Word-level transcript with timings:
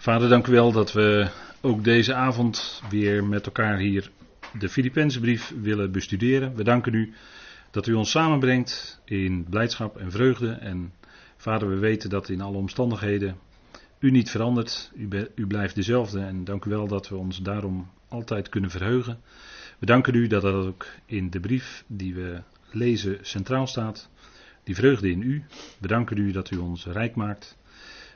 Vader, 0.00 0.28
dank 0.28 0.46
u 0.46 0.52
wel 0.52 0.72
dat 0.72 0.92
we 0.92 1.28
ook 1.60 1.84
deze 1.84 2.14
avond 2.14 2.82
weer 2.90 3.24
met 3.24 3.46
elkaar 3.46 3.78
hier 3.78 4.10
de 4.58 4.68
Filipijnsbrief 4.68 5.54
willen 5.60 5.92
bestuderen. 5.92 6.54
We 6.54 6.64
danken 6.64 6.94
u 6.94 7.12
dat 7.70 7.86
u 7.86 7.94
ons 7.94 8.10
samenbrengt 8.10 9.00
in 9.04 9.46
blijdschap 9.50 9.96
en 9.96 10.10
vreugde. 10.10 10.50
En 10.50 10.92
vader, 11.36 11.68
we 11.68 11.78
weten 11.78 12.10
dat 12.10 12.28
in 12.28 12.40
alle 12.40 12.56
omstandigheden 12.56 13.36
u 13.98 14.10
niet 14.10 14.30
verandert. 14.30 14.92
U, 14.94 15.08
u 15.34 15.46
blijft 15.46 15.74
dezelfde. 15.74 16.20
En 16.20 16.44
dank 16.44 16.64
u 16.64 16.70
wel 16.70 16.86
dat 16.86 17.08
we 17.08 17.16
ons 17.16 17.38
daarom 17.42 17.90
altijd 18.08 18.48
kunnen 18.48 18.70
verheugen. 18.70 19.20
We 19.78 19.86
danken 19.86 20.14
u 20.14 20.26
dat 20.26 20.42
dat 20.42 20.66
ook 20.66 20.86
in 21.06 21.30
de 21.30 21.40
brief 21.40 21.84
die 21.86 22.14
we 22.14 22.42
lezen 22.70 23.18
centraal 23.22 23.66
staat. 23.66 24.10
Die 24.64 24.74
vreugde 24.74 25.10
in 25.10 25.22
u. 25.22 25.44
We 25.78 25.86
danken 25.86 26.16
u 26.16 26.32
dat 26.32 26.50
u 26.50 26.56
ons 26.56 26.86
rijk 26.86 27.14
maakt. 27.14 27.58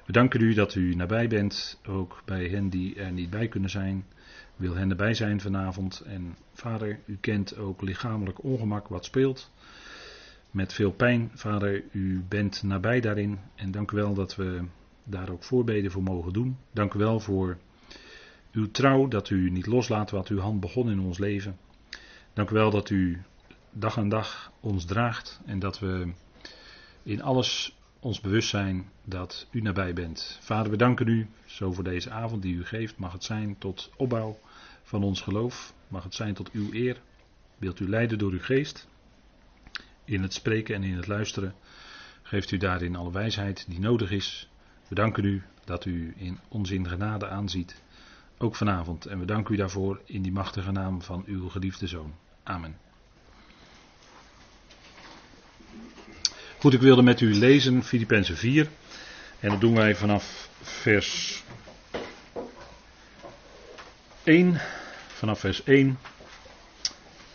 We 0.07 0.13
danken 0.13 0.41
u 0.41 0.55
dat 0.55 0.75
u 0.75 0.95
nabij 0.95 1.29
bent, 1.29 1.81
ook 1.87 2.23
bij 2.25 2.49
hen 2.49 2.69
die 2.69 2.95
er 2.95 3.13
niet 3.13 3.31
bij 3.31 3.49
kunnen 3.49 3.71
zijn. 3.71 4.05
Wil 4.57 4.75
hen 4.75 4.91
erbij 4.91 5.15
zijn 5.15 5.41
vanavond. 5.41 6.01
En 6.01 6.37
vader, 6.53 7.01
u 7.07 7.17
kent 7.21 7.57
ook 7.57 7.83
lichamelijk 7.83 8.43
ongemak 8.43 8.89
wat 8.89 9.05
speelt. 9.05 9.51
Met 10.51 10.73
veel 10.73 10.91
pijn, 10.93 11.31
vader, 11.35 11.85
u 11.93 12.25
bent 12.29 12.63
nabij 12.63 13.01
daarin. 13.01 13.39
En 13.55 13.71
dank 13.71 13.91
u 13.91 13.97
wel 13.97 14.15
dat 14.15 14.37
we 14.37 14.65
daar 15.05 15.31
ook 15.31 15.45
voorbeden 15.45 15.91
voor 15.91 16.03
mogen 16.03 16.33
doen. 16.33 16.57
Dank 16.73 16.95
u 16.95 16.99
wel 16.99 17.21
voor 17.21 17.57
uw 18.53 18.71
trouw, 18.71 19.09
dat 19.09 19.31
u 19.31 19.51
niet 19.51 19.67
loslaat 19.67 20.11
wat 20.11 20.29
uw 20.29 20.39
hand 20.39 20.61
begon 20.61 20.91
in 20.91 21.01
ons 21.01 21.19
leven. 21.19 21.57
Dank 22.33 22.51
u 22.51 22.55
wel 22.55 22.71
dat 22.71 22.91
u 22.91 23.23
dag 23.73 23.99
aan 23.99 24.09
dag 24.09 24.53
ons 24.61 24.85
draagt 24.85 25.41
en 25.47 25.59
dat 25.59 25.79
we 25.79 26.13
in 27.03 27.23
alles 27.23 27.77
ons 28.05 28.21
bewust 28.21 28.49
zijn 28.49 28.91
dat 29.05 29.47
u 29.51 29.61
nabij 29.61 29.93
bent. 29.93 30.39
Vader, 30.41 30.71
we 30.71 30.77
danken 30.77 31.09
u 31.09 31.29
zo 31.47 31.73
voor 31.73 31.85
deze 31.85 32.11
avond 32.11 32.43
die 32.43 32.55
u 32.55 32.65
geeft. 32.65 32.99
Mag 32.99 33.13
het 33.13 33.25
zijn 33.25 33.59
tot 33.59 33.91
opbouw 33.97 34.39
van 34.83 35.03
ons 35.03 35.21
geloof. 35.21 35.75
Mag 35.89 36.05
het 36.05 36.15
zijn 36.15 36.35
tot 36.35 36.51
uw 36.51 36.73
eer. 36.73 37.01
Wilt 37.59 37.81
u 37.81 37.89
leiden 37.89 38.19
door 38.19 38.33
uw 38.33 38.41
geest. 38.41 38.89
In 40.05 40.23
het 40.23 40.33
spreken 40.33 40.75
en 40.75 40.83
in 40.83 40.97
het 40.97 41.07
luisteren. 41.07 41.55
Geeft 42.23 42.51
u 42.51 42.57
daarin 42.57 42.97
alle 42.97 43.13
wijsheid 43.13 43.65
die 43.69 43.81
nodig 43.81 44.11
is. 44.11 44.49
We 44.89 44.95
danken 44.95 45.25
u 45.25 45.43
dat 45.65 45.85
u 45.85 46.15
in 46.17 46.39
ons 46.49 46.71
in 46.71 46.89
genade 46.89 47.29
aanziet. 47.29 47.83
Ook 48.39 48.57
vanavond. 48.57 49.07
En 49.07 49.19
we 49.19 49.25
danken 49.25 49.55
u 49.55 49.57
daarvoor 49.57 50.01
in 50.05 50.23
die 50.23 50.33
machtige 50.33 50.73
naam 50.73 51.03
van 51.03 51.23
uw 51.27 51.49
geliefde 51.49 51.87
zoon. 51.87 52.15
Amen. 52.43 52.77
Goed, 56.65 56.75
ik 56.75 56.81
wilde 56.81 57.03
met 57.03 57.21
u 57.21 57.35
lezen 57.35 57.83
Filippenzen 57.83 58.37
4. 58.37 58.69
En 59.41 59.51
dat 59.51 59.61
doen 59.61 59.75
wij 59.75 59.95
vanaf 59.95 60.49
vers 60.63 61.43
1. 64.23 64.61
Vanaf 65.07 65.41
vers 65.41 65.65
1. 65.65 65.99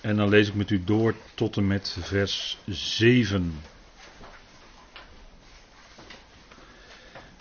En 0.02 0.16
dan 0.16 0.30
lees 0.30 0.48
ik 0.48 0.54
met 0.54 0.70
u 0.70 0.84
door 0.84 1.16
tot 1.34 1.58
en 1.58 1.68
met 1.68 1.98
vers 2.02 2.58
7. 2.66 3.54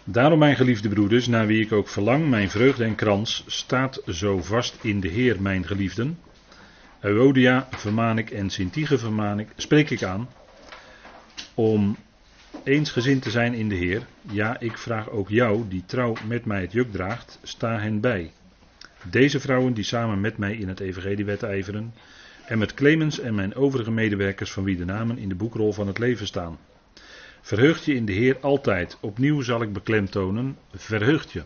Daarom, 0.05 0.39
mijn 0.39 0.57
geliefde 0.57 0.89
broeders, 0.89 1.27
naar 1.27 1.47
wie 1.47 1.65
ik 1.65 1.73
ook 1.73 1.89
verlang, 1.89 2.29
mijn 2.29 2.51
vreugde 2.51 2.85
en 2.85 2.95
krans, 2.95 3.45
staat 3.47 4.03
zo 4.07 4.43
vast 4.43 4.77
in 4.81 5.01
de 5.01 5.09
Heer, 5.09 5.43
mijn 5.43 5.67
geliefden. 5.67 6.19
Euodia 7.01 7.69
vermaan 7.71 8.19
ik 8.19 8.31
en 8.31 8.51
Sintige 8.51 8.99
vermaan 8.99 9.39
ik, 9.39 9.49
spreek 9.57 9.91
ik 9.91 10.03
aan, 10.03 10.29
om 11.59 11.97
eensgezind 12.65 13.23
te 13.23 13.31
zijn 13.31 13.55
in 13.55 13.69
de 13.69 13.75
Heer. 13.75 14.07
Ja, 14.31 14.61
ik 14.61 14.79
vraag 14.79 15.11
ook 15.11 15.29
jou, 15.29 15.69
die 15.69 15.83
trouw 15.87 16.15
met 16.27 16.45
mij 16.45 16.61
het 16.61 16.73
juk 16.73 16.93
draagt, 16.93 17.39
sta 17.43 17.79
hen 17.79 18.01
bij. 18.01 18.31
Deze 19.11 19.41
vrouwen 19.41 19.75
die 19.75 19.85
samen 19.85 20.21
met 20.21 20.39
mij 20.39 20.57
in 20.57 20.69
het 20.69 20.81
evangelie 20.81 21.25
wedijveren, 21.25 21.95
en 22.47 22.59
met 22.59 22.75
Clemens 22.75 23.21
en 23.21 23.35
mijn 23.35 23.55
overige 23.55 23.91
medewerkers 23.91 24.53
van 24.53 24.65
wie 24.65 24.77
de 24.77 24.85
namen 24.85 25.19
in 25.19 25.29
de 25.29 25.35
boekrol 25.35 25.73
van 25.73 25.87
het 25.87 25.99
leven 25.99 26.27
staan. 26.27 26.59
Verheugt 27.41 27.85
je 27.85 27.95
in 27.95 28.05
de 28.05 28.13
Heer 28.13 28.39
altijd. 28.41 28.97
Opnieuw 29.01 29.41
zal 29.41 29.63
ik 29.63 29.73
beklemtonen. 29.73 30.57
Verheugt 30.75 31.33
je. 31.33 31.43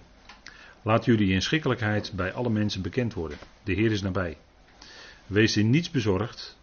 Laat 0.83 1.05
jullie 1.05 1.33
inschikkelijkheid 1.33 2.13
bij 2.15 2.33
alle 2.33 2.51
mensen 2.51 2.83
bekend 2.83 3.15
worden. 3.15 3.39
De 3.65 3.73
Heer 3.73 3.93
is 3.93 4.03
nabij. 4.03 4.37
Wees 5.27 5.57
in 5.57 5.71
niets 5.71 5.91
bezorgd, 5.91 6.59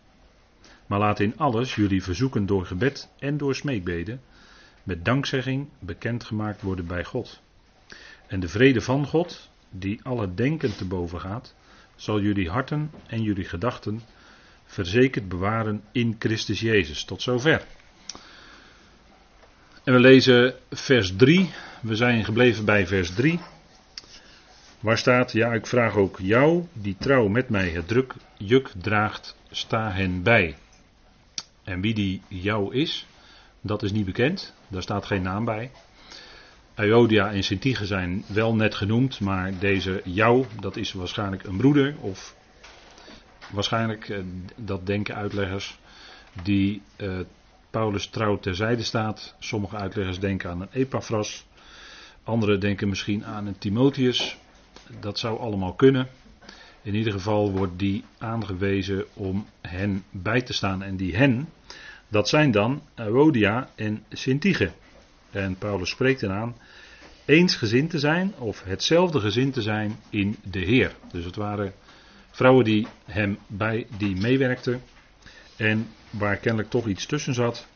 maar 0.90 1.00
laat 1.00 1.20
in 1.20 1.38
alles 1.38 1.76
jullie 1.76 2.04
verzoeken 2.04 2.46
door 2.46 2.66
gebed 2.66 3.10
en 3.20 3.38
door 3.38 3.56
smeekbeden 3.56 4.22
met 4.84 5.06
dankzegging 5.06 5.68
bekendgemaakt 5.80 6.62
worden 6.62 6.88
bij 6.88 7.04
God. 7.04 7.42
En 8.28 8.40
de 8.40 8.48
vrede 8.48 8.82
van 8.82 9.08
God, 9.08 9.50
die 9.70 10.00
alle 10.04 10.34
denken 10.34 10.78
te 10.78 10.86
boven 10.86 11.20
gaat, 11.20 11.56
zal 11.96 12.22
jullie 12.22 12.50
harten 12.50 12.92
en 13.08 13.22
jullie 13.22 13.44
gedachten 13.44 14.02
verzekerd 14.66 15.30
bewaren 15.30 15.84
in 15.92 16.16
Christus 16.20 16.60
Jezus. 16.60 17.04
Tot 17.04 17.22
zover. 17.22 17.66
En 19.84 19.94
we 19.94 20.00
lezen 20.00 20.54
vers 20.70 21.16
3. 21.16 21.50
We 21.82 21.96
zijn 21.96 22.26
gebleven 22.26 22.66
bij 22.66 22.88
vers 22.88 23.14
3. 23.14 23.40
Waar 24.80 24.98
staat, 24.98 25.32
ja 25.32 25.54
ik 25.54 25.68
vraag 25.68 25.96
ook 25.96 26.20
jou, 26.22 26.66
die 26.74 26.96
trouw 27.00 27.28
met 27.28 27.50
mij 27.50 27.70
het 27.70 27.88
druk, 27.88 28.14
juk 28.38 28.72
draagt, 28.78 29.36
sta 29.52 29.92
hen 29.92 30.24
bij. 30.24 30.56
En 31.70 31.82
wie 31.82 31.94
die 31.94 32.22
jou 32.28 32.76
is, 32.76 33.06
dat 33.62 33.84
is 33.84 33.92
niet 33.92 34.06
bekend. 34.06 34.54
Daar 34.68 34.82
staat 34.82 35.06
geen 35.06 35.22
naam 35.22 35.46
bij. 35.46 35.72
Iodia 36.76 37.32
en 37.32 37.44
Sintige 37.44 37.86
zijn 37.86 38.24
wel 38.28 38.56
net 38.56 38.76
genoemd, 38.76 39.20
maar 39.20 39.60
deze 39.60 40.02
jou, 40.06 40.46
dat 40.60 40.76
is 40.76 40.92
waarschijnlijk 40.92 41.44
een 41.44 41.58
broeder 41.58 41.96
of 42.00 42.36
waarschijnlijk, 43.50 44.10
eh, 44.10 44.20
dat 44.56 44.86
denken 44.86 45.16
uitleggers, 45.16 45.80
die 46.44 46.82
eh, 46.96 47.20
Paulus 47.70 48.08
trouw 48.08 48.40
terzijde 48.40 48.84
staat. 48.84 49.36
Sommige 49.40 49.76
uitleggers 49.76 50.20
denken 50.20 50.50
aan 50.50 50.62
een 50.62 50.72
Epaphras, 50.72 51.46
anderen 52.24 52.60
denken 52.60 52.90
misschien 52.90 53.26
aan 53.26 53.46
een 53.46 53.58
Timotheus. 53.58 54.38
Dat 55.00 55.20
zou 55.20 55.40
allemaal 55.40 55.74
kunnen. 55.74 56.08
In 56.82 56.96
ieder 56.96 57.14
geval 57.14 57.52
wordt 57.52 57.80
die 57.80 58.04
aangewezen 58.18 59.06
om 59.14 59.46
hen 59.62 60.04
bij 60.12 60.42
te 60.42 60.54
staan. 60.54 60.84
En 60.84 60.96
die 60.96 61.16
hen, 61.16 61.50
dat 62.10 62.30
zijn 62.30 62.52
dan 62.52 62.82
Ewodia 62.96 63.70
en 63.76 64.04
Sintige. 64.10 64.72
En 65.32 65.58
Paulus 65.58 65.90
spreekt 65.90 66.24
eraan 66.24 66.56
eensgezind 67.26 67.90
te 67.90 68.00
zijn 68.00 68.34
of 68.38 68.64
hetzelfde 68.64 69.20
gezin 69.20 69.52
te 69.52 69.62
zijn 69.62 70.00
in 70.10 70.36
de 70.44 70.60
Heer. 70.60 70.96
Dus 71.12 71.26
het 71.26 71.36
waren 71.36 71.74
vrouwen 72.32 72.66
die 72.66 72.88
hem 73.06 73.38
bij, 73.48 73.88
die 73.98 74.16
meewerkten 74.16 74.82
en 75.56 75.88
waar 76.10 76.38
kennelijk 76.38 76.70
toch 76.70 76.88
iets 76.88 77.06
tussen 77.06 77.34
zat. 77.34 77.68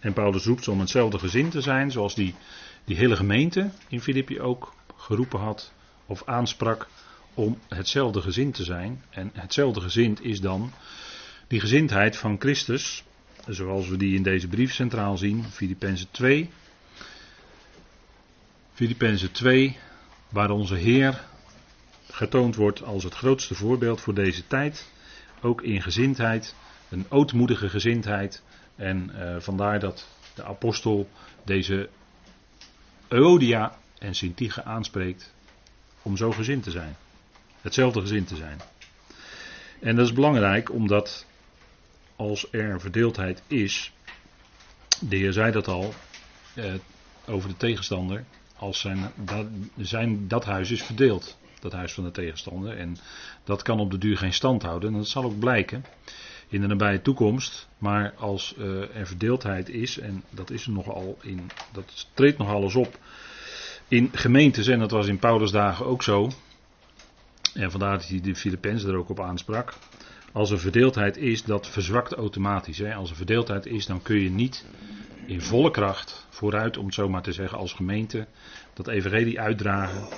En 0.00 0.12
Paulus 0.12 0.44
roept 0.44 0.64
ze 0.64 0.70
om 0.70 0.80
hetzelfde 0.80 1.18
gezin 1.18 1.48
te 1.48 1.60
zijn, 1.60 1.90
zoals 1.90 2.14
die, 2.14 2.34
die 2.84 2.96
hele 2.96 3.16
gemeente 3.16 3.70
in 3.88 4.00
Filippi 4.00 4.40
ook 4.40 4.74
geroepen 4.96 5.40
had 5.40 5.72
of 6.06 6.22
aansprak 6.24 6.88
om 7.34 7.58
hetzelfde 7.68 8.20
gezin 8.20 8.52
te 8.52 8.64
zijn. 8.64 9.02
En 9.10 9.30
hetzelfde 9.34 9.80
gezin 9.80 10.18
is 10.22 10.40
dan 10.40 10.72
die 11.46 11.60
gezindheid 11.60 12.16
van 12.16 12.36
Christus, 12.38 13.04
zoals 13.48 13.88
we 13.88 13.96
die 13.96 14.16
in 14.16 14.22
deze 14.22 14.48
brief 14.48 14.72
centraal 14.72 15.16
zien, 15.16 15.44
Filippenzen 15.44 16.10
2. 16.10 16.50
Filippenzen 18.72 19.32
2, 19.32 19.76
waar 20.28 20.50
onze 20.50 20.74
Heer 20.74 21.24
getoond 22.10 22.56
wordt 22.56 22.82
als 22.82 23.04
het 23.04 23.14
grootste 23.14 23.54
voorbeeld 23.54 24.00
voor 24.00 24.14
deze 24.14 24.46
tijd. 24.46 24.90
Ook 25.42 25.62
in 25.62 25.82
gezindheid, 25.82 26.54
een 26.88 27.06
ootmoedige 27.08 27.68
gezindheid. 27.68 28.42
En 28.76 29.10
uh, 29.14 29.36
vandaar 29.38 29.80
dat 29.80 30.08
de 30.34 30.44
apostel 30.44 31.08
deze 31.44 31.88
Euodia 33.08 33.78
en 33.98 34.14
Sintige 34.14 34.64
aanspreekt 34.64 35.34
om 36.02 36.16
zo 36.16 36.32
gezind 36.32 36.62
te 36.62 36.70
zijn. 36.70 36.96
Hetzelfde 37.60 38.00
gezind 38.00 38.28
te 38.28 38.36
zijn. 38.36 38.60
En 39.80 39.96
dat 39.96 40.06
is 40.06 40.12
belangrijk 40.12 40.72
omdat 40.72 41.26
als 42.16 42.52
er 42.52 42.80
verdeeldheid 42.80 43.42
is, 43.46 43.92
de 45.00 45.16
Heer 45.16 45.32
zei 45.32 45.52
dat 45.52 45.68
al 45.68 45.94
eh, 46.54 46.72
over 47.26 47.48
de 47.48 47.56
tegenstander, 47.56 48.24
als 48.56 48.80
zijn 48.80 49.12
dat, 49.16 49.46
zijn, 49.76 50.28
dat 50.28 50.44
huis 50.44 50.70
is 50.70 50.82
verdeeld, 50.82 51.38
dat 51.60 51.72
huis 51.72 51.92
van 51.92 52.04
de 52.04 52.10
tegenstander. 52.10 52.76
En 52.76 52.96
dat 53.44 53.62
kan 53.62 53.80
op 53.80 53.90
de 53.90 53.98
duur 53.98 54.16
geen 54.16 54.32
stand 54.32 54.62
houden. 54.62 54.92
En 54.92 54.96
dat 54.96 55.08
zal 55.08 55.24
ook 55.24 55.38
blijken 55.38 55.84
in 56.48 56.60
de 56.60 56.66
nabije 56.66 57.02
toekomst. 57.02 57.68
Maar 57.78 58.14
als 58.16 58.54
uh, 58.58 58.96
er 58.96 59.06
verdeeldheid 59.06 59.68
is, 59.68 59.98
en 59.98 60.24
dat 60.30 60.50
is 60.50 60.66
er 60.66 60.72
nogal 60.72 61.18
in, 61.22 61.50
dat 61.72 62.06
treedt 62.14 62.38
nog 62.38 62.48
alles 62.48 62.74
op 62.74 62.98
in 63.88 64.10
gemeentes, 64.12 64.66
en 64.66 64.78
dat 64.78 64.90
was 64.90 65.06
in 65.06 65.18
Paulus 65.18 65.50
dagen 65.50 65.86
ook 65.86 66.02
zo. 66.02 66.30
En 67.54 67.70
vandaar 67.70 67.98
dat 67.98 68.08
hij 68.08 68.20
de 68.20 68.34
Filippenzen 68.34 68.90
er 68.90 68.96
ook 68.96 69.08
op 69.08 69.20
aansprak. 69.20 69.74
Als 70.32 70.50
er 70.50 70.58
verdeeldheid 70.58 71.16
is, 71.16 71.44
dat 71.44 71.68
verzwakt 71.68 72.12
automatisch. 72.12 72.78
Hè. 72.78 72.94
Als 72.94 73.10
er 73.10 73.16
verdeeldheid 73.16 73.66
is, 73.66 73.86
dan 73.86 74.02
kun 74.02 74.20
je 74.20 74.30
niet 74.30 74.64
in 75.26 75.40
volle 75.40 75.70
kracht 75.70 76.26
vooruit, 76.30 76.76
om 76.76 76.84
het 76.84 76.94
zo 76.94 77.08
maar 77.08 77.22
te 77.22 77.32
zeggen, 77.32 77.58
als 77.58 77.72
gemeente 77.72 78.26
dat 78.74 78.88
evangelie 78.88 79.40
uitdragen. 79.40 80.00
En 80.00 80.08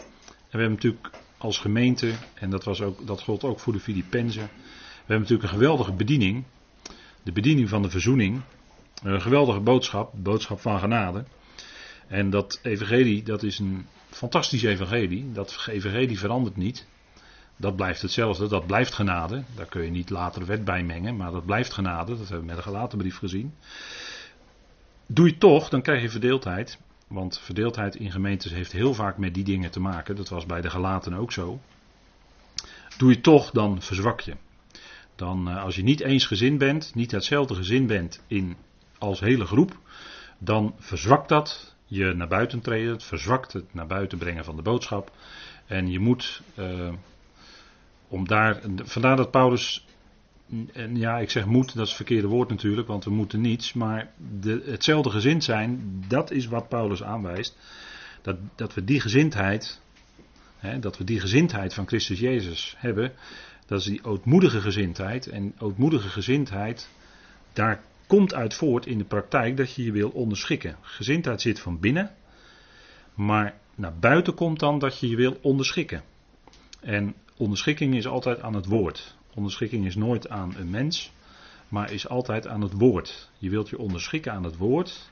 we 0.51 0.59
hebben 0.59 0.73
natuurlijk 0.73 1.11
als 1.39 1.59
gemeente, 1.59 2.13
en 2.35 2.51
dat, 2.51 2.65
was 2.65 2.81
ook, 2.81 3.07
dat 3.07 3.23
gold 3.23 3.45
ook 3.45 3.61
voor 3.61 3.73
de 3.73 3.81
Filippenzen, 3.81 4.51
we 5.09 5.15
hebben 5.15 5.29
natuurlijk 5.29 5.43
een 5.43 5.59
geweldige 5.59 5.93
bediening. 5.93 6.45
De 7.23 7.33
bediening 7.33 7.69
van 7.69 7.83
de 7.83 7.91
verzoening. 7.91 8.41
Een 9.03 9.21
geweldige 9.21 9.61
boodschap, 9.61 10.13
boodschap 10.17 10.61
van 10.61 10.79
genade. 10.79 11.25
En 12.07 12.31
dat 12.31 12.61
evangelie, 12.63 13.23
dat 13.23 13.43
is 13.43 13.59
een 13.59 13.87
fantastisch 14.11 14.63
evangelie. 14.63 15.33
Dat 15.33 15.67
evangelie 15.71 16.19
verandert 16.19 16.57
niet. 16.57 16.87
Dat 17.61 17.77
blijft 17.77 18.03
hetzelfde, 18.03 18.49
dat 18.49 18.67
blijft 18.67 18.95
genade. 18.95 19.43
Daar 19.55 19.67
kun 19.67 19.83
je 19.83 19.91
niet 19.91 20.11
later 20.11 20.47
wet 20.47 20.65
bij 20.65 20.83
mengen, 20.83 21.17
maar 21.17 21.31
dat 21.31 21.47
blijft 21.47 21.73
genade. 21.73 22.17
Dat 22.17 22.29
hebben 22.29 22.41
we 22.41 22.47
met 22.47 22.57
de 22.57 22.63
gelaten 22.63 22.99
brief 22.99 23.19
gezien. 23.19 23.55
Doe 25.07 25.27
je 25.27 25.39
toch, 25.39 25.69
dan 25.69 25.83
krijg 25.83 26.03
je 26.03 26.11
verdeeldheid. 26.11 26.79
Want 27.09 27.39
verdeeldheid 27.39 27.95
in 27.95 28.11
gemeentes 28.11 28.53
heeft 28.53 28.73
heel 28.73 28.95
vaak 28.95 29.17
met 29.17 29.35
die 29.35 29.45
dingen 29.45 29.71
te 29.71 29.81
maken. 29.81 30.17
Dat 30.17 30.29
was 30.29 30.47
bij 30.47 30.61
de 30.61 30.71
gelaten 30.71 31.15
ook 31.15 31.33
zo. 31.33 31.61
Doe 32.97 33.11
je 33.11 33.21
toch, 33.21 33.51
dan 33.51 33.83
verzwak 33.83 34.21
je. 34.21 34.35
Dan, 35.15 35.49
eh, 35.49 35.63
als 35.63 35.77
je 35.77 35.83
niet 35.83 36.01
eens 36.01 36.27
gezin 36.27 36.59
bent, 36.59 36.95
niet 36.95 37.11
hetzelfde 37.11 37.55
gezin 37.55 37.87
bent 37.87 38.23
in, 38.27 38.57
als 38.99 39.21
hele 39.21 39.45
groep, 39.45 39.79
dan 40.39 40.75
verzwakt 40.79 41.29
dat 41.29 41.75
je 41.87 42.13
naar 42.13 42.29
buiten 42.29 42.61
treden. 42.61 42.93
Het 42.93 43.05
verzwakt 43.05 43.53
het 43.53 43.75
naar 43.75 43.87
buiten 43.87 44.19
brengen 44.19 44.45
van 44.45 44.57
de 44.57 44.63
boodschap. 44.63 45.13
En 45.67 45.91
je 45.91 45.99
moet, 45.99 46.43
uh, 46.59 46.93
om 48.09 48.29
daar, 48.29 48.61
vandaar 48.77 49.17
dat 49.17 49.31
Paulus, 49.31 49.87
en 50.73 50.97
ja, 50.97 51.19
ik 51.19 51.31
zeg 51.31 51.47
moet, 51.47 51.67
dat 51.67 51.83
is 51.83 51.89
het 51.89 51.97
verkeerde 51.97 52.29
woord 52.29 52.49
natuurlijk, 52.49 52.89
want 52.89 53.05
we 53.05 53.11
moeten 53.11 53.41
niets, 53.41 53.73
maar 53.73 54.11
de, 54.41 54.63
hetzelfde 54.65 55.11
gezind 55.11 55.45
zijn, 55.45 56.03
dat 56.09 56.31
is 56.31 56.47
wat 56.47 56.69
Paulus 56.69 57.03
aanwijst. 57.03 57.57
Dat, 58.23 58.37
dat 58.55 58.75
we 58.75 58.85
die 58.85 59.01
gezindheid, 59.01 59.81
hè, 60.57 60.79
dat 60.79 60.99
we 60.99 61.05
die 61.05 61.21
gezindheid 61.21 61.75
van 61.75 61.87
Christus 61.87 62.19
Jezus 62.19 62.75
hebben, 62.79 63.13
dat 63.67 63.81
is 63.81 63.85
die 63.85 64.05
ootmoedige 64.05 64.61
gezindheid. 64.61 65.27
En 65.27 65.55
ootmoedige 65.59 66.09
gezindheid, 66.09 66.89
daar 67.53 67.83
komt 68.07 68.35
uit 68.35 68.55
voort 68.55 68.87
in 68.87 68.99
de 68.99 69.05
praktijk 69.05 69.57
dat 69.57 69.75
je 69.75 69.85
je 69.85 69.93
wil 69.93 70.11
onderschikken. 70.11 70.77
Gezindheid 70.81 71.41
zit 71.41 71.61
van 71.61 71.81
binnen, 71.81 72.15
maar 73.15 73.55
naar 73.75 73.99
buiten 73.99 74.35
komt 74.35 74.59
dan 74.59 74.79
dat 74.79 75.01
je 75.01 75.09
je 75.09 75.17
wil 75.17 75.39
onderschikken. 75.43 76.03
En 76.81 77.15
onderschikking 77.37 77.95
is 77.95 78.07
altijd 78.07 78.41
aan 78.41 78.55
het 78.55 78.67
woord. 78.67 79.17
Onderschikking 79.35 79.87
is 79.87 79.97
nooit 79.97 80.29
aan 80.29 80.55
een 80.57 80.71
mens, 80.71 81.13
maar 81.69 81.93
is 81.93 82.09
altijd 82.09 82.47
aan 82.47 82.61
het 82.61 82.73
woord. 82.73 83.31
Je 83.39 83.51
wilt 83.51 83.69
je 83.69 83.79
onderschikken 83.79 84.33
aan 84.33 84.45
het 84.45 84.57
woord. 84.57 85.11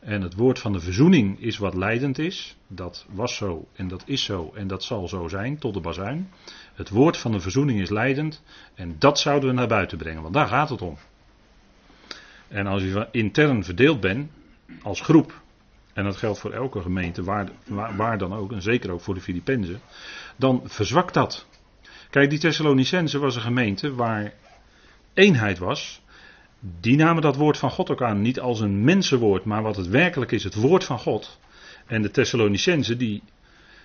En 0.00 0.22
het 0.22 0.34
woord 0.34 0.58
van 0.58 0.72
de 0.72 0.80
verzoening 0.80 1.40
is 1.40 1.58
wat 1.58 1.74
leidend 1.74 2.18
is. 2.18 2.56
Dat 2.66 3.06
was 3.10 3.36
zo 3.36 3.68
en 3.72 3.88
dat 3.88 4.02
is 4.06 4.24
zo 4.24 4.52
en 4.54 4.66
dat 4.66 4.84
zal 4.84 5.08
zo 5.08 5.28
zijn 5.28 5.58
tot 5.58 5.74
de 5.74 5.80
bazuin. 5.80 6.30
Het 6.74 6.88
woord 6.88 7.16
van 7.16 7.32
de 7.32 7.40
verzoening 7.40 7.80
is 7.80 7.90
leidend 7.90 8.42
en 8.74 8.96
dat 8.98 9.18
zouden 9.18 9.48
we 9.48 9.54
naar 9.54 9.68
buiten 9.68 9.98
brengen, 9.98 10.22
want 10.22 10.34
daar 10.34 10.48
gaat 10.48 10.68
het 10.68 10.82
om. 10.82 10.96
En 12.48 12.66
als 12.66 12.82
je 12.82 13.08
intern 13.10 13.64
verdeeld 13.64 14.00
bent, 14.00 14.30
als 14.82 15.00
groep, 15.00 15.42
en 15.92 16.04
dat 16.04 16.16
geldt 16.16 16.38
voor 16.38 16.52
elke 16.52 16.80
gemeente, 16.80 17.22
waar, 17.22 17.48
waar, 17.96 18.18
dan 18.18 18.34
ook, 18.34 18.52
en 18.52 18.62
zeker 18.62 18.90
ook 18.90 19.00
voor 19.00 19.14
de 19.14 19.20
Filippenzen, 19.20 19.80
dan 20.36 20.60
verzwakt 20.64 21.14
dat. 21.14 21.46
Kijk, 22.10 22.30
die 22.30 22.38
Thessalonicense 22.38 23.18
was 23.18 23.36
een 23.36 23.42
gemeente 23.42 23.94
waar 23.94 24.32
eenheid 25.14 25.58
was. 25.58 26.02
Die 26.80 26.96
namen 26.96 27.22
dat 27.22 27.36
woord 27.36 27.58
van 27.58 27.70
God 27.70 27.90
ook 27.90 28.02
aan, 28.02 28.20
niet 28.20 28.40
als 28.40 28.60
een 28.60 28.84
mensenwoord, 28.84 29.44
maar 29.44 29.62
wat 29.62 29.76
het 29.76 29.88
werkelijk 29.88 30.32
is, 30.32 30.44
het 30.44 30.54
woord 30.54 30.84
van 30.84 30.98
God. 30.98 31.38
En 31.86 32.02
de 32.02 32.10
Thessalonicense, 32.10 32.96
die, 32.96 33.22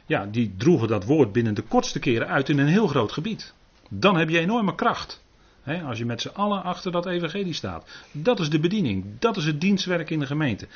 ja, 0.05 0.25
die 0.25 0.53
droegen 0.57 0.87
dat 0.87 1.05
woord 1.05 1.31
binnen 1.31 1.53
de 1.53 1.61
kortste 1.61 1.99
keren 1.99 2.27
uit 2.27 2.49
in 2.49 2.59
een 2.59 2.67
heel 2.67 2.87
groot 2.87 3.11
gebied. 3.11 3.53
Dan 3.89 4.17
heb 4.17 4.29
je 4.29 4.39
enorme 4.39 4.75
kracht 4.75 5.25
als 5.67 5.97
je 5.97 6.05
met 6.05 6.21
z'n 6.21 6.27
allen 6.33 6.63
achter 6.63 6.91
dat 6.91 7.05
evangelie 7.05 7.53
staat. 7.53 7.87
Dat 8.11 8.39
is 8.39 8.49
de 8.49 8.59
bediening. 8.59 9.05
Dat 9.19 9.37
is 9.37 9.45
het 9.45 9.61
dienstwerk 9.61 10.09
in 10.09 10.19
de 10.19 10.25
gemeente. 10.25 10.67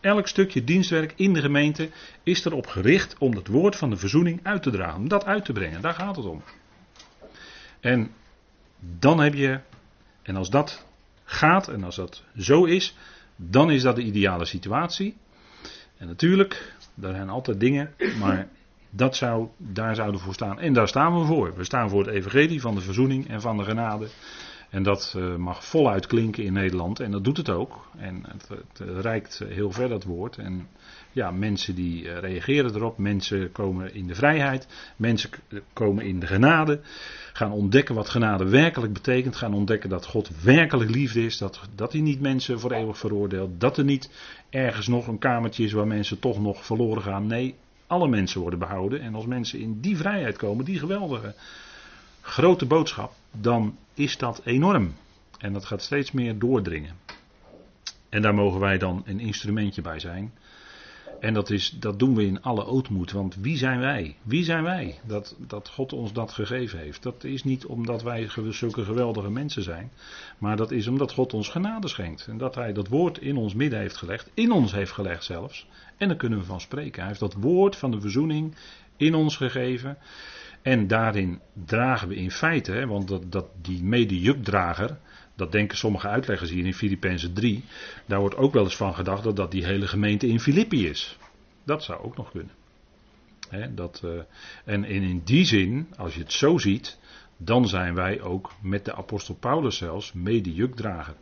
Elk 0.00 0.28
stukje 0.28 0.64
dienstwerk 0.64 1.12
in 1.16 1.32
de 1.32 1.40
gemeente 1.40 1.90
is 2.22 2.44
erop 2.44 2.66
gericht 2.66 3.18
om 3.18 3.36
het 3.36 3.46
woord 3.46 3.76
van 3.76 3.90
de 3.90 3.96
verzoening 3.96 4.40
uit 4.42 4.62
te 4.62 4.70
dragen. 4.70 5.00
Om 5.00 5.08
dat 5.08 5.24
uit 5.24 5.44
te 5.44 5.52
brengen. 5.52 5.80
Daar 5.80 5.94
gaat 5.94 6.16
het 6.16 6.24
om. 6.24 6.42
En 7.80 8.10
dan 8.98 9.20
heb 9.20 9.34
je, 9.34 9.60
en 10.22 10.36
als 10.36 10.50
dat 10.50 10.86
gaat 11.24 11.68
en 11.68 11.84
als 11.84 11.96
dat 11.96 12.22
zo 12.38 12.64
is, 12.64 12.94
dan 13.36 13.70
is 13.70 13.82
dat 13.82 13.96
de 13.96 14.02
ideale 14.02 14.44
situatie. 14.44 15.16
En 15.96 16.06
natuurlijk, 16.06 16.74
daar 16.94 17.14
zijn 17.14 17.28
altijd 17.28 17.60
dingen, 17.60 17.94
maar 18.18 18.48
dat 18.94 19.16
zou, 19.16 19.48
daar 19.56 19.94
zouden 19.94 20.18
we 20.18 20.24
voor 20.24 20.34
staan. 20.34 20.60
En 20.60 20.72
daar 20.72 20.88
staan 20.88 21.18
we 21.18 21.24
voor. 21.24 21.54
We 21.56 21.64
staan 21.64 21.90
voor 21.90 22.04
het 22.06 22.14
evangelie 22.14 22.60
van 22.60 22.74
de 22.74 22.80
verzoening 22.80 23.28
en 23.28 23.40
van 23.40 23.56
de 23.56 23.64
genade. 23.64 24.06
En 24.70 24.82
dat 24.82 25.14
uh, 25.16 25.36
mag 25.36 25.64
voluit 25.64 26.06
klinken 26.06 26.44
in 26.44 26.52
Nederland. 26.52 27.00
En 27.00 27.10
dat 27.10 27.24
doet 27.24 27.36
het 27.36 27.50
ook. 27.50 27.86
En 27.96 28.24
het, 28.28 28.48
het 28.48 29.00
reikt 29.00 29.44
heel 29.48 29.70
ver 29.70 29.88
dat 29.88 30.04
woord. 30.04 30.36
En 30.36 30.68
ja, 31.12 31.30
mensen 31.30 31.74
die 31.74 32.04
uh, 32.04 32.18
reageren 32.18 32.74
erop. 32.74 32.98
Mensen 32.98 33.52
komen 33.52 33.94
in 33.94 34.06
de 34.06 34.14
vrijheid. 34.14 34.66
Mensen 34.96 35.30
komen 35.72 36.04
in 36.04 36.20
de 36.20 36.26
genade. 36.26 36.80
Gaan 37.32 37.52
ontdekken 37.52 37.94
wat 37.94 38.08
genade 38.08 38.48
werkelijk 38.48 38.92
betekent. 38.92 39.36
Gaan 39.36 39.54
ontdekken 39.54 39.90
dat 39.90 40.06
God 40.06 40.42
werkelijk 40.42 40.90
liefde 40.90 41.24
is. 41.24 41.38
Dat, 41.38 41.60
dat 41.74 41.92
hij 41.92 42.00
niet 42.00 42.20
mensen 42.20 42.60
voor 42.60 42.72
eeuwig 42.72 42.98
veroordeelt. 42.98 43.60
Dat 43.60 43.78
er 43.78 43.84
niet 43.84 44.10
ergens 44.50 44.86
nog 44.86 45.06
een 45.06 45.18
kamertje 45.18 45.64
is 45.64 45.72
waar 45.72 45.86
mensen 45.86 46.18
toch 46.18 46.40
nog 46.40 46.64
verloren 46.64 47.02
gaan. 47.02 47.26
Nee, 47.26 47.54
alle 47.92 48.08
mensen 48.08 48.40
worden 48.40 48.58
behouden. 48.58 49.00
En 49.00 49.14
als 49.14 49.26
mensen 49.26 49.58
in 49.58 49.80
die 49.80 49.96
vrijheid 49.96 50.36
komen, 50.36 50.64
die 50.64 50.78
geweldige 50.78 51.34
grote 52.20 52.66
boodschap, 52.66 53.12
dan 53.30 53.76
is 53.94 54.18
dat 54.18 54.40
enorm. 54.44 54.94
En 55.38 55.52
dat 55.52 55.64
gaat 55.64 55.82
steeds 55.82 56.12
meer 56.12 56.38
doordringen. 56.38 56.96
En 58.08 58.22
daar 58.22 58.34
mogen 58.34 58.60
wij 58.60 58.78
dan 58.78 59.02
een 59.06 59.20
instrumentje 59.20 59.82
bij 59.82 59.98
zijn. 59.98 60.32
En 61.22 61.34
dat, 61.34 61.50
is, 61.50 61.70
dat 61.70 61.98
doen 61.98 62.14
we 62.14 62.26
in 62.26 62.42
alle 62.42 62.64
ootmoed. 62.64 63.12
Want 63.12 63.34
wie 63.34 63.56
zijn 63.56 63.78
wij? 63.78 64.16
Wie 64.22 64.44
zijn 64.44 64.62
wij? 64.62 64.98
Dat, 65.04 65.36
dat 65.38 65.68
God 65.68 65.92
ons 65.92 66.12
dat 66.12 66.32
gegeven 66.32 66.78
heeft. 66.78 67.02
Dat 67.02 67.24
is 67.24 67.44
niet 67.44 67.66
omdat 67.66 68.02
wij 68.02 68.28
zulke 68.50 68.84
geweldige 68.84 69.30
mensen 69.30 69.62
zijn. 69.62 69.92
Maar 70.38 70.56
dat 70.56 70.70
is 70.70 70.86
omdat 70.86 71.12
God 71.12 71.34
ons 71.34 71.48
genade 71.48 71.88
schenkt. 71.88 72.26
En 72.26 72.38
dat 72.38 72.54
Hij 72.54 72.72
dat 72.72 72.88
woord 72.88 73.18
in 73.18 73.36
ons 73.36 73.54
midden 73.54 73.78
heeft 73.78 73.96
gelegd. 73.96 74.30
In 74.34 74.52
ons 74.52 74.72
heeft 74.72 74.92
gelegd 74.92 75.24
zelfs. 75.24 75.66
En 75.96 76.08
daar 76.08 76.16
kunnen 76.16 76.38
we 76.38 76.44
van 76.44 76.60
spreken. 76.60 76.98
Hij 76.98 77.08
heeft 77.08 77.20
dat 77.20 77.34
woord 77.34 77.76
van 77.76 77.90
de 77.90 78.00
verzoening 78.00 78.54
in 78.96 79.14
ons 79.14 79.36
gegeven. 79.36 79.98
En 80.62 80.86
daarin 80.86 81.40
dragen 81.66 82.08
we 82.08 82.14
in 82.14 82.30
feite, 82.30 82.72
hè, 82.72 82.86
want 82.86 83.08
dat, 83.08 83.32
dat, 83.32 83.46
die 83.60 83.82
medejukdrager, 83.82 84.98
dat 85.42 85.52
denken 85.52 85.76
sommige 85.78 86.08
uitleggers 86.08 86.50
hier 86.50 86.66
in 86.66 86.74
Filippenzen 86.74 87.32
3, 87.32 87.64
daar 88.06 88.20
wordt 88.20 88.36
ook 88.36 88.52
wel 88.52 88.64
eens 88.64 88.76
van 88.76 88.94
gedacht 88.94 89.22
dat 89.22 89.36
dat 89.36 89.50
die 89.50 89.64
hele 89.64 89.86
gemeente 89.86 90.26
in 90.26 90.40
Filippi 90.40 90.88
is. 90.88 91.18
Dat 91.64 91.82
zou 91.82 92.02
ook 92.02 92.16
nog 92.16 92.30
kunnen. 92.30 93.74
dat, 93.74 94.02
uh, 94.04 94.20
en, 94.64 94.84
in 94.84 95.22
die 95.24 95.44
zin, 95.44 95.88
als 95.96 96.14
je 96.14 96.20
het 96.20 96.32
zo 96.32 96.58
ziet, 96.58 96.98
dan 97.36 97.68
zijn 97.68 97.94
wij 97.94 98.20
ook 98.20 98.52
met 98.60 98.84
de 98.84 98.94
apostel 98.94 99.34
Paulus 99.34 99.76
zelfs 99.76 100.12
medejukdrager. 100.12 101.14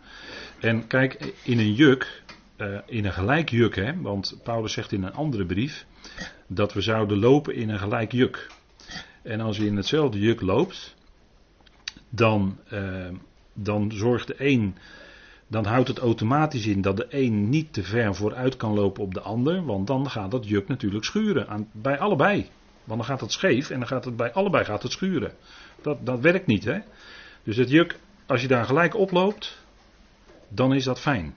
En 0.60 0.86
kijk, 0.86 1.34
in 1.44 1.58
een 1.58 1.74
juk, 1.74 2.22
uh, 2.56 2.78
in 2.86 3.04
een 3.04 3.12
gelijk 3.12 3.50
juk, 3.50 3.76
hè, 3.76 4.00
want 4.00 4.40
Paulus 4.42 4.72
zegt 4.72 4.92
in 4.92 5.02
een 5.02 5.14
andere 5.14 5.46
brief 5.46 5.86
dat 6.46 6.72
we 6.72 6.80
zouden 6.80 7.18
lopen 7.18 7.54
in 7.54 7.68
een 7.68 7.78
gelijk 7.78 8.12
juk. 8.12 8.50
En 9.22 9.40
als 9.40 9.56
je 9.56 9.66
in 9.66 9.76
hetzelfde 9.76 10.18
juk 10.18 10.40
loopt, 10.40 10.96
dan, 12.08 12.58
uh, 12.72 13.08
dan 13.64 13.92
zorgt 13.92 14.26
de 14.26 14.34
een, 14.38 14.74
dan 15.46 15.64
houdt 15.64 15.88
het 15.88 15.98
automatisch 15.98 16.66
in 16.66 16.80
dat 16.80 16.96
de 16.96 17.06
een 17.08 17.48
niet 17.48 17.72
te 17.72 17.82
ver 17.82 18.14
vooruit 18.14 18.56
kan 18.56 18.74
lopen 18.74 19.02
op 19.02 19.14
de 19.14 19.20
ander, 19.20 19.64
want 19.64 19.86
dan 19.86 20.10
gaat 20.10 20.30
dat 20.30 20.48
juk 20.48 20.68
natuurlijk 20.68 21.04
schuren, 21.04 21.48
aan, 21.48 21.68
bij 21.72 21.98
allebei. 21.98 22.48
Want 22.84 22.98
dan 23.00 23.04
gaat 23.04 23.20
het 23.20 23.32
scheef 23.32 23.70
en 23.70 23.78
dan 23.78 23.88
gaat 23.88 24.04
het 24.04 24.16
bij 24.16 24.32
allebei 24.32 24.64
gaat 24.64 24.82
het 24.82 24.92
schuren. 24.92 25.32
Dat, 25.82 26.06
dat 26.06 26.20
werkt 26.20 26.46
niet, 26.46 26.64
hè. 26.64 26.78
Dus 27.42 27.56
het 27.56 27.70
juk, 27.70 27.98
als 28.26 28.42
je 28.42 28.48
daar 28.48 28.64
gelijk 28.64 28.94
oploopt, 28.94 29.58
dan 30.48 30.74
is 30.74 30.84
dat 30.84 31.00
fijn. 31.00 31.34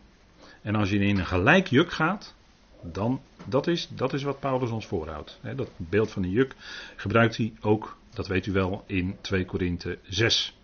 En 0.62 0.76
als 0.76 0.90
je 0.90 1.00
in 1.00 1.18
een 1.18 1.26
gelijk 1.26 1.68
juk 1.68 1.92
gaat, 1.92 2.36
dan, 2.82 3.22
dat 3.46 3.68
is, 3.68 3.88
dat 3.96 4.14
is 4.14 4.24
wat 4.24 4.40
Paulus 4.40 4.70
ons 4.70 4.86
voorhoudt. 4.86 5.40
Dat 5.56 5.70
beeld 5.78 6.12
van 6.12 6.24
een 6.24 6.32
juk 6.32 6.56
gebruikt 6.96 7.38
hij 7.38 7.54
ook, 7.62 7.98
dat 8.14 8.28
weet 8.28 8.46
u 8.46 8.52
wel, 8.52 8.84
in 8.88 9.18
2 9.22 9.46
Korinthe 9.46 9.98
6. 10.04 10.58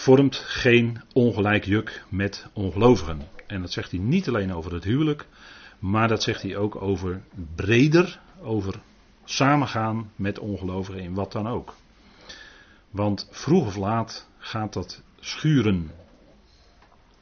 Vormt 0.00 0.36
geen 0.36 1.00
ongelijk 1.12 1.64
juk 1.64 2.04
met 2.08 2.46
ongelovigen. 2.52 3.20
En 3.46 3.60
dat 3.60 3.72
zegt 3.72 3.90
hij 3.90 4.00
niet 4.00 4.28
alleen 4.28 4.54
over 4.54 4.72
het 4.72 4.84
huwelijk, 4.84 5.26
maar 5.78 6.08
dat 6.08 6.22
zegt 6.22 6.42
hij 6.42 6.56
ook 6.56 6.82
over 6.82 7.22
breder, 7.56 8.20
over 8.42 8.80
samengaan 9.24 10.12
met 10.16 10.38
ongelovigen 10.38 11.00
in 11.00 11.14
wat 11.14 11.32
dan 11.32 11.48
ook. 11.48 11.74
Want 12.90 13.28
vroeg 13.30 13.66
of 13.66 13.76
laat 13.76 14.28
gaat 14.38 14.72
dat 14.72 15.02
schuren 15.18 15.90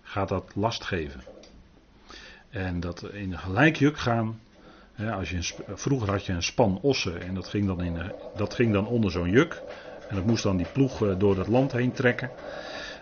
gaat 0.03 0.29
dat 0.29 0.53
last 0.55 0.85
geven. 0.85 1.23
En 2.51 2.81
dat 2.81 3.03
in 3.13 3.33
een 3.33 3.39
gelijk 3.39 3.77
juk 3.77 3.99
gaan. 3.99 4.41
Hè, 4.93 5.13
als 5.13 5.31
je 5.31 5.55
vroeger 5.67 6.11
had 6.11 6.27
je 6.27 6.33
een 6.33 6.43
span 6.43 6.79
ossen 6.83 7.23
en 7.23 7.35
dat 7.35 7.49
ging 7.49 7.67
dan, 7.67 7.83
in, 7.83 8.13
dat 8.37 8.55
ging 8.55 8.73
dan 8.73 8.87
onder 8.87 9.11
zo'n 9.11 9.31
juk. 9.31 9.63
En 10.09 10.15
dat 10.15 10.27
moest 10.27 10.43
dan 10.43 10.57
die 10.57 10.67
ploeg 10.73 11.07
eh, 11.07 11.19
door 11.19 11.35
dat 11.35 11.49
land 11.49 11.73
heen 11.73 11.93
trekken. 11.93 12.31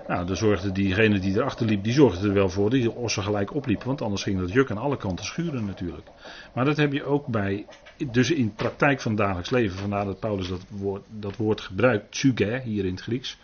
Nou, 0.09 0.27
dan 0.27 0.37
zorgde 0.37 0.73
diegene 0.73 1.19
die 1.19 1.37
erachter 1.37 1.67
liep, 1.67 1.85
die 1.85 1.93
zorgde 1.93 2.29
er 2.29 2.35
wel 2.35 2.49
voor 2.49 2.71
dat 2.71 2.81
die 2.81 2.91
ossen 2.91 3.23
gelijk 3.23 3.55
opliepen. 3.55 3.87
Want 3.87 4.03
anders 4.03 4.23
ging 4.23 4.39
dat 4.39 4.53
juk 4.53 4.71
aan 4.71 4.79
alle 4.79 4.97
kanten 4.97 5.25
schuren 5.25 5.65
natuurlijk. 5.65 6.07
Maar 6.55 6.65
dat 6.65 6.77
heb 6.77 6.93
je 6.93 7.05
ook 7.05 7.27
bij, 7.27 7.67
dus 8.11 8.31
in 8.31 8.55
praktijk 8.55 9.01
van 9.01 9.15
dagelijks 9.15 9.51
leven. 9.51 9.79
Vandaar 9.79 10.05
dat 10.05 10.21
Paulus 10.21 10.49
dat 10.49 10.65
woord, 10.69 11.05
dat 11.11 11.37
woord 11.37 11.61
gebruikt, 11.61 12.13
tsuge, 12.13 12.61
hier 12.65 12.85
in 12.85 12.93
het 12.93 13.03
Grieks. 13.03 13.39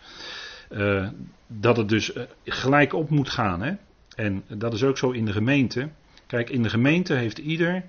Uh, 0.69 1.07
dat 1.47 1.77
het 1.77 1.89
dus 1.89 2.15
uh, 2.15 2.23
gelijk 2.45 2.93
op 2.93 3.09
moet 3.09 3.29
gaan. 3.29 3.61
Hè? 3.61 3.73
En 4.15 4.43
dat 4.47 4.73
is 4.73 4.83
ook 4.83 4.97
zo 4.97 5.11
in 5.11 5.25
de 5.25 5.31
gemeente. 5.31 5.89
Kijk, 6.27 6.49
in 6.49 6.63
de 6.63 6.69
gemeente 6.69 7.13
heeft 7.13 7.37
ieder 7.37 7.83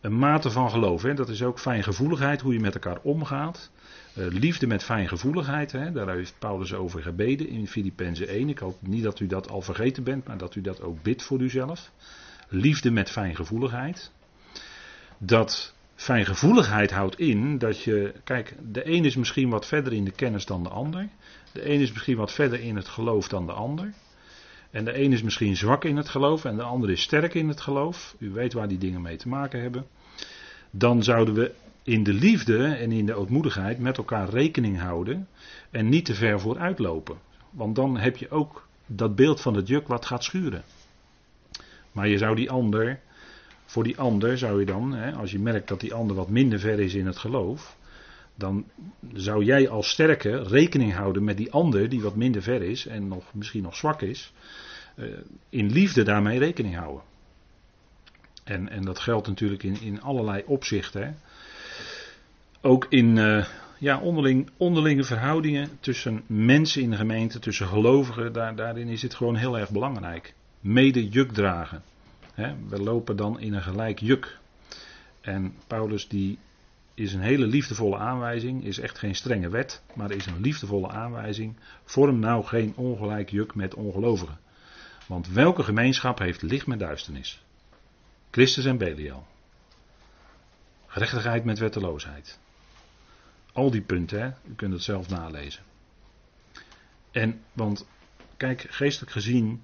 een 0.00 0.18
mate 0.18 0.50
van 0.50 0.70
geloof. 0.70 1.02
Hè? 1.02 1.14
Dat 1.14 1.28
is 1.28 1.42
ook 1.42 1.58
fijngevoeligheid, 1.58 2.40
hoe 2.40 2.52
je 2.52 2.60
met 2.60 2.74
elkaar 2.74 2.98
omgaat. 3.02 3.70
Uh, 4.18 4.26
liefde 4.26 4.66
met 4.66 4.84
fijngevoeligheid, 4.84 5.72
hè? 5.72 5.92
daar 5.92 6.14
heeft 6.14 6.34
Paulus 6.38 6.74
over 6.74 7.02
gebeden 7.02 7.48
in 7.48 7.66
Filippenzen 7.66 8.28
1. 8.28 8.48
Ik 8.48 8.58
hoop 8.58 8.76
niet 8.80 9.02
dat 9.02 9.20
u 9.20 9.26
dat 9.26 9.50
al 9.50 9.62
vergeten 9.62 10.04
bent, 10.04 10.26
maar 10.26 10.38
dat 10.38 10.54
u 10.54 10.60
dat 10.60 10.82
ook 10.82 11.02
bidt 11.02 11.22
voor 11.22 11.40
uzelf. 11.40 11.92
Liefde 12.48 12.90
met 12.90 13.10
fijngevoeligheid. 13.10 14.12
Dat 15.18 15.74
fijngevoeligheid 15.94 16.90
houdt 16.90 17.18
in 17.18 17.58
dat 17.58 17.82
je, 17.82 18.14
kijk, 18.24 18.54
de 18.72 18.86
een 18.86 19.04
is 19.04 19.16
misschien 19.16 19.50
wat 19.50 19.66
verder 19.66 19.92
in 19.92 20.04
de 20.04 20.10
kennis 20.10 20.46
dan 20.46 20.62
de 20.62 20.68
ander. 20.68 21.08
De 21.52 21.70
een 21.70 21.80
is 21.80 21.92
misschien 21.92 22.16
wat 22.16 22.32
verder 22.32 22.60
in 22.60 22.76
het 22.76 22.88
geloof 22.88 23.28
dan 23.28 23.46
de 23.46 23.52
ander. 23.52 23.92
En 24.70 24.84
de 24.84 24.98
een 24.98 25.12
is 25.12 25.22
misschien 25.22 25.56
zwak 25.56 25.84
in 25.84 25.96
het 25.96 26.08
geloof 26.08 26.44
en 26.44 26.56
de 26.56 26.62
ander 26.62 26.90
is 26.90 27.02
sterk 27.02 27.34
in 27.34 27.48
het 27.48 27.60
geloof. 27.60 28.16
U 28.18 28.30
weet 28.30 28.52
waar 28.52 28.68
die 28.68 28.78
dingen 28.78 29.02
mee 29.02 29.16
te 29.16 29.28
maken 29.28 29.60
hebben. 29.60 29.86
Dan 30.70 31.02
zouden 31.02 31.34
we 31.34 31.52
in 31.88 32.02
de 32.02 32.12
liefde 32.12 32.66
en 32.66 32.92
in 32.92 33.06
de 33.06 33.14
ootmoedigheid 33.14 33.78
met 33.78 33.96
elkaar 33.96 34.28
rekening 34.28 34.78
houden 34.78 35.28
en 35.70 35.88
niet 35.88 36.04
te 36.04 36.14
ver 36.14 36.40
vooruit 36.40 36.78
lopen. 36.78 37.16
Want 37.50 37.76
dan 37.76 37.98
heb 37.98 38.16
je 38.16 38.30
ook 38.30 38.68
dat 38.86 39.14
beeld 39.14 39.40
van 39.40 39.54
het 39.54 39.68
juk 39.68 39.88
wat 39.88 40.06
gaat 40.06 40.24
schuren. 40.24 40.62
Maar 41.92 42.08
je 42.08 42.18
zou 42.18 42.36
die 42.36 42.50
ander, 42.50 43.00
voor 43.64 43.84
die 43.84 43.98
ander 43.98 44.38
zou 44.38 44.60
je 44.60 44.66
dan, 44.66 44.92
hè, 44.92 45.12
als 45.12 45.30
je 45.30 45.38
merkt 45.38 45.68
dat 45.68 45.80
die 45.80 45.94
ander 45.94 46.16
wat 46.16 46.28
minder 46.28 46.58
ver 46.58 46.80
is 46.80 46.94
in 46.94 47.06
het 47.06 47.18
geloof, 47.18 47.76
dan 48.34 48.64
zou 49.12 49.44
jij 49.44 49.68
als 49.68 49.90
sterke 49.90 50.42
rekening 50.42 50.92
houden 50.92 51.24
met 51.24 51.36
die 51.36 51.52
ander 51.52 51.88
die 51.88 52.00
wat 52.00 52.16
minder 52.16 52.42
ver 52.42 52.62
is 52.62 52.86
en 52.86 53.08
nog, 53.08 53.34
misschien 53.34 53.62
nog 53.62 53.76
zwak 53.76 54.02
is. 54.02 54.32
Uh, 54.96 55.06
in 55.48 55.70
liefde 55.70 56.02
daarmee 56.02 56.38
rekening 56.38 56.76
houden. 56.76 57.02
En, 58.44 58.68
en 58.68 58.82
dat 58.82 58.98
geldt 58.98 59.26
natuurlijk 59.26 59.62
in, 59.62 59.80
in 59.80 60.02
allerlei 60.02 60.42
opzichten. 60.46 61.18
Ook 62.60 62.86
in 62.88 63.16
uh, 63.16 63.44
ja, 63.78 63.98
onderling, 63.98 64.50
onderlinge 64.56 65.04
verhoudingen 65.04 65.78
tussen 65.80 66.22
mensen 66.26 66.82
in 66.82 66.90
de 66.90 66.96
gemeente, 66.96 67.38
tussen 67.38 67.66
gelovigen, 67.66 68.32
daar, 68.32 68.56
daarin 68.56 68.88
is 68.88 69.02
het 69.02 69.14
gewoon 69.14 69.36
heel 69.36 69.58
erg 69.58 69.70
belangrijk. 69.70 70.34
Mede 70.60 71.08
juk 71.08 71.32
dragen. 71.32 71.82
We 72.68 72.82
lopen 72.82 73.16
dan 73.16 73.40
in 73.40 73.54
een 73.54 73.62
gelijk 73.62 73.98
juk. 73.98 74.38
En 75.20 75.54
Paulus 75.66 76.08
die 76.08 76.38
is 76.94 77.12
een 77.12 77.20
hele 77.20 77.46
liefdevolle 77.46 77.96
aanwijzing, 77.96 78.64
is 78.64 78.78
echt 78.78 78.98
geen 78.98 79.14
strenge 79.14 79.48
wet, 79.48 79.82
maar 79.94 80.10
is 80.10 80.26
een 80.26 80.40
liefdevolle 80.40 80.88
aanwijzing. 80.88 81.56
Vorm 81.84 82.18
nou 82.18 82.44
geen 82.44 82.72
ongelijk 82.76 83.30
juk 83.30 83.54
met 83.54 83.74
ongelovigen. 83.74 84.38
Want 85.06 85.28
welke 85.28 85.62
gemeenschap 85.62 86.18
heeft 86.18 86.42
licht 86.42 86.66
met 86.66 86.78
duisternis? 86.78 87.42
Christus 88.30 88.64
en 88.64 88.78
Belial. 88.78 89.26
Gerechtigheid 90.86 91.44
met 91.44 91.58
wetteloosheid. 91.58 92.38
Al 93.58 93.70
die 93.70 93.80
punten, 93.80 94.20
hè? 94.20 94.28
u 94.50 94.54
kunt 94.54 94.72
het 94.72 94.82
zelf 94.82 95.08
nalezen. 95.08 95.62
En, 97.10 97.40
want, 97.52 97.86
kijk, 98.36 98.66
geestelijk 98.70 99.12
gezien, 99.12 99.62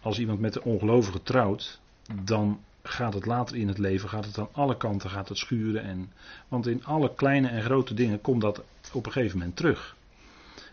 als 0.00 0.18
iemand 0.18 0.40
met 0.40 0.52
de 0.52 0.62
ongelovige 0.62 1.22
trouwt, 1.22 1.80
dan 2.22 2.60
gaat 2.82 3.14
het 3.14 3.26
later 3.26 3.56
in 3.56 3.68
het 3.68 3.78
leven, 3.78 4.08
gaat 4.08 4.24
het 4.24 4.38
aan 4.38 4.48
alle 4.52 4.76
kanten, 4.76 5.10
gaat 5.10 5.28
het 5.28 5.38
schuren. 5.38 5.82
En, 5.82 6.12
want 6.48 6.66
in 6.66 6.84
alle 6.84 7.14
kleine 7.14 7.48
en 7.48 7.62
grote 7.62 7.94
dingen 7.94 8.20
komt 8.20 8.40
dat 8.40 8.62
op 8.92 9.06
een 9.06 9.12
gegeven 9.12 9.38
moment 9.38 9.56
terug. 9.56 9.96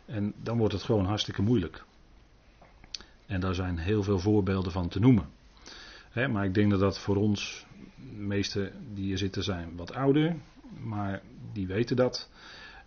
En 0.05 0.33
dan 0.43 0.57
wordt 0.57 0.73
het 0.73 0.83
gewoon 0.83 1.05
hartstikke 1.05 1.41
moeilijk. 1.41 1.83
En 3.25 3.39
daar 3.39 3.55
zijn 3.55 3.77
heel 3.77 4.03
veel 4.03 4.19
voorbeelden 4.19 4.71
van 4.71 4.87
te 4.87 4.99
noemen. 4.99 5.29
maar 6.13 6.45
ik 6.45 6.53
denk 6.53 6.69
dat 6.69 6.79
dat 6.79 6.99
voor 6.99 7.15
ons, 7.15 7.65
de 7.95 8.21
meeste 8.21 8.71
die 8.93 9.05
hier 9.05 9.17
zitten 9.17 9.43
zijn 9.43 9.75
wat 9.75 9.93
ouder, 9.93 10.35
maar 10.79 11.21
die 11.53 11.67
weten 11.67 11.95
dat. 11.95 12.29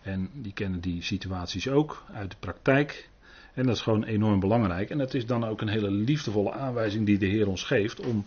En 0.03 0.31
die 0.33 0.53
kennen 0.53 0.81
die 0.81 1.03
situaties 1.03 1.69
ook 1.69 2.05
uit 2.13 2.31
de 2.31 2.37
praktijk. 2.41 3.09
En 3.55 3.67
dat 3.67 3.77
is 3.77 3.83
gewoon 3.83 4.05
enorm 4.05 4.41
belangrijk. 4.41 4.91
En 4.91 4.99
dat 4.99 5.15
is 5.15 5.27
dan 5.27 5.45
ook 5.45 5.61
een 5.61 5.69
hele 5.69 5.91
liefdevolle 5.91 6.53
aanwijzing 6.53 7.07
die 7.07 7.19
de 7.19 7.27
Heer 7.27 7.49
ons 7.49 7.63
geeft 7.63 8.01
om 8.01 8.27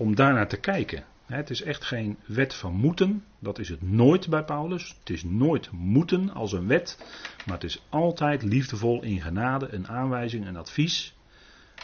om 0.00 0.14
daarnaar 0.14 0.48
te 0.48 0.56
kijken. 0.56 1.04
Het 1.26 1.50
is 1.50 1.62
echt 1.62 1.84
geen 1.84 2.18
wet 2.26 2.54
van 2.54 2.72
moeten, 2.72 3.24
dat 3.38 3.58
is 3.58 3.68
het 3.68 3.82
nooit 3.82 4.28
bij 4.28 4.44
Paulus. 4.44 4.96
Het 4.98 5.10
is 5.10 5.24
nooit 5.24 5.70
moeten 5.70 6.30
als 6.30 6.52
een 6.52 6.66
wet, 6.66 6.98
maar 7.46 7.54
het 7.54 7.64
is 7.64 7.82
altijd 7.88 8.42
liefdevol 8.42 9.02
in 9.02 9.20
genade, 9.20 9.68
een 9.74 9.88
aanwijzing, 9.88 10.46
een 10.46 10.56
advies. 10.56 11.14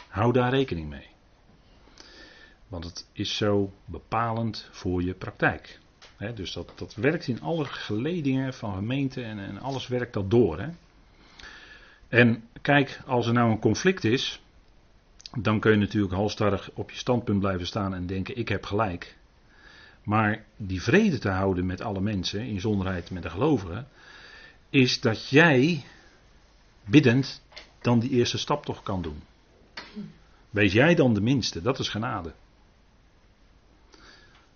Hou 0.07 0.33
daar 0.33 0.49
rekening 0.49 0.89
mee. 0.89 1.07
Want 2.67 2.83
het 2.83 3.07
is 3.11 3.37
zo 3.37 3.73
bepalend 3.85 4.69
voor 4.71 5.03
je 5.03 5.13
praktijk. 5.13 5.79
Dus 6.17 6.53
dat, 6.53 6.71
dat 6.75 6.95
werkt 6.95 7.27
in 7.27 7.41
alle 7.41 7.65
geledingen 7.65 8.53
van 8.53 8.73
gemeenten 8.73 9.25
en, 9.25 9.39
en 9.39 9.59
alles 9.59 9.87
werkt 9.87 10.13
dat 10.13 10.29
door. 10.29 10.69
En 12.07 12.43
kijk, 12.61 13.01
als 13.05 13.27
er 13.27 13.33
nou 13.33 13.51
een 13.51 13.59
conflict 13.59 14.03
is, 14.03 14.41
dan 15.37 15.59
kun 15.59 15.71
je 15.71 15.77
natuurlijk 15.77 16.13
halstarrig 16.13 16.69
op 16.73 16.91
je 16.91 16.97
standpunt 16.97 17.39
blijven 17.39 17.67
staan 17.67 17.93
en 17.93 18.07
denken: 18.07 18.37
ik 18.37 18.49
heb 18.49 18.65
gelijk. 18.65 19.17
Maar 20.03 20.45
die 20.57 20.81
vrede 20.81 21.17
te 21.17 21.29
houden 21.29 21.65
met 21.65 21.81
alle 21.81 22.01
mensen, 22.01 22.41
in 22.41 22.59
zonderheid 22.59 23.11
met 23.11 23.23
de 23.23 23.29
gelovigen, 23.29 23.87
is 24.69 25.01
dat 25.01 25.29
jij 25.29 25.83
biddend 26.85 27.41
dan 27.81 27.99
die 27.99 28.09
eerste 28.09 28.37
stap 28.37 28.65
toch 28.65 28.83
kan 28.83 29.01
doen. 29.01 29.21
Wees 30.49 30.73
jij 30.73 30.95
dan 30.95 31.13
de 31.13 31.21
minste, 31.21 31.61
dat 31.61 31.79
is 31.79 31.89
genade. 31.89 32.33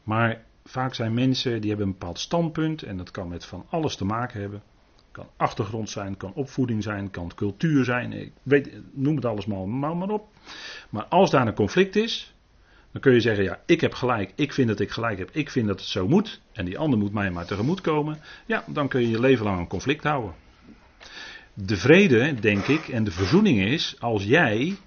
Maar 0.03 0.43
vaak 0.71 0.93
zijn 0.93 1.13
mensen 1.13 1.61
die 1.61 1.69
hebben 1.69 1.87
een 1.87 1.97
bepaald 1.99 2.19
standpunt 2.19 2.83
en 2.83 2.97
dat 2.97 3.11
kan 3.11 3.27
met 3.27 3.45
van 3.45 3.65
alles 3.69 3.95
te 3.95 4.05
maken 4.05 4.41
hebben. 4.41 4.63
Kan 5.11 5.27
achtergrond 5.37 5.89
zijn, 5.89 6.17
kan 6.17 6.33
opvoeding 6.33 6.83
zijn, 6.83 7.09
kan 7.09 7.31
cultuur 7.35 7.83
zijn. 7.85 8.13
Ik 8.13 8.31
weet, 8.43 8.71
noem 8.93 9.15
het 9.15 9.25
alles 9.25 9.45
maar, 9.45 9.67
maar, 9.67 9.97
maar 9.97 10.09
op. 10.09 10.27
Maar 10.89 11.05
als 11.05 11.31
daar 11.31 11.47
een 11.47 11.53
conflict 11.53 11.95
is, 11.95 12.33
dan 12.91 13.01
kun 13.01 13.13
je 13.13 13.21
zeggen: 13.21 13.43
Ja, 13.43 13.61
ik 13.65 13.81
heb 13.81 13.93
gelijk, 13.93 14.31
ik 14.35 14.53
vind 14.53 14.67
dat 14.67 14.79
ik 14.79 14.91
gelijk 14.91 15.17
heb, 15.17 15.29
ik 15.31 15.49
vind 15.49 15.67
dat 15.67 15.79
het 15.79 15.89
zo 15.89 16.07
moet. 16.07 16.41
En 16.51 16.65
die 16.65 16.77
ander 16.77 16.99
moet 16.99 17.13
mij 17.13 17.31
maar 17.31 17.45
tegemoet 17.45 17.81
komen. 17.81 18.19
Ja, 18.45 18.63
dan 18.67 18.87
kun 18.87 19.01
je 19.01 19.09
je 19.09 19.19
leven 19.19 19.45
lang 19.45 19.59
een 19.59 19.67
conflict 19.67 20.03
houden. 20.03 20.33
De 21.53 21.77
vrede, 21.77 22.33
denk 22.33 22.67
ik, 22.67 22.87
en 22.87 23.03
de 23.03 23.11
verzoening 23.11 23.61
is 23.61 23.95
als 23.99 24.23
jij 24.23 24.77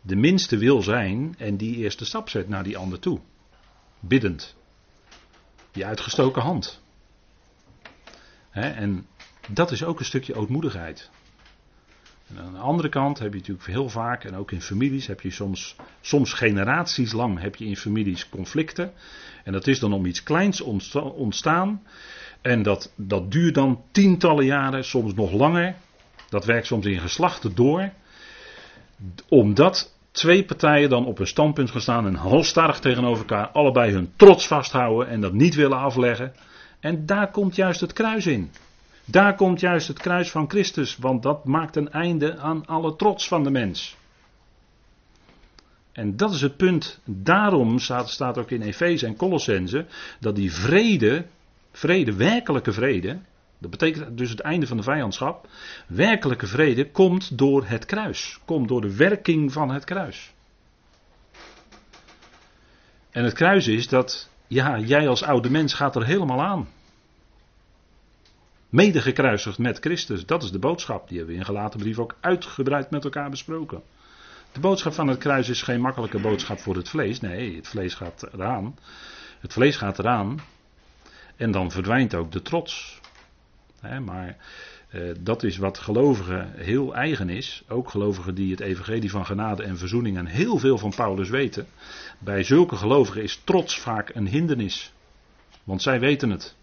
de 0.00 0.16
minste 0.16 0.56
wil 0.56 0.82
zijn 0.82 1.34
en 1.38 1.56
die 1.56 1.76
eerste 1.76 2.04
stap 2.04 2.28
zet 2.28 2.48
naar 2.48 2.64
die 2.64 2.76
ander 2.76 2.98
toe. 2.98 3.20
Biddend. 4.00 4.56
Die 5.72 5.86
uitgestoken 5.86 6.42
hand. 6.42 6.80
en 8.50 9.06
dat 9.48 9.70
is 9.70 9.84
ook 9.84 9.98
een 9.98 10.04
stukje 10.04 10.34
ootmoedigheid. 10.34 11.10
En 12.28 12.44
aan 12.44 12.52
de 12.52 12.58
andere 12.58 12.88
kant 12.88 13.18
heb 13.18 13.32
je 13.32 13.38
natuurlijk 13.38 13.66
heel 13.66 13.88
vaak, 13.88 14.24
en 14.24 14.34
ook 14.34 14.50
in 14.50 14.62
families, 14.62 15.06
heb 15.06 15.20
je 15.20 15.30
soms, 15.30 15.76
soms 16.00 16.32
generaties 16.32 17.12
lang 17.12 17.40
heb 17.40 17.56
je 17.56 17.64
in 17.64 17.76
families 17.76 18.28
conflicten. 18.28 18.92
En 19.44 19.52
dat 19.52 19.66
is 19.66 19.78
dan 19.78 19.92
om 19.92 20.06
iets 20.06 20.22
kleins 20.22 20.60
ontstaan. 21.16 21.82
En 22.40 22.62
dat, 22.62 22.92
dat 22.96 23.30
duurt 23.30 23.54
dan 23.54 23.82
tientallen 23.90 24.44
jaren, 24.44 24.84
soms 24.84 25.14
nog 25.14 25.32
langer. 25.32 25.74
Dat 26.28 26.44
werkt 26.44 26.66
soms 26.66 26.86
in 26.86 27.00
geslachten 27.00 27.54
door. 27.54 27.92
Omdat 29.28 29.94
twee 30.12 30.44
partijen 30.44 30.88
dan 30.88 31.06
op 31.06 31.18
een 31.18 31.26
standpunt 31.26 31.70
gaan 31.70 31.80
staan 31.80 32.06
en 32.06 32.14
halstarrig 32.14 32.78
tegenover 32.78 33.18
elkaar 33.18 33.48
allebei 33.48 33.92
hun 33.92 34.12
trots 34.16 34.46
vasthouden 34.46 35.08
en 35.08 35.20
dat 35.20 35.32
niet 35.32 35.54
willen 35.54 35.78
afleggen. 35.78 36.32
En 36.80 37.06
daar 37.06 37.30
komt 37.30 37.56
juist 37.56 37.80
het 37.80 37.92
kruis 37.92 38.26
in. 38.26 38.50
Daar 39.04 39.34
komt 39.34 39.60
juist 39.60 39.88
het 39.88 39.98
kruis 39.98 40.30
van 40.30 40.50
Christus, 40.50 40.96
want 40.96 41.22
dat 41.22 41.44
maakt 41.44 41.76
een 41.76 41.90
einde 41.90 42.38
aan 42.38 42.66
alle 42.66 42.96
trots 42.96 43.28
van 43.28 43.44
de 43.44 43.50
mens. 43.50 43.96
En 45.92 46.16
dat 46.16 46.32
is 46.32 46.40
het 46.40 46.56
punt. 46.56 47.00
Daarom 47.04 47.78
staat, 47.78 48.10
staat 48.10 48.38
ook 48.38 48.50
in 48.50 48.62
Efeze 48.62 49.06
en 49.06 49.16
Colossense 49.16 49.86
dat 50.20 50.36
die 50.36 50.52
vrede, 50.52 51.26
vrede, 51.72 52.16
werkelijke 52.16 52.72
vrede, 52.72 53.18
Dat 53.62 53.70
betekent 53.70 54.18
dus 54.18 54.30
het 54.30 54.40
einde 54.40 54.66
van 54.66 54.76
de 54.76 54.82
vijandschap. 54.82 55.48
Werkelijke 55.86 56.46
vrede 56.46 56.90
komt 56.90 57.38
door 57.38 57.64
het 57.66 57.84
kruis. 57.84 58.40
Komt 58.44 58.68
door 58.68 58.80
de 58.80 58.96
werking 58.96 59.52
van 59.52 59.70
het 59.70 59.84
kruis. 59.84 60.32
En 63.10 63.24
het 63.24 63.32
kruis 63.32 63.66
is 63.66 63.88
dat, 63.88 64.30
ja, 64.46 64.78
jij 64.78 65.08
als 65.08 65.22
oude 65.22 65.50
mens 65.50 65.74
gaat 65.74 65.96
er 65.96 66.04
helemaal 66.04 66.42
aan. 66.42 66.68
Mede 68.68 69.00
gekruisigd 69.00 69.58
met 69.58 69.78
Christus. 69.78 70.26
Dat 70.26 70.42
is 70.42 70.50
de 70.50 70.58
boodschap. 70.58 71.08
Die 71.08 71.16
hebben 71.16 71.34
we 71.34 71.40
in 71.40 71.46
gelaten 71.46 71.80
brief 71.80 71.98
ook 71.98 72.16
uitgebreid 72.20 72.90
met 72.90 73.04
elkaar 73.04 73.30
besproken. 73.30 73.82
De 74.52 74.60
boodschap 74.60 74.92
van 74.92 75.08
het 75.08 75.18
kruis 75.18 75.48
is 75.48 75.62
geen 75.62 75.80
makkelijke 75.80 76.20
boodschap 76.20 76.58
voor 76.58 76.76
het 76.76 76.88
vlees. 76.88 77.20
Nee, 77.20 77.56
het 77.56 77.68
vlees 77.68 77.94
gaat 77.94 78.28
eraan. 78.32 78.78
Het 79.40 79.52
vlees 79.52 79.76
gaat 79.76 79.98
eraan. 79.98 80.40
En 81.36 81.50
dan 81.50 81.70
verdwijnt 81.70 82.14
ook 82.14 82.32
de 82.32 82.42
trots. 82.42 83.00
Maar 83.82 84.36
eh, 84.88 85.00
dat 85.20 85.42
is 85.42 85.56
wat 85.56 85.78
gelovigen 85.78 86.52
heel 86.56 86.94
eigen 86.94 87.28
is. 87.28 87.62
Ook 87.68 87.90
gelovigen 87.90 88.34
die 88.34 88.50
het 88.50 88.60
evangelie 88.60 89.10
van 89.10 89.26
genade 89.26 89.62
en 89.62 89.78
verzoening 89.78 90.16
en 90.16 90.26
heel 90.26 90.58
veel 90.58 90.78
van 90.78 90.94
Paulus 90.94 91.28
weten. 91.28 91.66
Bij 92.18 92.42
zulke 92.42 92.76
gelovigen 92.76 93.22
is 93.22 93.40
trots 93.44 93.78
vaak 93.78 94.14
een 94.14 94.26
hindernis. 94.26 94.92
Want 95.64 95.82
zij 95.82 96.00
weten 96.00 96.30
het. 96.30 96.56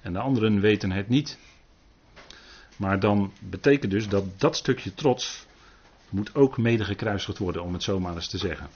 En 0.00 0.12
de 0.12 0.18
anderen 0.18 0.60
weten 0.60 0.90
het 0.90 1.08
niet. 1.08 1.38
Maar 2.76 3.00
dan 3.00 3.32
betekent 3.40 3.90
dus 3.90 4.08
dat 4.08 4.40
dat 4.40 4.56
stukje 4.56 4.94
trots 4.94 5.46
moet 6.08 6.34
ook 6.34 6.58
mede 6.58 6.84
gekruisigd 6.84 7.38
worden, 7.38 7.62
om 7.62 7.72
het 7.72 7.82
zo 7.82 8.00
maar 8.00 8.14
eens 8.14 8.28
te 8.28 8.38
zeggen. 8.38 8.68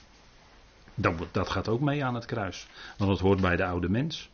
Dat, 0.95 1.13
dat 1.31 1.49
gaat 1.49 1.67
ook 1.67 1.79
mee 1.81 2.03
aan 2.03 2.15
het 2.15 2.25
kruis. 2.25 2.67
Want 2.97 3.11
het 3.11 3.19
hoort 3.19 3.41
bij 3.41 3.55
de 3.55 3.65
oude 3.65 3.89
mens. 3.89 4.29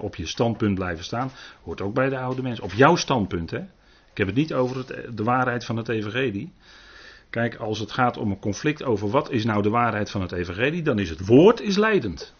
Op 0.00 0.16
je 0.16 0.26
standpunt 0.26 0.74
blijven 0.74 1.04
staan, 1.04 1.30
hoort 1.62 1.80
ook 1.80 1.94
bij 1.94 2.08
de 2.08 2.18
oude 2.18 2.42
mens. 2.42 2.60
Op 2.60 2.72
jouw 2.72 2.96
standpunt, 2.96 3.50
hè. 3.50 3.60
Ik 4.10 4.26
heb 4.26 4.26
het 4.26 4.36
niet 4.36 4.54
over 4.54 4.86
de 5.14 5.24
waarheid 5.24 5.64
van 5.64 5.76
het 5.76 5.88
evangelie. 5.88 6.52
Kijk, 7.30 7.54
als 7.54 7.78
het 7.78 7.92
gaat 7.92 8.16
om 8.16 8.30
een 8.30 8.38
conflict 8.38 8.82
over 8.82 9.10
wat 9.10 9.30
is 9.30 9.44
nou 9.44 9.62
de 9.62 9.68
waarheid 9.68 10.10
van 10.10 10.20
het 10.20 10.32
evangelie, 10.32 10.82
dan 10.82 10.98
is 10.98 11.10
het 11.10 11.26
woord 11.26 11.60
is 11.60 11.76
leidend. 11.76 12.34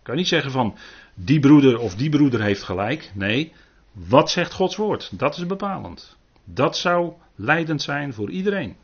Ik 0.00 0.06
kan 0.06 0.16
niet 0.16 0.28
zeggen 0.28 0.50
van 0.50 0.76
die 1.14 1.40
broeder 1.40 1.78
of 1.78 1.94
die 1.94 2.08
broeder 2.08 2.42
heeft 2.42 2.62
gelijk. 2.62 3.10
Nee, 3.14 3.52
wat 3.92 4.30
zegt 4.30 4.52
Gods 4.52 4.76
woord? 4.76 5.18
Dat 5.18 5.36
is 5.36 5.46
bepalend. 5.46 6.16
Dat 6.44 6.76
zou 6.76 7.12
leidend 7.34 7.82
zijn 7.82 8.14
voor 8.14 8.30
iedereen. 8.30 8.76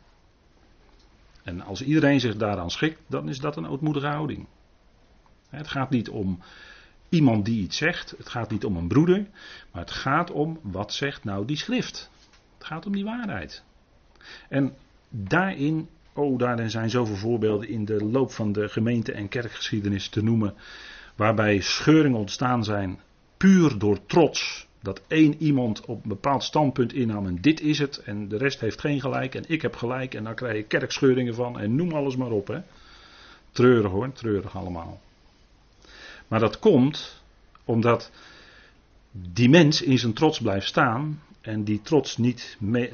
En 1.43 1.61
als 1.61 1.81
iedereen 1.81 2.19
zich 2.19 2.35
daaraan 2.35 2.71
schikt, 2.71 3.01
dan 3.07 3.29
is 3.29 3.39
dat 3.39 3.57
een 3.57 3.67
ootmoedige 3.67 4.07
houding. 4.07 4.47
Het 5.49 5.67
gaat 5.67 5.89
niet 5.89 6.09
om 6.09 6.39
iemand 7.09 7.45
die 7.45 7.61
iets 7.61 7.77
zegt, 7.77 8.13
het 8.17 8.29
gaat 8.29 8.51
niet 8.51 8.65
om 8.65 8.77
een 8.77 8.87
broeder, 8.87 9.27
maar 9.71 9.81
het 9.81 9.91
gaat 9.91 10.31
om 10.31 10.59
wat 10.61 10.93
zegt 10.93 11.23
nou 11.23 11.45
die 11.45 11.57
schrift. 11.57 12.09
Het 12.57 12.67
gaat 12.67 12.85
om 12.85 12.91
die 12.91 13.03
waarheid. 13.03 13.63
En 14.49 14.73
daarin, 15.09 15.87
oh, 16.13 16.39
daarin 16.39 16.69
zijn 16.69 16.89
zoveel 16.89 17.15
voorbeelden 17.15 17.69
in 17.69 17.85
de 17.85 18.05
loop 18.05 18.31
van 18.31 18.51
de 18.51 18.69
gemeente- 18.69 19.11
en 19.11 19.27
kerkgeschiedenis 19.27 20.09
te 20.09 20.23
noemen, 20.23 20.53
waarbij 21.15 21.61
scheuringen 21.61 22.19
ontstaan 22.19 22.63
zijn 22.63 22.99
puur 23.37 23.77
door 23.77 24.05
trots 24.05 24.67
dat 24.81 25.01
één 25.07 25.41
iemand 25.41 25.85
op 25.85 26.03
een 26.03 26.09
bepaald 26.09 26.43
standpunt 26.43 26.93
innam 26.93 27.25
en 27.25 27.41
dit 27.41 27.61
is 27.61 27.79
het 27.79 27.97
en 27.97 28.27
de 28.27 28.37
rest 28.37 28.59
heeft 28.59 28.79
geen 28.79 29.01
gelijk 29.01 29.35
en 29.35 29.43
ik 29.47 29.61
heb 29.61 29.75
gelijk 29.75 30.13
en 30.13 30.23
dan 30.23 30.35
krijg 30.35 30.55
je 30.55 30.63
kerkscheuringen 30.63 31.35
van 31.35 31.59
en 31.59 31.75
noem 31.75 31.91
alles 31.91 32.15
maar 32.15 32.31
op. 32.31 32.47
Hè. 32.47 32.59
Treurig 33.51 33.91
hoor, 33.91 34.11
treurig 34.11 34.55
allemaal. 34.55 35.01
Maar 36.27 36.39
dat 36.39 36.59
komt 36.59 37.23
omdat 37.65 38.11
die 39.11 39.49
mens 39.49 39.81
in 39.81 39.99
zijn 39.99 40.13
trots 40.13 40.41
blijft 40.41 40.67
staan 40.67 41.21
en 41.41 41.63
die 41.63 41.81
trots 41.81 42.17
niet, 42.17 42.57
mee, 42.59 42.91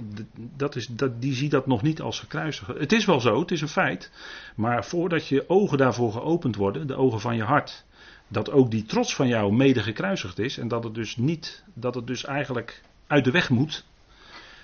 dat 0.58 0.76
is, 0.76 0.88
dat, 0.88 1.22
die 1.22 1.34
ziet 1.34 1.52
dat 1.52 1.68
nog 1.68 1.82
niet 1.82 2.02
als 2.02 2.20
gekruisigd. 2.20 2.68
Het 2.68 2.92
is 2.92 3.06
wel 3.06 3.20
zo, 3.20 3.40
het 3.40 3.52
is 3.52 3.62
een 3.62 3.68
feit, 3.68 4.12
maar 4.56 4.86
voordat 4.86 5.28
je 5.28 5.50
ogen 5.50 5.78
daarvoor 5.78 6.12
geopend 6.12 6.56
worden, 6.56 6.88
de 6.88 6.96
ogen 6.96 7.20
van 7.20 7.36
je 7.36 7.44
hart, 7.44 7.86
dat 8.28 8.52
ook 8.52 8.72
die 8.72 8.86
trots 8.86 9.16
van 9.16 9.28
jou 9.28 9.54
mede 9.54 9.84
gekruisigd 9.84 10.40
is 10.40 10.58
en 10.58 10.68
dat 10.68 10.84
het 10.84 10.94
dus 10.94 11.18
niet, 11.18 11.64
dat 11.74 11.96
het 11.96 12.08
dus 12.08 12.26
eigenlijk 12.26 12.82
uit 13.08 13.24
de 13.24 13.32
weg 13.32 13.50
moet. 13.50 13.86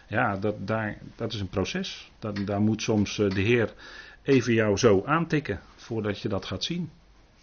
Ja, 0.08 0.38
dat, 0.38 0.68
daar, 0.68 0.98
dat 1.16 1.34
is 1.34 1.40
een 1.40 1.50
proces. 1.50 2.12
Dat, 2.20 2.46
daar 2.46 2.62
moet 2.62 2.82
soms 2.82 3.20
eh, 3.20 3.30
de 3.30 3.42
Heer 3.42 3.74
even 4.24 4.54
jou 4.54 4.78
zo 4.78 5.04
aantikken 5.06 5.60
voordat 5.76 6.22
je 6.22 6.30
dat 6.30 6.46
gaat 6.46 6.64
zien. 6.64 6.90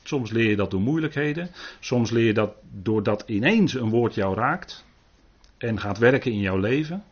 Soms 0.06 0.30
leer 0.30 0.48
je 0.48 0.56
dat 0.56 0.70
door 0.70 0.80
moeilijkheden. 0.80 1.50
Soms 1.80 2.10
leer 2.10 2.26
je 2.26 2.34
dat 2.34 2.54
doordat 2.72 3.24
ineens 3.26 3.74
een 3.74 3.90
woord 3.90 4.14
jou 4.14 4.34
raakt 4.34 4.84
en 5.58 5.80
gaat 5.80 5.98
werken 5.98 6.32
in 6.32 6.40
jouw 6.40 6.58
leven. 6.58 7.04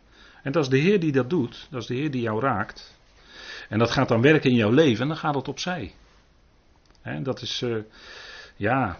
En 0.42 0.52
dat 0.52 0.62
is 0.62 0.68
de 0.68 0.78
Heer 0.78 1.00
die 1.00 1.12
dat 1.12 1.30
doet. 1.30 1.66
Dat 1.70 1.80
is 1.80 1.86
de 1.86 1.94
Heer 1.94 2.10
die 2.10 2.22
jou 2.22 2.40
raakt. 2.40 2.98
En 3.68 3.78
dat 3.78 3.90
gaat 3.90 4.08
dan 4.08 4.20
werken 4.20 4.50
in 4.50 4.56
jouw 4.56 4.70
leven 4.70 5.02
en 5.02 5.08
dan 5.08 5.16
gaat 5.16 5.34
het 5.34 5.48
opzij. 5.48 5.94
En 7.02 7.22
dat 7.22 7.42
is, 7.42 7.62
uh, 7.62 7.82
ja, 8.56 8.98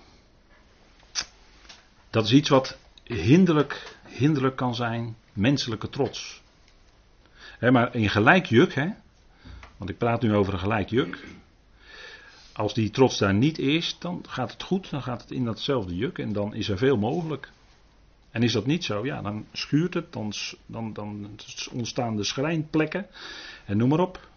dat 2.11 2.25
is 2.25 2.33
iets 2.33 2.49
wat 2.49 2.79
hinderlijk, 3.03 3.97
hinderlijk 4.09 4.57
kan 4.57 4.75
zijn, 4.75 5.17
menselijke 5.33 5.89
trots. 5.89 6.43
maar 7.61 7.95
in 7.95 8.11
gelijk 8.11 8.47
juk, 8.47 8.75
hè, 8.75 8.89
want 9.77 9.91
ik 9.91 9.99
praat 9.99 10.23
nu 10.23 10.35
over 10.35 10.53
een 10.53 10.59
gelijk 10.59 10.89
juk. 10.89 11.25
Als 12.55 12.75
die 12.75 12.91
trots 12.91 13.19
daar 13.19 13.35
niet 13.35 13.59
is, 13.59 13.97
dan 13.99 14.25
gaat 14.29 14.53
het 14.53 14.63
goed, 14.63 14.91
dan 14.91 15.03
gaat 15.03 15.21
het 15.21 15.31
in 15.31 15.45
datzelfde 15.45 15.97
juk 15.97 16.19
en 16.19 16.33
dan 16.33 16.55
is 16.55 16.69
er 16.69 16.79
veel 16.79 16.97
mogelijk. 16.97 17.51
En 18.31 18.43
is 18.43 18.53
dat 18.53 18.67
niet 18.67 18.85
zo, 18.85 19.05
ja, 19.05 19.23
dan 19.23 19.47
schuurt 19.53 19.95
het, 19.95 20.13
dan, 20.13 20.33
dan, 20.67 20.93
dan 20.93 21.39
ontstaan 21.73 22.17
de 22.17 22.25
schrijnplekken 22.25 23.07
en 23.65 23.77
noem 23.77 23.89
maar 23.89 24.01
op. 24.01 24.29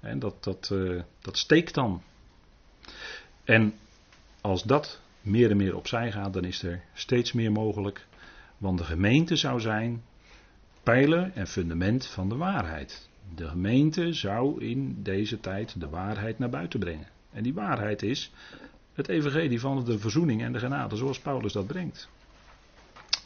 En 0.00 0.18
dat, 0.18 0.44
dat, 0.44 0.70
uh, 0.72 1.02
dat 1.20 1.38
steekt 1.38 1.74
dan. 1.74 2.02
En 3.44 3.74
als 4.40 4.62
dat 4.62 5.00
meer 5.20 5.50
en 5.50 5.56
meer 5.56 5.76
opzij 5.76 6.12
gaat, 6.12 6.32
dan 6.32 6.44
is 6.44 6.62
er 6.62 6.82
steeds 6.94 7.32
meer 7.32 7.52
mogelijk. 7.52 8.06
Want 8.58 8.78
de 8.78 8.84
gemeente 8.84 9.36
zou 9.36 9.60
zijn 9.60 10.02
pijler 10.82 11.30
en 11.34 11.46
fundament 11.46 12.06
van 12.06 12.28
de 12.28 12.36
waarheid. 12.36 13.08
De 13.34 13.48
gemeente 13.48 14.12
zou 14.12 14.64
in 14.64 15.02
deze 15.02 15.40
tijd 15.40 15.80
de 15.80 15.88
waarheid 15.88 16.38
naar 16.38 16.50
buiten 16.50 16.80
brengen. 16.80 17.06
En 17.32 17.42
die 17.42 17.54
waarheid 17.54 18.02
is 18.02 18.32
het 18.94 19.08
evangelie 19.08 19.60
van 19.60 19.84
de 19.84 19.98
verzoening 19.98 20.42
en 20.42 20.52
de 20.52 20.58
genade, 20.58 20.96
zoals 20.96 21.20
Paulus 21.20 21.52
dat 21.52 21.66
brengt. 21.66 22.08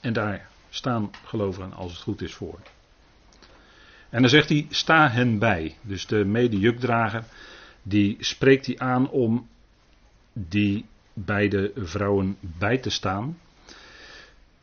En 0.00 0.12
daar 0.12 0.48
staan 0.68 1.10
gelovigen, 1.24 1.72
als 1.72 1.92
het 1.92 2.00
goed 2.00 2.22
is, 2.22 2.34
voor. 2.34 2.58
En 4.08 4.20
dan 4.20 4.30
zegt 4.30 4.48
hij, 4.48 4.66
sta 4.70 5.08
hen 5.10 5.38
bij. 5.38 5.76
Dus 5.82 6.06
de 6.06 6.24
medejukdrager, 6.24 7.24
die 7.82 8.16
spreekt 8.20 8.66
hij 8.66 8.78
aan 8.78 9.10
om 9.10 9.48
die 10.32 10.86
beide 11.12 11.72
vrouwen 11.74 12.36
bij 12.40 12.78
te 12.78 12.90
staan. 12.90 13.38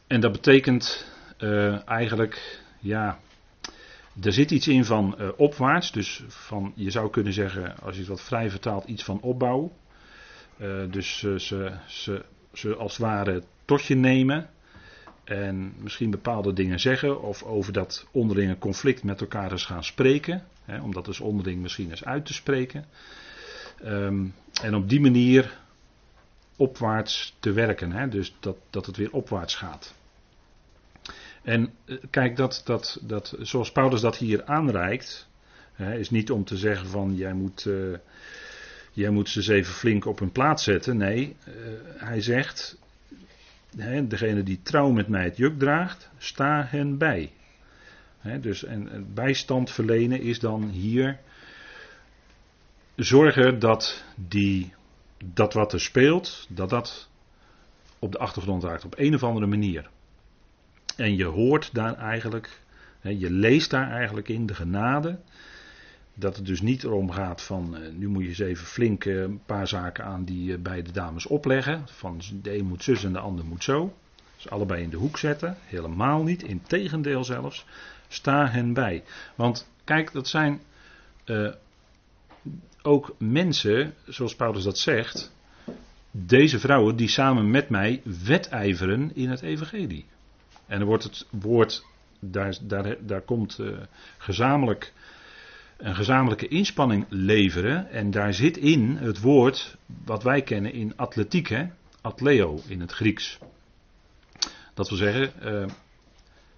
En 0.08 0.22
dat 0.22 0.32
betekent 0.32 1.12
uh, 1.40 1.90
eigenlijk, 1.90 2.62
ja, 2.80 3.20
er 4.22 4.34
zit 4.34 4.52
iets 4.52 4.68
in 4.68 4.86
van 4.86 5.16
uh, 5.20 5.30
opwaarts. 5.38 5.92
Dus 5.92 6.24
van, 6.28 6.72
je 6.76 6.92
zou 6.92 7.10
kunnen 7.10 7.34
zeggen, 7.34 7.80
als 7.80 7.94
je 7.94 8.00
het 8.00 8.10
wat 8.10 8.22
vrij 8.22 8.50
vertaalt, 8.50 8.86
iets 8.86 9.04
van 9.04 9.22
opbouw. 9.22 9.72
Uh, 10.58 10.92
dus 10.92 11.18
ze, 11.20 11.40
ze, 11.88 12.26
ze 12.54 12.76
als 12.76 12.98
het 12.98 13.02
ware 13.02 13.44
tot 13.66 13.86
je 13.86 13.96
nemen. 13.96 14.50
En 15.24 15.74
misschien 15.78 16.10
bepaalde 16.10 16.54
dingen 16.54 16.80
zeggen. 16.80 17.22
Of 17.22 17.44
over 17.44 17.74
dat 17.74 18.08
onderlinge 18.12 18.58
conflict 18.58 19.04
met 19.04 19.22
elkaar 19.22 19.52
eens 19.52 19.66
gaan 19.66 19.84
spreken. 19.84 20.44
Hè, 20.66 20.82
om 20.82 20.94
dat 20.94 21.06
dus 21.06 21.20
onderling 21.20 21.62
misschien 21.62 21.90
eens 21.90 22.06
uit 22.06 22.26
te 22.26 22.34
spreken. 22.34 22.86
Um, 23.84 24.34
en 24.62 24.76
op 24.76 24.90
die 24.90 25.02
manier 25.02 25.60
opwaarts 26.56 27.36
te 27.40 27.52
werken. 27.52 27.92
Hè? 27.92 28.08
Dus 28.08 28.36
dat, 28.40 28.58
dat 28.70 28.86
het 28.86 28.98
weer 28.98 29.12
opwaarts 29.12 29.56
gaat. 29.56 29.94
En 31.44 31.74
eh, 31.86 31.98
kijk, 32.10 32.36
dat, 32.36 32.62
dat, 32.66 33.00
dat, 33.02 33.36
zoals 33.40 33.72
Paulus 33.72 34.02
dat 34.02 34.18
hier 34.18 34.46
aanreikt, 34.46 35.28
hè, 35.74 35.98
is 35.98 36.10
niet 36.10 36.32
om 36.32 36.44
te 36.44 36.58
zeggen 36.58 36.88
van 36.88 37.16
jij 37.16 37.34
moet, 37.34 37.66
uh, 37.66 37.98
jij 38.92 39.10
moet 39.10 39.30
ze 39.30 39.54
even 39.54 39.74
flink 39.74 40.06
op 40.06 40.20
hun 40.20 40.32
plaats 40.32 40.64
zetten. 40.64 40.98
Nee, 40.98 41.36
uh, 41.48 41.54
hij 41.98 42.22
zegt, 42.22 42.78
hè, 43.78 44.08
degene 44.08 44.44
die 44.44 44.60
trouw 44.64 44.90
met 44.90 45.08
mij 45.08 45.24
het 45.24 45.38
juk 45.38 45.60
draagt, 45.60 46.10
sta 46.18 46.66
hen 46.70 46.98
bij. 46.98 47.32
Dus 48.42 48.64
en, 48.64 49.14
bijstand 49.14 49.72
verlenen 49.72 50.22
is 50.22 50.40
dan 50.40 50.70
hier 50.70 51.20
zorgen 52.96 53.60
dat 53.60 54.04
die 54.16 54.74
dat 55.26 55.54
wat 55.54 55.74
er 55.74 55.82
speelt, 55.82 56.48
dat 56.50 56.70
dat 56.70 57.10
op 58.00 58.12
de 58.12 58.18
achtergrond 58.18 58.64
raakt 58.64 58.86
op 58.86 58.94
een 58.98 59.14
of 59.14 59.24
andere 59.24 59.46
manier. 59.46 59.90
En 60.98 61.16
je 61.16 61.26
hoort 61.26 61.70
daar 61.74 61.98
eigenlijk, 61.98 62.60
je 63.02 63.32
leest 63.32 63.70
daar 63.70 63.92
eigenlijk 63.92 64.30
in 64.30 64.46
de 64.46 64.56
genade, 64.56 65.20
dat 66.14 66.36
het 66.36 66.46
dus 66.46 66.62
niet 66.62 66.84
erom 66.84 67.12
gaat 67.12 67.42
van 67.42 67.78
eh, 67.78 67.92
nu 67.92 68.08
moet 68.08 68.24
je 68.24 68.30
eens 68.30 68.40
even 68.40 68.66
flink 68.66 69.06
een 69.06 69.42
paar 69.46 69.68
zaken 69.68 70.04
aan 70.04 70.24
die 70.24 70.54
eh, 70.54 70.60
beide 70.60 70.92
dames 70.92 71.26
opleggen. 71.26 71.84
Van 71.86 72.22
de 72.42 72.58
een 72.58 72.66
moet 72.66 72.84
zus 72.84 73.04
en 73.04 73.14
de 73.14 73.20
ander 73.20 73.46
moet 73.46 73.64
zo. 73.64 73.94
Dus 74.36 74.50
allebei 74.50 74.84
in 74.84 74.90
de 74.90 74.98
hoek 74.98 75.18
zetten, 75.18 75.58
helemaal 75.66 76.24
niet, 76.24 76.44
integendeel 76.44 77.24
zelfs. 77.24 77.66
Sta 78.08 78.48
hen 78.48 78.74
bij. 78.74 79.04
Want 79.36 79.70
kijk, 79.84 80.12
dat 80.12 80.28
zijn 80.28 80.62
ook 82.82 83.16
mensen, 83.18 83.94
zoals 84.06 84.36
Paulus 84.36 84.64
dat 84.64 84.78
zegt, 84.78 85.32
deze 86.12 86.60
vrouwen 86.60 86.96
die 86.96 87.08
samen 87.08 87.52
met 87.52 87.70
mij 87.70 88.02
wedijveren 88.24 89.12
in 89.16 89.30
het 89.30 89.42
evangelie. 89.42 90.06
En 90.68 90.80
dan 90.80 90.88
wordt 90.88 91.04
het 91.04 91.26
woord, 91.30 91.86
daar, 92.20 92.58
daar, 92.62 92.96
daar 93.06 93.22
komt 93.22 93.60
uh, 93.60 93.78
gezamenlijk, 94.18 94.94
een 95.78 95.96
gezamenlijke 95.96 96.48
inspanning 96.48 97.06
leveren. 97.10 97.90
En 97.90 98.12
daar 98.12 98.34
zit 98.34 98.58
in 98.58 98.98
het 98.98 99.20
woord 99.20 99.78
wat 100.06 100.24
wij 100.24 100.42
kennen 100.42 100.74
in 100.74 100.98
atletiek, 100.98 101.48
hè? 101.48 101.66
atleo 102.02 102.60
in 102.68 102.80
het 102.80 102.92
Grieks. 102.92 103.40
Dat 104.74 104.90
wil 104.90 104.98
zeggen, 104.98 105.32
uh, 105.44 105.66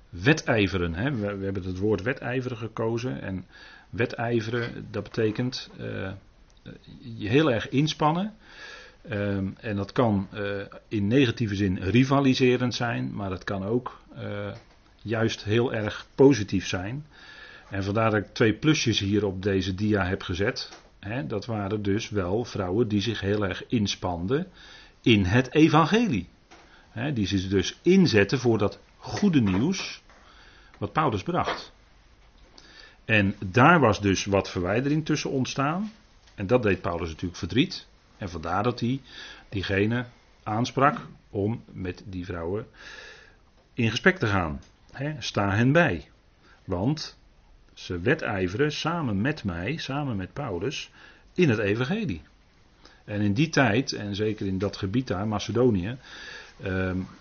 wedijveren. 0.10 0.94
Hè? 0.94 1.12
We, 1.12 1.44
hebben 1.44 1.63
het 1.63 1.78
woord 1.78 2.02
wedijveren 2.02 2.58
gekozen. 2.58 3.22
En 3.22 3.46
wedijveren, 3.89 4.88
dat 4.91 5.04
betekent 5.04 5.70
uh, 5.80 6.12
je 7.00 7.30
heel 7.30 7.52
erg 7.52 7.70
inspannen. 7.70 8.34
Um, 9.12 9.56
en 9.60 9.76
dat 9.76 9.91
kan 9.91 10.28
uh, 10.34 10.62
in 10.88 11.08
negatieve 11.08 11.56
zin 11.56 11.78
rivaliserend 11.78 12.76
zijn, 12.76 13.13
maar 13.13 13.32
het 13.32 13.44
kan 13.44 13.65
ook 13.65 14.02
uh, 14.18 14.52
juist 15.02 15.44
heel 15.44 15.74
erg 15.74 16.08
positief 16.15 16.68
zijn. 16.68 17.06
En 17.70 17.84
vandaar 17.84 18.12
dat 18.12 18.20
ik 18.20 18.34
twee 18.34 18.54
plusjes 18.54 19.00
hier 19.00 19.26
op 19.26 19.44
deze 19.44 19.76
dia 19.76 20.06
heb 20.06 20.22
gezet. 20.22 20.84
Dat 21.28 21.46
waren 21.46 21.82
dus 21.82 22.10
wel 22.10 22.46
vrouwen 22.46 22.88
die 22.88 23.02
zich 23.02 23.20
heel 23.20 23.46
erg 23.46 23.63
inspanden 23.68 24.48
in 25.02 25.24
het 25.24 25.54
evangelie. 25.54 26.28
Die 27.13 27.28
zich 27.28 27.48
dus 27.48 27.80
inzetten 27.82 28.39
voor 28.39 28.58
dat 28.58 28.80
goede 28.98 29.41
nieuws 29.41 30.02
wat 30.78 30.91
Paulus 30.91 31.24
bracht. 31.24 31.72
En 33.06 33.36
daar 33.46 33.80
was 33.80 34.02
dus 34.02 34.26
wat 34.26 34.50
verwijdering 34.50 35.06
tussen 35.06 35.30
ontstaan. 35.30 35.91
En 36.36 36.48
dat 36.48 36.63
deed 36.63 36.82
Paulus 36.82 37.10
natuurlijk 37.10 37.38
verdriet. 37.38 37.88
En 38.26 38.32
vandaar 38.32 38.64
dat 38.64 38.80
hij 38.80 39.02
diegene 39.50 40.06
aansprak 40.44 40.98
om 41.30 41.64
met 41.72 42.04
die 42.06 42.26
vrouwen 42.26 42.68
in 43.74 43.90
gesprek 43.90 44.18
te 44.18 44.28
gaan. 44.28 44.62
He, 44.92 45.16
sta 45.20 45.56
hen 45.56 45.72
bij. 45.72 46.10
Want 46.64 47.18
ze 47.74 48.00
wedijveren 48.00 48.72
samen 48.72 49.22
met 49.22 49.44
mij, 49.44 49.78
samen 49.78 50.16
met 50.16 50.34
Paulus, 50.34 50.92
in 51.34 51.50
het 51.50 51.60
evangelie. 51.60 52.22
En 53.04 53.22
in 53.22 53.34
die 53.34 53.50
tijd, 53.50 53.92
en 53.92 54.16
zeker 54.16 54.46
in 54.46 54.58
dat 54.58 54.78
gebied 54.78 55.08
daar, 55.08 55.28
Macedonië, 55.28 55.98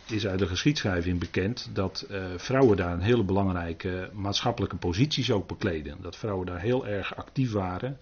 is 0.06 0.26
uit 0.26 0.38
de 0.38 0.46
geschiedschrijving 0.46 1.18
bekend 1.18 1.70
dat 1.72 2.06
uh, 2.10 2.24
vrouwen 2.36 2.76
daar 2.76 2.92
een 2.92 3.00
hele 3.00 3.24
belangrijke 3.24 4.10
maatschappelijke 4.12 4.76
posities 4.76 5.30
ook 5.30 5.48
bekleden. 5.48 5.96
Dat 6.00 6.16
vrouwen 6.16 6.46
daar 6.46 6.60
heel 6.60 6.86
erg 6.86 7.16
actief 7.16 7.52
waren 7.52 7.98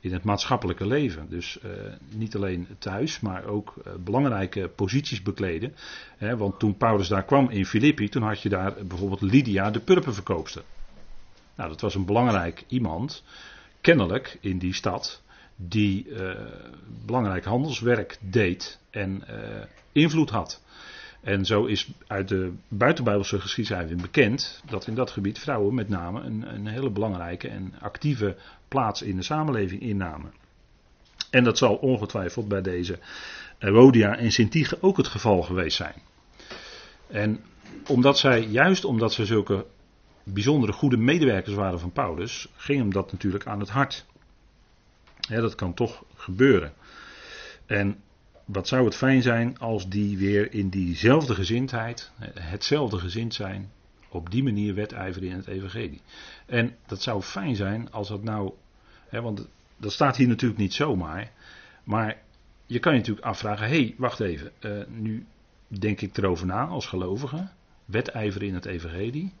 in 0.00 0.12
het 0.12 0.22
maatschappelijke 0.22 0.86
leven. 0.86 1.28
Dus 1.28 1.58
uh, 1.64 1.70
niet 2.14 2.36
alleen 2.36 2.66
thuis, 2.78 3.20
maar 3.20 3.44
ook 3.44 3.74
uh, 3.78 3.92
belangrijke 4.04 4.68
posities 4.68 5.22
bekleden. 5.22 5.74
Hè, 6.16 6.36
want 6.36 6.58
toen 6.58 6.76
Paulus 6.76 7.08
daar 7.08 7.24
kwam 7.24 7.50
in 7.50 7.66
Filippi, 7.66 8.08
toen 8.08 8.22
had 8.22 8.42
je 8.42 8.48
daar 8.48 8.74
bijvoorbeeld 8.86 9.20
Lydia 9.20 9.70
de 9.70 9.80
purperverkoopster. 9.80 10.62
Nou, 11.54 11.70
dat 11.70 11.80
was 11.80 11.94
een 11.94 12.04
belangrijk 12.04 12.64
iemand, 12.68 13.24
kennelijk 13.80 14.38
in 14.40 14.58
die 14.58 14.74
stad, 14.74 15.22
die 15.56 16.06
belangrijk 17.06 17.44
handelswerk 17.44 18.18
deed 18.20 18.78
en 18.90 19.22
invloed 19.92 20.30
had. 20.30 20.62
En 21.20 21.44
zo 21.44 21.64
is 21.64 21.90
uit 22.06 22.28
de 22.28 22.52
buitenbijbelse 22.68 23.40
geschiedschrijving 23.40 24.00
bekend 24.00 24.62
dat 24.70 24.86
in 24.86 24.94
dat 24.94 25.10
gebied 25.10 25.38
vrouwen 25.38 25.74
met 25.74 25.88
name 25.88 26.20
een, 26.20 26.54
een 26.54 26.66
hele 26.66 26.90
belangrijke 26.90 27.48
en 27.48 27.74
actieve 27.80 28.36
plaats 28.68 29.02
in 29.02 29.16
de 29.16 29.22
samenleving 29.22 29.80
innamen. 29.80 30.32
En 31.30 31.44
dat 31.44 31.58
zal 31.58 31.74
ongetwijfeld 31.74 32.48
bij 32.48 32.62
deze 32.62 32.98
Rodia 33.58 34.16
en 34.16 34.32
Sintige 34.32 34.78
ook 34.80 34.96
het 34.96 35.08
geval 35.08 35.42
geweest 35.42 35.76
zijn. 35.76 35.94
En 37.06 37.44
omdat 37.86 38.18
zij, 38.18 38.42
juist 38.42 38.84
omdat 38.84 39.12
ze 39.12 39.26
zulke 39.26 39.66
bijzondere 40.24 40.72
goede 40.72 40.96
medewerkers 40.96 41.54
waren 41.54 41.80
van 41.80 41.92
Paulus, 41.92 42.48
ging 42.56 42.78
hem 42.78 42.92
dat 42.92 43.12
natuurlijk 43.12 43.46
aan 43.46 43.60
het 43.60 43.70
hart. 43.70 44.06
dat 45.28 45.54
kan 45.54 45.74
toch 45.74 46.04
gebeuren. 46.14 46.72
En 47.66 48.02
wat 48.52 48.68
zou 48.68 48.84
het 48.84 48.96
fijn 48.96 49.22
zijn 49.22 49.58
als 49.58 49.88
die 49.88 50.18
weer 50.18 50.52
in 50.52 50.68
diezelfde 50.68 51.34
gezindheid, 51.34 52.10
hetzelfde 52.34 52.98
gezind 52.98 53.34
zijn, 53.34 53.70
op 54.08 54.30
die 54.30 54.42
manier 54.42 54.74
wedijveren 54.74 55.28
in 55.28 55.36
het 55.36 55.46
evangelie. 55.46 56.00
En 56.46 56.76
dat 56.86 57.02
zou 57.02 57.22
fijn 57.22 57.56
zijn 57.56 57.92
als 57.92 58.08
dat 58.08 58.22
nou, 58.22 58.52
hè, 59.08 59.20
want 59.20 59.48
dat 59.76 59.92
staat 59.92 60.16
hier 60.16 60.28
natuurlijk 60.28 60.60
niet 60.60 60.74
zomaar, 60.74 61.30
maar 61.84 62.16
je 62.66 62.78
kan 62.78 62.92
je 62.92 62.98
natuurlijk 62.98 63.26
afvragen, 63.26 63.68
hé, 63.68 63.82
hey, 63.82 63.94
wacht 63.96 64.20
even, 64.20 64.52
uh, 64.60 64.70
nu 64.88 65.26
denk 65.68 66.00
ik 66.00 66.16
erover 66.16 66.46
na 66.46 66.66
als 66.66 66.86
gelovige, 66.86 67.48
wedijveren 67.84 68.48
in 68.48 68.54
het 68.54 68.66
evangelie. 68.66 69.32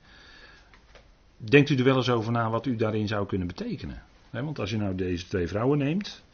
Denkt 1.36 1.70
u 1.70 1.76
er 1.76 1.84
wel 1.84 1.96
eens 1.96 2.10
over 2.10 2.32
na 2.32 2.50
wat 2.50 2.66
u 2.66 2.76
daarin 2.76 3.08
zou 3.08 3.26
kunnen 3.26 3.46
betekenen? 3.46 4.02
want 4.30 4.58
als 4.58 4.70
je 4.70 4.76
nou 4.76 4.94
deze 4.94 5.26
twee 5.26 5.48
vrouwen 5.48 5.78
neemt, 5.78 6.24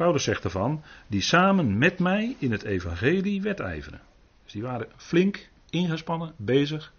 Paulus 0.00 0.24
zegt 0.24 0.44
ervan, 0.44 0.82
die 1.06 1.20
samen 1.20 1.78
met 1.78 1.98
mij 1.98 2.36
in 2.38 2.52
het 2.52 2.62
evangelie 2.62 3.42
wedijveren. 3.42 4.00
Dus 4.44 4.52
die 4.52 4.62
waren 4.62 4.88
flink 4.96 5.48
ingespannen, 5.70 6.34
bezig 6.36 6.92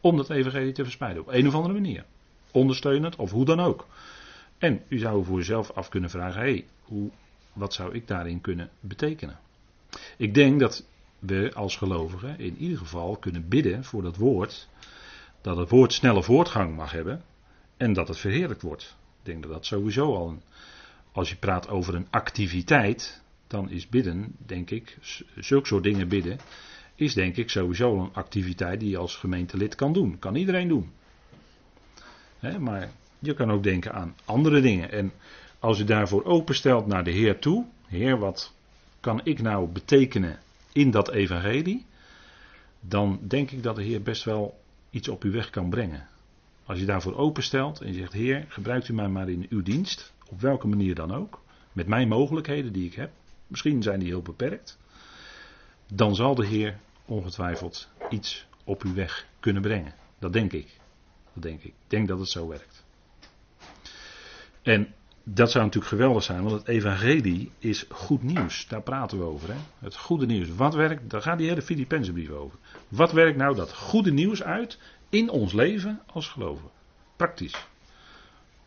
om 0.00 0.16
dat 0.16 0.30
evangelie 0.30 0.72
te 0.72 0.82
verspreiden. 0.82 1.22
Op 1.22 1.28
een 1.28 1.46
of 1.46 1.54
andere 1.54 1.74
manier. 1.74 2.04
Ondersteunend 2.50 3.16
of 3.16 3.30
hoe 3.30 3.44
dan 3.44 3.60
ook. 3.60 3.86
En 4.58 4.82
u 4.88 4.98
zou 4.98 5.24
voor 5.24 5.38
uzelf 5.38 5.70
af 5.70 5.88
kunnen 5.88 6.10
vragen, 6.10 6.40
hé, 6.40 6.64
hey, 6.88 7.10
wat 7.52 7.74
zou 7.74 7.94
ik 7.94 8.06
daarin 8.06 8.40
kunnen 8.40 8.70
betekenen? 8.80 9.38
Ik 10.16 10.34
denk 10.34 10.60
dat 10.60 10.86
we 11.18 11.50
als 11.54 11.76
gelovigen 11.76 12.38
in 12.38 12.56
ieder 12.56 12.78
geval 12.78 13.16
kunnen 13.16 13.48
bidden 13.48 13.84
voor 13.84 14.02
dat 14.02 14.16
woord, 14.16 14.68
dat 15.40 15.56
het 15.56 15.70
woord 15.70 15.92
snelle 15.92 16.22
voortgang 16.22 16.76
mag 16.76 16.92
hebben 16.92 17.22
en 17.76 17.92
dat 17.92 18.08
het 18.08 18.18
verheerlijkt 18.18 18.62
wordt. 18.62 18.96
Ik 19.18 19.24
denk 19.24 19.42
dat 19.42 19.52
dat 19.52 19.66
sowieso 19.66 20.14
al 20.14 20.28
een 20.28 20.42
als 21.18 21.28
je 21.28 21.36
praat 21.36 21.68
over 21.68 21.94
een 21.94 22.06
activiteit, 22.10 23.22
dan 23.46 23.70
is 23.70 23.88
bidden, 23.88 24.36
denk 24.46 24.70
ik, 24.70 24.98
zulke 25.36 25.66
soort 25.66 25.82
dingen 25.82 26.08
bidden, 26.08 26.38
is 26.94 27.14
denk 27.14 27.36
ik 27.36 27.50
sowieso 27.50 28.00
een 28.00 28.12
activiteit 28.12 28.80
die 28.80 28.90
je 28.90 28.96
als 28.96 29.16
gemeentelid 29.16 29.74
kan 29.74 29.92
doen. 29.92 30.18
Kan 30.18 30.34
iedereen 30.34 30.68
doen. 30.68 30.90
maar 32.58 32.90
je 33.18 33.34
kan 33.34 33.50
ook 33.50 33.62
denken 33.62 33.92
aan 33.92 34.14
andere 34.24 34.60
dingen. 34.60 34.90
En 34.90 35.12
als 35.58 35.78
je 35.78 35.84
daarvoor 35.84 36.24
openstelt 36.24 36.86
naar 36.86 37.04
de 37.04 37.10
Heer 37.10 37.38
toe, 37.38 37.66
Heer, 37.86 38.18
wat 38.18 38.54
kan 39.00 39.20
ik 39.24 39.42
nou 39.42 39.68
betekenen 39.68 40.38
in 40.72 40.90
dat 40.90 41.10
evangelie? 41.10 41.86
Dan 42.80 43.20
denk 43.22 43.50
ik 43.50 43.62
dat 43.62 43.76
de 43.76 43.82
Heer 43.82 44.02
best 44.02 44.24
wel 44.24 44.60
iets 44.90 45.08
op 45.08 45.22
uw 45.22 45.32
weg 45.32 45.50
kan 45.50 45.70
brengen. 45.70 46.08
Als 46.64 46.78
je 46.78 46.84
daarvoor 46.84 47.16
openstelt 47.16 47.80
en 47.80 47.92
je 47.92 47.98
zegt, 47.98 48.12
Heer, 48.12 48.44
gebruikt 48.48 48.88
u 48.88 48.94
mij 48.94 49.08
maar 49.08 49.28
in 49.28 49.46
uw 49.48 49.62
dienst, 49.62 50.12
op 50.28 50.40
welke 50.40 50.66
manier 50.66 50.94
dan 50.94 51.14
ook, 51.14 51.42
met 51.72 51.86
mijn 51.86 52.08
mogelijkheden 52.08 52.72
die 52.72 52.86
ik 52.86 52.94
heb, 52.94 53.10
misschien 53.46 53.82
zijn 53.82 53.98
die 53.98 54.08
heel 54.08 54.22
beperkt, 54.22 54.78
dan 55.92 56.14
zal 56.14 56.34
de 56.34 56.46
Heer 56.46 56.78
ongetwijfeld 57.04 57.88
iets 58.10 58.46
op 58.64 58.82
uw 58.82 58.94
weg 58.94 59.26
kunnen 59.40 59.62
brengen. 59.62 59.94
Dat 60.18 60.32
denk 60.32 60.52
ik. 60.52 60.76
Dat 61.32 61.42
denk 61.42 61.62
ik. 61.62 61.66
Ik 61.66 61.74
denk 61.90 62.08
dat 62.08 62.18
het 62.18 62.28
zo 62.28 62.48
werkt. 62.48 62.84
En 64.62 64.94
dat 65.24 65.50
zou 65.50 65.64
natuurlijk 65.64 65.92
geweldig 65.92 66.22
zijn, 66.22 66.42
want 66.42 66.58
het 66.58 66.68
evangelie 66.68 67.52
is 67.58 67.86
goed 67.88 68.22
nieuws. 68.22 68.66
Daar 68.68 68.82
praten 68.82 69.18
we 69.18 69.24
over. 69.24 69.48
Hè? 69.48 69.58
Het 69.78 69.96
goede 69.96 70.26
nieuws. 70.26 70.48
Wat 70.48 70.74
werkt, 70.74 71.10
daar 71.10 71.22
gaat 71.22 71.38
die 71.38 71.48
hele 71.48 71.62
Filippense 71.62 72.12
brief 72.12 72.30
over. 72.30 72.58
Wat 72.88 73.12
werkt 73.12 73.36
nou 73.38 73.54
dat 73.54 73.74
goede 73.74 74.12
nieuws 74.12 74.42
uit 74.42 74.78
in 75.08 75.30
ons 75.30 75.52
leven 75.52 76.00
als 76.06 76.28
geloven? 76.28 76.70
Praktisch. 77.16 77.66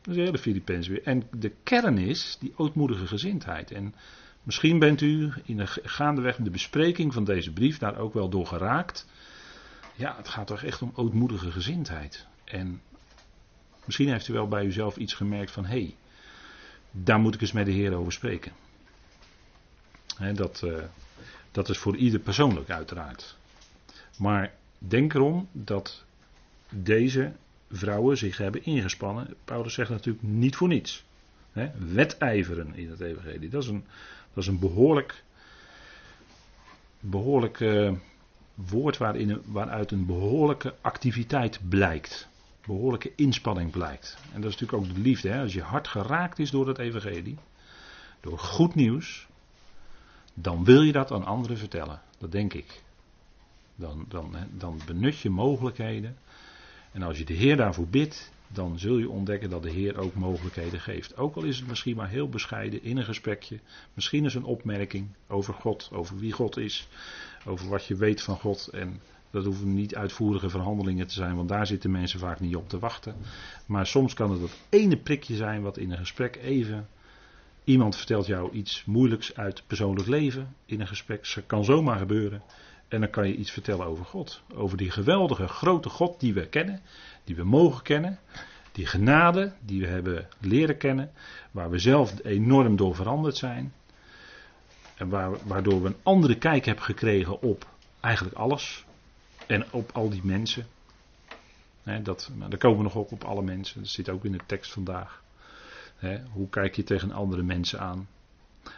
Dat 0.02 0.10
is 0.10 0.16
de 0.16 0.22
hele 0.22 0.38
Filipijns 0.38 0.88
weer. 0.88 1.04
En 1.04 1.24
de 1.32 1.52
kern 1.64 1.98
is 1.98 2.38
die 2.40 2.54
ootmoedige 2.56 3.08
gezindheid. 3.08 3.72
En 3.72 3.96
misschien 4.44 4.80
bent 4.80 5.02
u 5.02 5.34
in 5.46 5.58
de 5.58 5.68
gaandeweg 5.84 6.36
de 6.36 6.50
bespreking 6.50 7.14
van 7.14 7.24
deze 7.24 7.52
brief 7.52 7.78
daar 7.78 7.98
ook 7.98 8.14
wel 8.14 8.30
door 8.30 8.48
geraakt. 8.48 9.08
Ja, 9.96 10.16
het 10.18 10.28
gaat 10.28 10.48
toch 10.48 10.64
echt 10.64 10.82
om 10.82 10.92
ootmoedige 10.96 11.52
gezindheid. 11.52 12.26
En 12.44 12.82
misschien 13.86 14.10
heeft 14.10 14.28
u 14.28 14.34
wel 14.34 14.48
bij 14.48 14.66
uzelf 14.66 14.98
iets 14.98 15.14
gemerkt 15.14 15.52
van 15.52 15.66
hé, 15.66 15.82
hey, 15.82 15.96
daar 16.92 17.20
moet 17.20 17.36
ik 17.36 17.42
eens 17.42 17.52
met 17.52 17.66
de 17.66 17.72
Heer 17.72 17.94
over 17.94 18.12
spreken. 18.12 18.52
dat, 20.34 20.62
uh, 20.66 20.78
dat 21.52 21.70
is 21.70 21.78
voor 21.78 21.96
ieder 21.96 22.20
persoonlijk 22.20 22.70
uiteraard. 22.70 23.36
Maar 24.18 24.54
denk 24.78 25.14
erom 25.14 25.48
dat 25.52 26.04
deze 26.70 27.34
vrouwen 27.71 28.17
zich 28.17 28.38
hebben 28.38 28.65
ingespannen. 28.65 29.36
Paulus 29.45 29.73
zegt 29.73 29.89
natuurlijk 29.89 30.23
niet 30.23 30.55
voor 30.55 30.67
niets. 30.67 31.03
Hè, 31.51 31.71
wedijveren 31.93 32.75
in 32.75 32.89
het 32.89 32.99
evangelie. 32.99 33.49
Dat 33.49 33.63
is 33.63 33.69
een, 33.69 33.84
dat 34.34 34.43
is 34.43 34.47
een 34.47 34.60
behoorlijk, 34.60 35.23
behoorlijk 36.99 37.60
uh, 37.60 37.91
woord 38.53 38.97
waarin, 38.97 39.41
waaruit 39.45 39.91
een 39.91 40.05
behoorlijke 40.05 40.75
activiteit 40.81 41.60
blijkt. 41.69 42.29
Behoorlijke 42.65 43.12
inspanning 43.15 43.71
blijkt. 43.71 44.17
En 44.34 44.41
dat 44.41 44.51
is 44.51 44.60
natuurlijk 44.60 44.89
ook 44.89 44.95
de 44.95 45.01
liefde. 45.01 45.29
Hè? 45.29 45.41
Als 45.41 45.53
je 45.53 45.62
hart 45.62 45.88
geraakt 45.88 46.39
is 46.39 46.51
door 46.51 46.67
het 46.67 46.77
evangelie, 46.77 47.38
door 48.19 48.39
goed 48.39 48.75
nieuws, 48.75 49.27
dan 50.34 50.63
wil 50.63 50.81
je 50.81 50.91
dat 50.91 51.12
aan 51.12 51.25
anderen 51.25 51.57
vertellen. 51.57 52.01
Dat 52.17 52.31
denk 52.31 52.53
ik. 52.53 52.81
Dan, 53.75 54.05
dan, 54.07 54.36
dan 54.51 54.79
benut 54.86 55.19
je 55.19 55.29
mogelijkheden. 55.29 56.17
En 56.91 57.01
als 57.01 57.17
je 57.17 57.25
de 57.25 57.34
Heer 57.34 57.58
daarvoor 57.58 57.88
bidt, 57.88 58.32
dan 58.47 58.80
zul 58.80 58.97
je 58.97 59.10
ontdekken 59.10 59.49
dat 59.49 59.63
de 59.63 59.71
Heer 59.71 59.99
ook 59.99 60.13
mogelijkheden 60.13 60.80
geeft. 60.80 61.17
Ook 61.17 61.36
al 61.36 61.43
is 61.43 61.58
het 61.58 61.67
misschien 61.67 61.95
maar 61.95 62.10
heel 62.10 62.30
bescheiden 62.30 62.84
in 62.84 62.97
een 62.97 63.04
gesprekje. 63.04 63.60
Misschien 63.93 64.25
is 64.25 64.34
een 64.34 64.43
opmerking 64.43 65.08
over 65.27 65.54
God, 65.54 65.89
over 65.93 66.17
wie 66.17 66.32
God 66.32 66.58
is, 66.58 66.88
over 67.45 67.69
wat 67.69 67.86
je 67.86 67.95
weet 67.95 68.21
van 68.21 68.38
God. 68.38 68.67
En 68.67 69.01
dat 69.32 69.45
hoeven 69.45 69.73
niet 69.73 69.95
uitvoerige 69.95 70.49
verhandelingen 70.49 71.08
te 71.08 71.13
zijn, 71.13 71.36
want 71.36 71.49
daar 71.49 71.67
zitten 71.67 71.91
mensen 71.91 72.19
vaak 72.19 72.39
niet 72.39 72.56
op 72.56 72.69
te 72.69 72.80
wachten. 72.80 73.15
Maar 73.65 73.86
soms 73.86 74.13
kan 74.13 74.32
het 74.32 74.41
dat 74.41 74.58
ene 74.69 74.97
prikje 74.97 75.36
zijn 75.36 75.62
wat 75.62 75.77
in 75.77 75.91
een 75.91 75.97
gesprek 75.97 76.36
even. 76.36 76.88
Iemand 77.63 77.95
vertelt 77.95 78.25
jou 78.25 78.51
iets 78.51 78.86
moeilijks 78.86 79.36
uit 79.36 79.63
persoonlijk 79.67 80.08
leven 80.08 80.56
in 80.65 80.82
een 80.82 80.88
gesprek. 80.88 81.32
Dat 81.36 81.45
kan 81.45 81.63
zomaar 81.63 81.97
gebeuren. 81.97 82.41
En 82.91 82.99
dan 82.99 83.10
kan 83.10 83.27
je 83.27 83.36
iets 83.36 83.51
vertellen 83.51 83.86
over 83.86 84.06
God. 84.06 84.41
Over 84.54 84.77
die 84.77 84.91
geweldige 84.91 85.47
grote 85.47 85.89
God 85.89 86.19
die 86.19 86.34
we 86.34 86.47
kennen, 86.47 86.82
die 87.23 87.36
we 87.36 87.43
mogen 87.43 87.84
kennen. 87.84 88.19
Die 88.71 88.86
genade 88.86 89.54
die 89.62 89.82
we 89.82 89.88
hebben 89.88 90.27
leren 90.39 90.77
kennen, 90.77 91.12
waar 91.51 91.69
we 91.69 91.80
zelf 91.80 92.23
enorm 92.23 92.75
door 92.75 92.95
veranderd 92.95 93.38
zijn. 93.38 93.73
En 94.95 95.10
waardoor 95.43 95.82
we 95.82 95.88
een 95.88 95.99
andere 96.04 96.38
kijk 96.38 96.65
hebben 96.65 96.84
gekregen 96.84 97.41
op 97.41 97.67
eigenlijk 97.99 98.36
alles. 98.36 98.86
En 99.47 99.71
op 99.71 99.89
al 99.93 100.10
die 100.10 100.23
mensen. 100.23 100.65
dat, 102.04 102.32
daar 102.49 102.58
komen 102.58 102.77
we 102.77 102.84
nog 102.84 102.95
op, 102.95 103.12
op 103.12 103.23
alle 103.23 103.41
mensen. 103.41 103.80
Dat 103.82 103.89
zit 103.89 104.10
ook 104.10 104.25
in 104.25 104.32
de 104.32 104.45
tekst 104.45 104.71
vandaag. 104.71 105.21
hoe 106.32 106.49
kijk 106.49 106.75
je 106.75 106.84
tegen 106.84 107.12
andere 107.12 107.43
mensen 107.43 107.80
aan? 107.80 108.08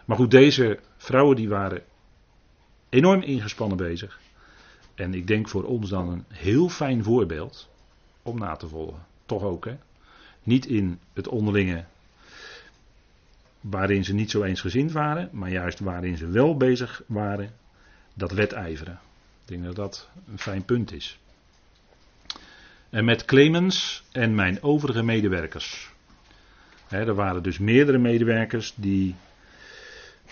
Maar 0.06 0.18
goed, 0.18 0.32
deze 0.32 0.80
vrouwen 0.98 1.36
die 1.36 1.50
waren 1.50 1.84
enorm 2.94 3.22
ingespannen 3.22 3.78
bezig. 3.78 4.20
En 4.96 5.14
ik 5.14 5.28
denk 5.28 5.50
voor 5.50 5.64
ons 5.64 5.90
dan 5.90 6.10
een 6.10 6.26
heel 6.28 6.70
fijn 6.70 7.04
voorbeeld 7.04 7.70
om 8.22 8.40
na 8.40 8.56
te 8.56 8.68
volgen. 8.68 9.06
Toch 9.26 9.44
ook, 9.44 9.66
hè? 9.66 9.78
Niet 10.44 10.66
in 10.66 11.00
het 11.14 11.28
onderlinge 11.28 11.86
waarin 13.62 14.04
ze 14.04 14.14
niet 14.14 14.32
zo 14.32 14.44
eensgezind 14.44 14.92
waren, 14.92 15.30
maar 15.32 15.50
juist 15.50 15.80
waarin 15.80 16.18
ze 16.18 16.28
wel 16.28 16.58
bezig 16.58 17.04
waren, 17.08 17.54
dat 18.14 18.32
wedijveren. 18.32 19.00
Ik 19.42 19.48
denk 19.48 19.64
dat 19.64 19.76
dat 19.76 20.10
een 20.32 20.40
fijn 20.40 20.66
punt 20.66 20.92
is. 20.92 21.20
En 22.90 23.06
met 23.06 23.26
Clemens 23.26 24.04
en 24.12 24.36
mijn 24.36 24.64
overige 24.64 25.04
medewerkers. 25.04 25.92
er 26.90 27.16
waren 27.16 27.44
dus 27.44 27.58
meerdere 27.58 27.98
medewerkers 27.98 28.74
die 28.76 29.16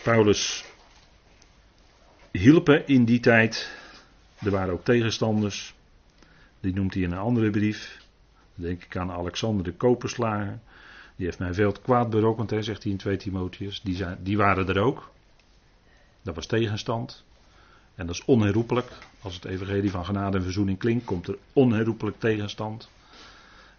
Paulus 0.04 0.71
hielpen 2.42 2.88
in 2.88 3.06
die 3.06 3.20
tijd. 3.20 3.72
Er 4.40 4.52
waren 4.52 4.74
ook 4.74 4.84
tegenstanders. 4.84 5.76
Die 6.60 6.74
noemt 6.74 6.94
hij 6.94 7.04
in 7.04 7.12
een 7.12 7.18
andere 7.18 7.50
brief. 7.50 8.06
Denk 8.56 8.84
ik 8.84 8.98
aan 8.98 9.12
Alexander 9.12 9.64
de 9.64 9.74
Koperslager. 9.74 10.60
Die 11.16 11.26
heeft 11.26 11.40
mij 11.40 11.54
veel 11.54 11.72
kwaad 11.72 12.10
berokkend, 12.10 12.50
zegt 12.50 12.84
hij 12.84 12.92
in 12.92 12.98
2 12.98 13.18
Timotheus. 13.18 13.82
Die, 13.82 13.96
zijn, 13.96 14.18
die 14.24 14.38
waren 14.38 14.68
er 14.68 14.80
ook. 14.80 15.12
Dat 16.22 16.36
was 16.36 16.46
tegenstand. 16.46 17.24
En 17.96 18.06
dat 18.06 18.16
is 18.16 18.26
onherroepelijk. 18.26 18.92
Als 19.22 19.36
het 19.36 19.46
evangelie 19.46 19.92
van 19.92 20.06
genade 20.06 20.38
en 20.38 20.44
verzoening 20.44 20.78
klinkt, 20.78 21.06
komt 21.06 21.28
er 21.28 21.38
onherroepelijk 21.54 22.20
tegenstand. 22.20 22.90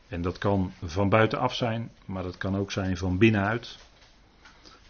En 0.09 0.23
dat 0.23 0.39
kan 0.39 0.73
van 0.85 1.09
buitenaf 1.09 1.55
zijn, 1.55 1.91
maar 2.05 2.23
dat 2.23 2.37
kan 2.37 2.57
ook 2.57 2.73
zijn 2.73 2.97
van 2.97 3.19
binnenuit. 3.19 3.77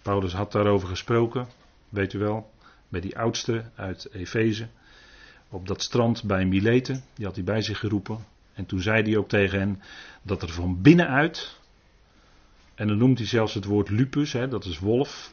Paulus 0.03 0.33
had 0.33 0.53
daarover 0.53 0.89
gesproken, 0.89 1.47
weet 1.89 2.13
u 2.13 2.19
wel, 2.19 2.51
met 2.93 3.03
die 3.03 3.19
oudste 3.19 3.65
uit 3.75 4.09
Efeze. 4.13 4.69
Op 5.49 5.67
dat 5.67 5.83
strand 5.83 6.25
bij 6.25 6.45
Mileten, 6.45 7.05
die 7.15 7.27
had 7.27 7.35
hij 7.35 7.45
bij 7.45 7.63
zich 7.63 7.79
geroepen. 7.79 8.25
En 8.53 8.67
toen 8.67 8.81
zei 8.81 9.03
hij 9.03 9.17
ook 9.17 9.29
tegen 9.29 9.59
hen 9.59 9.83
dat 10.23 10.43
er 10.43 10.49
van 10.49 10.83
binnenuit, 10.83 11.59
en 12.75 12.89
dan 12.89 12.99
noemt 12.99 13.19
hij 13.19 13.27
zelfs 13.27 13.55
het 13.55 13.65
woord 13.65 13.91
lupus, 13.91 14.33
hè, 14.33 14.49
dat 14.49 14.65
is 14.65 14.79
wolf, 14.79 15.33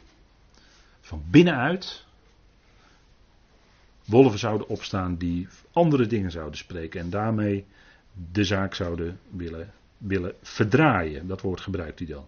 van 1.00 1.22
binnenuit 1.30 2.04
wolven 4.04 4.38
zouden 4.38 4.68
opstaan 4.68 5.16
die 5.16 5.48
andere 5.72 6.06
dingen 6.06 6.30
zouden 6.30 6.58
spreken 6.58 7.00
en 7.00 7.10
daarmee 7.10 7.66
de 8.32 8.44
zaak 8.44 8.74
zouden 8.74 9.18
willen, 9.30 9.72
willen 9.98 10.34
verdraaien. 10.42 11.26
Dat 11.26 11.40
woord 11.40 11.60
gebruikt 11.60 11.98
hij 11.98 12.08
dan. 12.08 12.26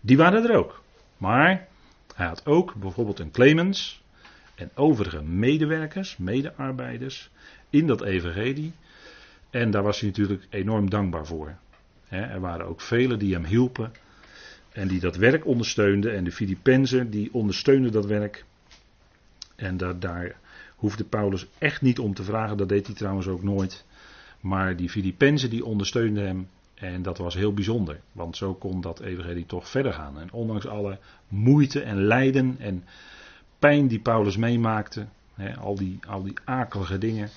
Die 0.00 0.16
waren 0.16 0.44
er 0.44 0.56
ook. 0.56 0.82
Maar 1.16 1.68
hij 2.14 2.26
had 2.26 2.46
ook 2.46 2.74
bijvoorbeeld 2.74 3.18
een 3.18 3.30
Clemens 3.30 4.02
en 4.60 4.70
overige 4.74 5.22
medewerkers, 5.22 6.16
medearbeiders 6.16 7.30
in 7.70 7.86
dat 7.86 8.02
evangelie. 8.02 8.72
En 9.50 9.70
daar 9.70 9.82
was 9.82 10.00
hij 10.00 10.08
natuurlijk 10.08 10.46
enorm 10.50 10.90
dankbaar 10.90 11.26
voor. 11.26 11.56
er 12.08 12.40
waren 12.40 12.66
ook 12.66 12.80
velen 12.80 13.18
die 13.18 13.34
hem 13.34 13.44
hielpen 13.44 13.92
en 14.72 14.88
die 14.88 15.00
dat 15.00 15.16
werk 15.16 15.46
ondersteunden. 15.46 16.14
En 16.14 16.24
de 16.24 16.32
Filippenzen 16.32 17.10
die 17.10 17.34
ondersteunden 17.34 17.92
dat 17.92 18.06
werk. 18.06 18.44
En 19.56 19.76
daar, 19.76 19.98
daar 19.98 20.36
hoefde 20.76 21.04
Paulus 21.04 21.46
echt 21.58 21.82
niet 21.82 21.98
om 21.98 22.14
te 22.14 22.22
vragen, 22.22 22.56
dat 22.56 22.68
deed 22.68 22.86
hij 22.86 22.94
trouwens 22.94 23.26
ook 23.26 23.42
nooit. 23.42 23.84
Maar 24.40 24.76
die 24.76 24.88
Filippenzen 24.88 25.50
die 25.50 25.64
ondersteunden 25.64 26.26
hem 26.26 26.48
en 26.74 27.02
dat 27.02 27.18
was 27.18 27.34
heel 27.34 27.54
bijzonder, 27.54 28.00
want 28.12 28.36
zo 28.36 28.54
kon 28.54 28.80
dat 28.80 29.00
evangelie 29.00 29.46
toch 29.46 29.68
verder 29.68 29.92
gaan. 29.92 30.20
En 30.20 30.32
ondanks 30.32 30.66
alle 30.66 30.98
moeite 31.28 31.80
en 31.80 32.04
lijden 32.04 32.56
en 32.58 32.84
pijn 33.60 33.88
die 33.88 34.00
Paulus 34.00 34.36
meemaakte, 34.36 35.06
al, 35.60 35.74
die, 35.74 35.98
al 36.06 36.22
die 36.22 36.34
akelige 36.44 36.98
dingen, 36.98 37.28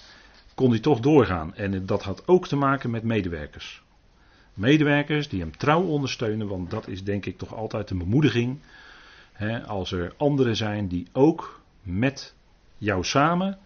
kon 0.56 0.70
hij 0.70 0.80
toch 0.80 1.00
doorgaan. 1.00 1.56
En 1.56 1.86
dat 1.86 2.04
had 2.04 2.28
ook 2.28 2.48
te 2.48 2.56
maken 2.56 2.90
met 2.90 3.04
medewerkers. 3.04 3.82
Medewerkers 4.54 5.30
die 5.30 5.40
hem 5.40 5.58
trouw 5.58 5.82
ondersteunen, 5.82 6.48
want 6.48 6.70
dat 6.70 6.88
is 6.88 7.04
denk 7.04 7.26
ik 7.26 7.38
toch 7.38 7.56
altijd 7.56 7.90
een 7.90 7.98
bemoediging. 7.98 8.60
Als 9.66 9.92
er 9.92 10.14
anderen 10.18 10.56
zijn 10.56 10.88
die 10.88 11.08
ook 11.12 11.62
met 11.82 12.34
jou 12.78 13.04
samen, 13.04 13.58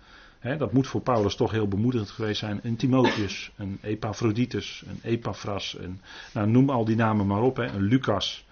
dat 0.58 0.74
moet 0.74 0.88
voor 0.88 1.02
Paulus 1.02 1.36
toch 1.36 1.52
heel 1.52 1.68
bemoedigend 1.68 2.12
geweest 2.12 2.40
zijn, 2.40 2.60
een 2.64 2.76
Timotheus, 2.76 3.52
een 3.56 3.78
Epaphroditus, 3.82 4.84
een 4.88 5.00
Epaphras, 5.04 5.78
nou, 6.34 6.48
noem 6.48 6.70
al 6.70 6.86
die 6.86 6.96
namen 6.96 7.28
maar 7.28 7.42
op, 7.42 7.58
een 7.58 7.82
Lucas. 7.82 8.46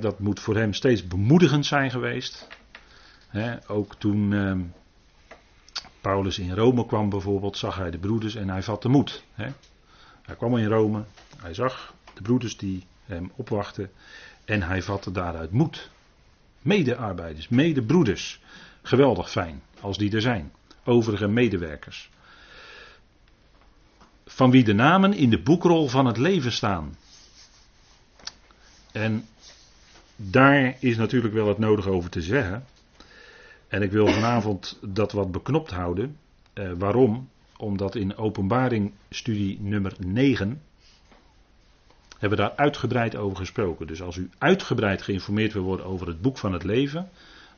Dat 0.00 0.18
moet 0.18 0.40
voor 0.40 0.56
hem 0.56 0.72
steeds 0.72 1.06
bemoedigend 1.06 1.66
zijn 1.66 1.90
geweest. 1.90 2.48
Ook 3.66 3.94
toen 3.94 4.32
ehm, 4.32 4.60
Paulus 6.00 6.38
in 6.38 6.54
Rome 6.54 6.86
kwam 6.86 7.08
bijvoorbeeld, 7.08 7.56
zag 7.56 7.76
hij 7.76 7.90
de 7.90 7.98
broeders 7.98 8.34
en 8.34 8.48
hij 8.48 8.62
vatte 8.62 8.88
moed. 8.88 9.24
Hij 10.22 10.36
kwam 10.36 10.56
in 10.56 10.68
Rome, 10.68 11.04
hij 11.36 11.54
zag 11.54 11.94
de 12.14 12.22
broeders 12.22 12.56
die 12.56 12.86
hem 13.04 13.32
opwachten 13.36 13.90
en 14.44 14.62
hij 14.62 14.82
vatte 14.82 15.12
daaruit 15.12 15.52
moed. 15.52 15.90
Medearbeiders, 16.62 17.48
medebroeders. 17.48 18.40
Geweldig 18.82 19.30
fijn 19.30 19.62
als 19.80 19.98
die 19.98 20.12
er 20.12 20.20
zijn. 20.20 20.52
Overige 20.84 21.28
medewerkers. 21.28 22.10
Van 24.26 24.50
wie 24.50 24.64
de 24.64 24.72
namen 24.72 25.12
in 25.12 25.30
de 25.30 25.42
boekrol 25.42 25.88
van 25.88 26.06
het 26.06 26.16
leven 26.16 26.52
staan. 26.52 26.96
En 28.92 29.28
daar 30.16 30.76
is 30.80 30.96
natuurlijk 30.96 31.34
wel 31.34 31.48
het 31.48 31.58
nodige 31.58 31.90
over 31.90 32.10
te 32.10 32.22
zeggen. 32.22 32.64
En 33.74 33.82
ik 33.82 33.92
wil 33.92 34.06
vanavond 34.06 34.78
dat 34.82 35.12
wat 35.12 35.32
beknopt 35.32 35.70
houden. 35.70 36.16
Eh, 36.52 36.70
waarom? 36.78 37.28
Omdat 37.56 37.94
in 37.94 38.16
openbaring 38.16 38.92
studie 39.10 39.60
nummer 39.60 39.94
9 39.98 40.60
hebben 42.18 42.38
we 42.38 42.44
daar 42.44 42.56
uitgebreid 42.56 43.16
over 43.16 43.36
gesproken. 43.36 43.86
Dus 43.86 44.02
als 44.02 44.16
u 44.16 44.30
uitgebreid 44.38 45.02
geïnformeerd 45.02 45.52
wil 45.52 45.62
worden 45.62 45.86
over 45.86 46.06
het 46.06 46.20
boek 46.20 46.38
van 46.38 46.52
het 46.52 46.64
leven, 46.64 47.08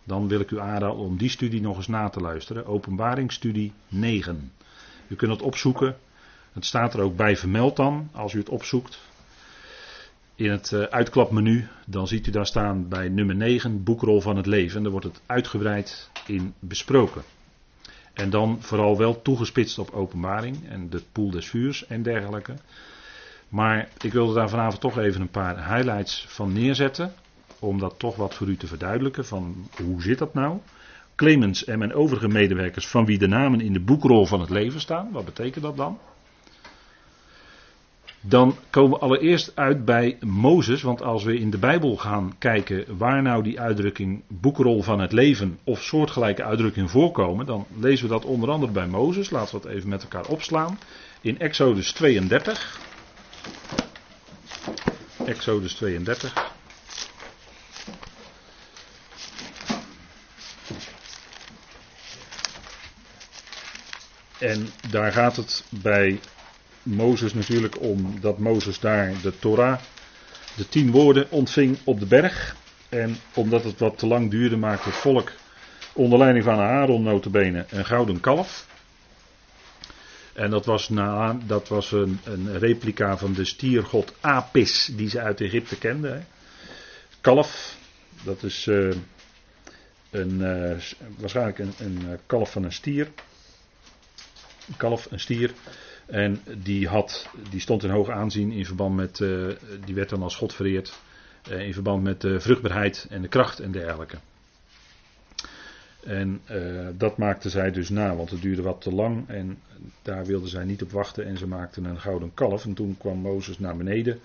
dan 0.04 0.28
wil 0.28 0.40
ik 0.40 0.50
u 0.50 0.60
aanraden 0.60 0.96
om 0.96 1.16
die 1.16 1.30
studie 1.30 1.60
nog 1.60 1.76
eens 1.76 1.88
na 1.88 2.08
te 2.08 2.20
luisteren. 2.20 2.66
Openbaringsstudie 2.66 3.72
9. 3.88 4.52
U 5.08 5.14
kunt 5.14 5.30
het 5.32 5.42
opzoeken. 5.42 5.96
Het 6.52 6.64
staat 6.64 6.94
er 6.94 7.00
ook 7.00 7.16
bij 7.16 7.36
vermeld 7.36 7.76
dan, 7.76 8.08
als 8.12 8.32
u 8.32 8.38
het 8.38 8.48
opzoekt. 8.48 9.00
In 10.36 10.50
het 10.50 10.70
uh, 10.70 10.82
uitklapmenu, 10.82 11.66
dan 11.86 12.08
ziet 12.08 12.26
u 12.26 12.30
daar 12.30 12.46
staan 12.46 12.88
bij 12.88 13.08
nummer 13.08 13.34
9, 13.34 13.82
boekrol 13.82 14.20
van 14.20 14.36
het 14.36 14.46
leven. 14.46 14.82
Daar 14.82 14.90
wordt 14.90 15.06
het 15.06 15.20
uitgebreid 15.26 16.10
in 16.26 16.54
besproken. 16.58 17.22
En 18.12 18.30
dan 18.30 18.56
vooral 18.60 18.96
wel 18.96 19.22
toegespitst 19.22 19.78
op 19.78 19.90
openbaring 19.90 20.68
en 20.68 20.90
de 20.90 21.02
poel 21.12 21.30
des 21.30 21.46
vuurs 21.46 21.86
en 21.86 22.02
dergelijke. 22.02 22.54
Maar 23.48 23.88
ik 24.00 24.12
wilde 24.12 24.34
daar 24.34 24.48
vanavond 24.48 24.80
toch 24.80 24.98
even 24.98 25.20
een 25.20 25.30
paar 25.30 25.74
highlights 25.74 26.24
van 26.28 26.52
neerzetten 26.52 27.12
om 27.58 27.78
dat 27.78 27.98
toch 27.98 28.16
wat 28.16 28.34
voor 28.34 28.46
u 28.48 28.56
te 28.56 28.66
verduidelijken 28.66 29.26
van 29.26 29.68
hoe 29.84 30.02
zit 30.02 30.18
dat 30.18 30.34
nou? 30.34 30.58
Clemens 31.14 31.64
en 31.64 31.78
mijn 31.78 31.94
overige 31.94 32.28
medewerkers 32.28 32.88
van 32.88 33.04
wie 33.04 33.18
de 33.18 33.28
namen 33.28 33.60
in 33.60 33.72
de 33.72 33.80
boekrol 33.80 34.26
van 34.26 34.40
het 34.40 34.50
leven 34.50 34.80
staan. 34.80 35.12
Wat 35.12 35.24
betekent 35.24 35.64
dat 35.64 35.76
dan? 35.76 35.98
Dan 38.28 38.56
komen 38.70 38.90
we 38.90 39.04
allereerst 39.04 39.52
uit 39.54 39.84
bij 39.84 40.16
Mozes, 40.20 40.82
want 40.82 41.02
als 41.02 41.24
we 41.24 41.38
in 41.38 41.50
de 41.50 41.58
Bijbel 41.58 41.96
gaan 41.96 42.34
kijken 42.38 42.98
waar 42.98 43.22
nou 43.22 43.42
die 43.42 43.60
uitdrukking 43.60 44.22
boekrol 44.28 44.82
van 44.82 45.00
het 45.00 45.12
leven 45.12 45.58
of 45.64 45.82
soortgelijke 45.82 46.44
uitdrukkingen 46.44 46.88
voorkomen, 46.88 47.46
dan 47.46 47.66
lezen 47.78 48.06
we 48.06 48.12
dat 48.12 48.24
onder 48.24 48.50
andere 48.50 48.72
bij 48.72 48.86
Mozes. 48.86 49.30
Laten 49.30 49.56
we 49.56 49.62
dat 49.62 49.72
even 49.72 49.88
met 49.88 50.02
elkaar 50.02 50.26
opslaan. 50.26 50.78
In 51.20 51.38
Exodus 51.38 51.92
32. 51.92 52.80
Exodus 55.24 55.74
32. 55.74 56.54
En 64.38 64.68
daar 64.90 65.12
gaat 65.12 65.36
het 65.36 65.64
bij 65.82 66.20
Mozes 66.86 67.34
natuurlijk 67.34 67.80
om 67.80 68.20
dat 68.20 68.38
Mozes 68.38 68.80
daar 68.80 69.12
de 69.22 69.38
Torah, 69.38 69.78
de 70.56 70.68
tien 70.68 70.90
woorden, 70.90 71.30
ontving 71.30 71.78
op 71.84 72.00
de 72.00 72.06
berg. 72.06 72.56
En 72.88 73.16
omdat 73.34 73.64
het 73.64 73.78
wat 73.78 73.98
te 73.98 74.06
lang 74.06 74.30
duurde, 74.30 74.56
maakte 74.56 74.88
het 74.88 74.98
volk 74.98 75.32
onder 75.92 76.18
leiding 76.18 76.44
van 76.44 76.58
Aaron 76.58 77.02
notabene 77.02 77.64
een 77.70 77.84
gouden 77.84 78.20
kalf. 78.20 78.66
En 80.32 80.50
dat 80.50 80.66
was, 80.66 80.88
na, 80.88 81.38
dat 81.46 81.68
was 81.68 81.92
een, 81.92 82.20
een 82.24 82.58
replica 82.58 83.16
van 83.18 83.32
de 83.32 83.44
stiergod 83.44 84.14
Apis, 84.20 84.90
die 84.92 85.08
ze 85.08 85.20
uit 85.20 85.40
Egypte 85.40 85.78
kenden. 85.78 86.26
Kalf, 87.20 87.76
dat 88.22 88.42
is 88.42 88.66
uh, 88.66 88.94
een, 90.10 90.40
uh, 90.40 90.76
waarschijnlijk 91.18 91.58
een, 91.58 91.72
een 91.78 92.18
kalf 92.26 92.50
van 92.52 92.64
een 92.64 92.72
stier. 92.72 93.08
Een 94.68 94.76
kalf, 94.76 95.06
een 95.10 95.20
stier. 95.20 95.50
En 96.06 96.40
die, 96.62 96.88
had, 96.88 97.28
die 97.50 97.60
stond 97.60 97.82
in 97.82 97.90
hoog 97.90 98.10
aanzien 98.10 98.52
in 98.52 98.66
verband 98.66 98.96
met, 98.96 99.18
uh, 99.18 99.48
die 99.84 99.94
werd 99.94 100.08
dan 100.08 100.22
als 100.22 100.36
God 100.36 100.54
vereerd, 100.54 101.00
uh, 101.50 101.66
in 101.66 101.74
verband 101.74 102.02
met 102.02 102.20
de 102.20 102.40
vruchtbaarheid 102.40 103.06
en 103.10 103.22
de 103.22 103.28
kracht 103.28 103.60
en 103.60 103.72
dergelijke. 103.72 104.16
En 106.04 106.40
uh, 106.50 106.86
dat 106.96 107.18
maakte 107.18 107.50
zij 107.50 107.70
dus 107.70 107.88
na, 107.88 108.16
want 108.16 108.30
het 108.30 108.42
duurde 108.42 108.62
wat 108.62 108.80
te 108.80 108.92
lang 108.92 109.28
en 109.28 109.58
daar 110.02 110.24
wilden 110.24 110.48
zij 110.48 110.64
niet 110.64 110.82
op 110.82 110.90
wachten 110.90 111.26
en 111.26 111.38
ze 111.38 111.46
maakten 111.46 111.84
een 111.84 112.00
gouden 112.00 112.34
kalf. 112.34 112.64
En 112.64 112.74
toen 112.74 112.96
kwam 112.98 113.18
Mozes 113.18 113.58
naar 113.58 113.76
beneden 113.76 114.20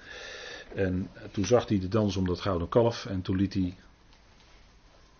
en 0.75 1.09
toen 1.31 1.45
zag 1.45 1.67
hij 1.67 1.79
de 1.79 1.87
dans 1.87 2.15
om 2.15 2.27
dat 2.27 2.39
gouden 2.41 2.69
kalf 2.69 3.05
en 3.05 3.21
toen 3.21 3.35
liet 3.35 3.53
hij, 3.53 3.75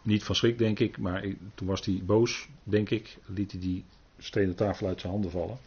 niet 0.02 0.24
van 0.24 0.36
schrik 0.36 0.58
denk 0.58 0.80
ik, 0.80 0.98
maar 0.98 1.26
toen 1.56 1.68
was 1.68 1.86
hij 1.86 2.02
boos 2.06 2.48
denk 2.64 2.90
ik, 2.90 3.18
liet 3.26 3.52
hij 3.52 3.62
die 3.62 3.84
stenen 4.18 4.56
tafel 4.56 4.88
uit 4.88 5.00
zijn 5.00 5.12
handen 5.12 5.32
vallen. 5.32 5.58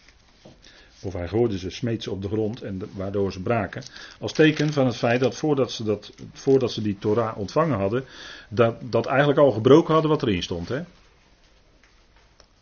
Of 1.04 1.12
hij 1.12 1.28
gooide 1.28 1.58
ze, 1.58 1.70
smeet 1.70 2.02
ze 2.02 2.10
op 2.10 2.22
de 2.22 2.28
grond 2.28 2.62
en 2.62 2.80
waardoor 2.94 3.32
ze 3.32 3.42
braken. 3.42 3.82
Als 4.20 4.32
teken 4.32 4.72
van 4.72 4.86
het 4.86 4.96
feit 4.96 5.20
dat 5.20 5.36
voordat 5.36 5.72
ze, 5.72 5.84
dat, 5.84 6.12
voordat 6.32 6.72
ze 6.72 6.82
die 6.82 6.98
Torah 6.98 7.38
ontvangen 7.38 7.78
hadden, 7.78 8.04
dat, 8.48 8.76
dat 8.80 9.06
eigenlijk 9.06 9.38
al 9.38 9.50
gebroken 9.50 9.92
hadden 9.92 10.10
wat 10.10 10.22
erin 10.22 10.42
stond. 10.42 10.68
Hè? 10.68 10.82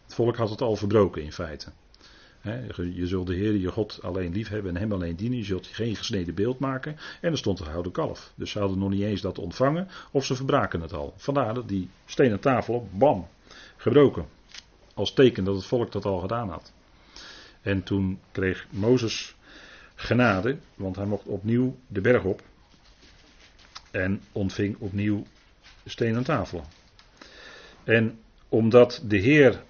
Het 0.05 0.15
volk 0.15 0.37
had 0.37 0.51
het 0.51 0.61
al 0.61 0.77
verbroken 0.77 1.23
in 1.23 1.33
feite. 1.33 1.69
Je 2.95 3.07
zult 3.07 3.27
de 3.27 3.35
Heer 3.35 3.57
je 3.57 3.71
God 3.71 3.99
alleen 4.03 4.33
lief 4.33 4.49
hebben 4.49 4.75
en 4.75 4.81
hem 4.81 4.93
alleen 4.93 5.17
dienen. 5.17 5.39
Je 5.39 5.45
zult 5.45 5.67
geen 5.67 5.97
gesneden 5.97 6.35
beeld 6.35 6.59
maken. 6.59 6.97
En 7.21 7.31
er 7.31 7.39
stond 7.39 7.61
een 7.61 7.67
gouden 7.67 7.93
kalf. 7.93 8.33
Dus 8.35 8.51
ze 8.51 8.59
hadden 8.59 8.79
nog 8.79 8.91
niet 8.91 9.03
eens 9.03 9.21
dat 9.21 9.39
ontvangen 9.39 9.89
of 10.11 10.25
ze 10.25 10.35
verbraken 10.35 10.81
het 10.81 10.93
al. 10.93 11.15
Vandaar 11.17 11.55
dat 11.55 11.69
die 11.69 11.89
stenen 12.05 12.41
tafel 12.41 12.75
op, 12.75 12.89
bam, 12.93 13.29
gebroken. 13.77 14.27
Als 14.95 15.13
teken 15.13 15.45
dat 15.45 15.55
het 15.55 15.65
volk 15.65 15.93
dat 15.93 16.05
al 16.05 16.19
gedaan 16.19 16.49
had. 16.49 16.73
En 17.63 17.83
toen 17.83 18.21
kreeg 18.33 18.67
Mozes 18.71 19.37
genade, 19.95 20.59
want 20.75 20.97
hij 20.97 21.07
mocht 21.07 21.27
opnieuw 21.27 21.77
de 21.87 22.01
berg 22.01 22.25
op. 22.25 22.43
En 23.91 24.21
ontving 24.33 24.77
opnieuw 24.79 25.27
steen 25.85 26.17
aan 26.17 26.23
tafel. 26.23 26.65
En 27.85 28.19
omdat 28.49 29.03
de 29.07 29.17
Heer 29.17 29.63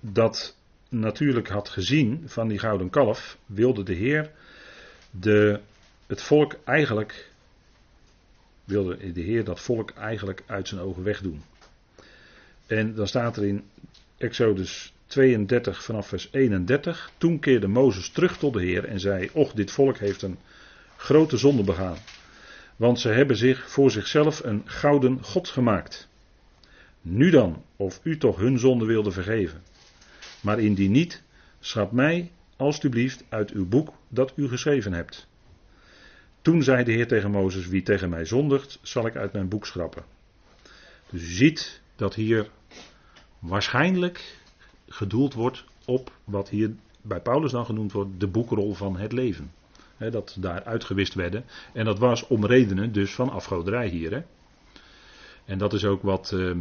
dat 0.00 0.56
natuurlijk 0.88 1.48
had 1.48 1.68
gezien 1.68 2.22
van 2.26 2.48
die 2.48 2.58
gouden 2.58 2.90
kalf, 2.90 3.38
wilde 3.46 3.82
de 3.82 3.94
Heer 3.94 4.30
de, 5.10 5.60
het 6.06 6.22
volk 6.22 6.56
eigenlijk, 6.64 7.30
wilde 8.64 9.12
de 9.12 9.20
Heer 9.20 9.44
dat 9.44 9.60
volk 9.60 9.90
eigenlijk 9.90 10.42
uit 10.46 10.68
zijn 10.68 10.80
ogen 10.80 11.02
wegdoen. 11.02 11.42
En 12.66 12.94
dan 12.94 13.08
staat 13.08 13.36
er 13.36 13.46
in 13.46 13.64
Exodus 14.16 14.92
32 15.10 15.84
vanaf 15.84 16.08
vers 16.08 16.28
31. 16.30 17.10
Toen 17.18 17.38
keerde 17.38 17.68
Mozes 17.68 18.10
terug 18.10 18.38
tot 18.38 18.52
de 18.52 18.62
Heer 18.62 18.84
en 18.84 19.00
zei: 19.00 19.30
Och, 19.32 19.52
dit 19.52 19.70
volk 19.70 19.98
heeft 19.98 20.22
een 20.22 20.38
grote 20.96 21.36
zonde 21.36 21.62
begaan. 21.62 21.96
Want 22.76 23.00
ze 23.00 23.08
hebben 23.08 23.36
zich 23.36 23.70
voor 23.70 23.90
zichzelf 23.90 24.44
een 24.44 24.62
gouden 24.64 25.24
God 25.24 25.48
gemaakt. 25.48 26.08
Nu 27.00 27.30
dan, 27.30 27.64
of 27.76 28.00
u 28.02 28.18
toch 28.18 28.36
hun 28.36 28.58
zonde 28.58 28.84
wilde 28.84 29.10
vergeven. 29.10 29.62
Maar 30.40 30.60
indien 30.60 30.90
niet, 30.90 31.22
schrap 31.60 31.92
mij 31.92 32.30
alstublieft 32.56 33.24
uit 33.28 33.50
uw 33.50 33.66
boek 33.66 33.92
dat 34.08 34.32
u 34.36 34.48
geschreven 34.48 34.92
hebt. 34.92 35.28
Toen 36.42 36.62
zei 36.62 36.84
de 36.84 36.92
Heer 36.92 37.06
tegen 37.06 37.30
Mozes: 37.30 37.66
Wie 37.66 37.82
tegen 37.82 38.08
mij 38.08 38.24
zondigt, 38.24 38.78
zal 38.82 39.06
ik 39.06 39.16
uit 39.16 39.32
mijn 39.32 39.48
boek 39.48 39.66
schrappen. 39.66 40.04
Dus 41.10 41.22
u 41.22 41.32
ziet 41.32 41.80
dat 41.96 42.14
hier 42.14 42.50
waarschijnlijk 43.38 44.38
gedoeld 44.90 45.34
wordt 45.34 45.64
op 45.84 46.12
wat 46.24 46.48
hier 46.48 46.74
bij 47.02 47.20
Paulus 47.20 47.52
dan 47.52 47.64
genoemd 47.64 47.92
wordt 47.92 48.20
de 48.20 48.26
boekrol 48.26 48.74
van 48.74 48.96
het 48.96 49.12
leven. 49.12 49.52
dat 49.96 50.36
daar 50.38 50.64
uitgewist 50.64 51.14
werden. 51.14 51.44
En 51.72 51.84
dat 51.84 51.98
was 51.98 52.26
om 52.26 52.46
redenen 52.46 52.92
dus 52.92 53.14
van 53.14 53.30
afgoderij 53.30 53.88
hier. 53.88 54.24
En 55.44 55.58
dat 55.58 55.72
is 55.72 55.84
ook 55.84 56.02
wat. 56.02 56.30
Uh, 56.34 56.56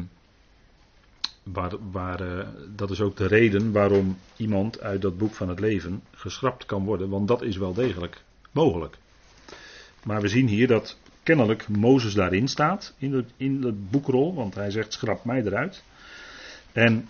waar, 1.44 1.72
waar, 1.92 2.22
uh, 2.22 2.48
dat 2.76 2.92
is 2.92 3.02
ook 3.02 3.18
de 3.18 3.26
reden 3.26 3.72
waarom 3.72 4.18
iemand 4.36 4.82
uit 4.82 5.02
dat 5.02 5.18
boek 5.18 5.34
van 5.34 5.50
het 5.50 5.60
leven 5.60 6.04
geschrapt 6.12 6.66
kan 6.66 6.84
worden. 6.84 7.10
Want 7.10 7.28
dat 7.28 7.42
is 7.42 7.58
wel 7.58 7.74
degelijk 7.74 8.24
mogelijk. 8.52 8.98
Maar 10.04 10.22
we 10.22 10.28
zien 10.28 10.48
hier 10.48 10.68
dat 10.68 10.98
kennelijk 11.24 11.68
Mozes 11.68 12.14
daarin 12.14 12.48
staat. 12.48 12.94
In 12.98 13.12
de, 13.12 13.24
in 13.38 13.62
de 13.62 13.72
boekrol. 13.72 14.34
Want 14.34 14.56
hij 14.56 14.72
zegt: 14.72 14.94
schrap 14.94 15.26
mij 15.26 15.42
eruit. 15.44 15.84
En 16.72 17.08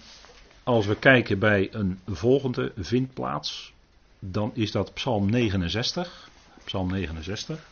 als 0.70 0.86
we 0.86 0.96
kijken 0.96 1.40
bij 1.40 1.68
een 1.72 2.00
volgende 2.08 2.72
vindplaats, 2.78 3.74
dan 4.20 4.52
is 4.54 4.72
dat 4.72 4.94
Psalm 4.94 5.30
69. 5.30 6.30
Psalm 6.64 6.92
69. 6.92 7.68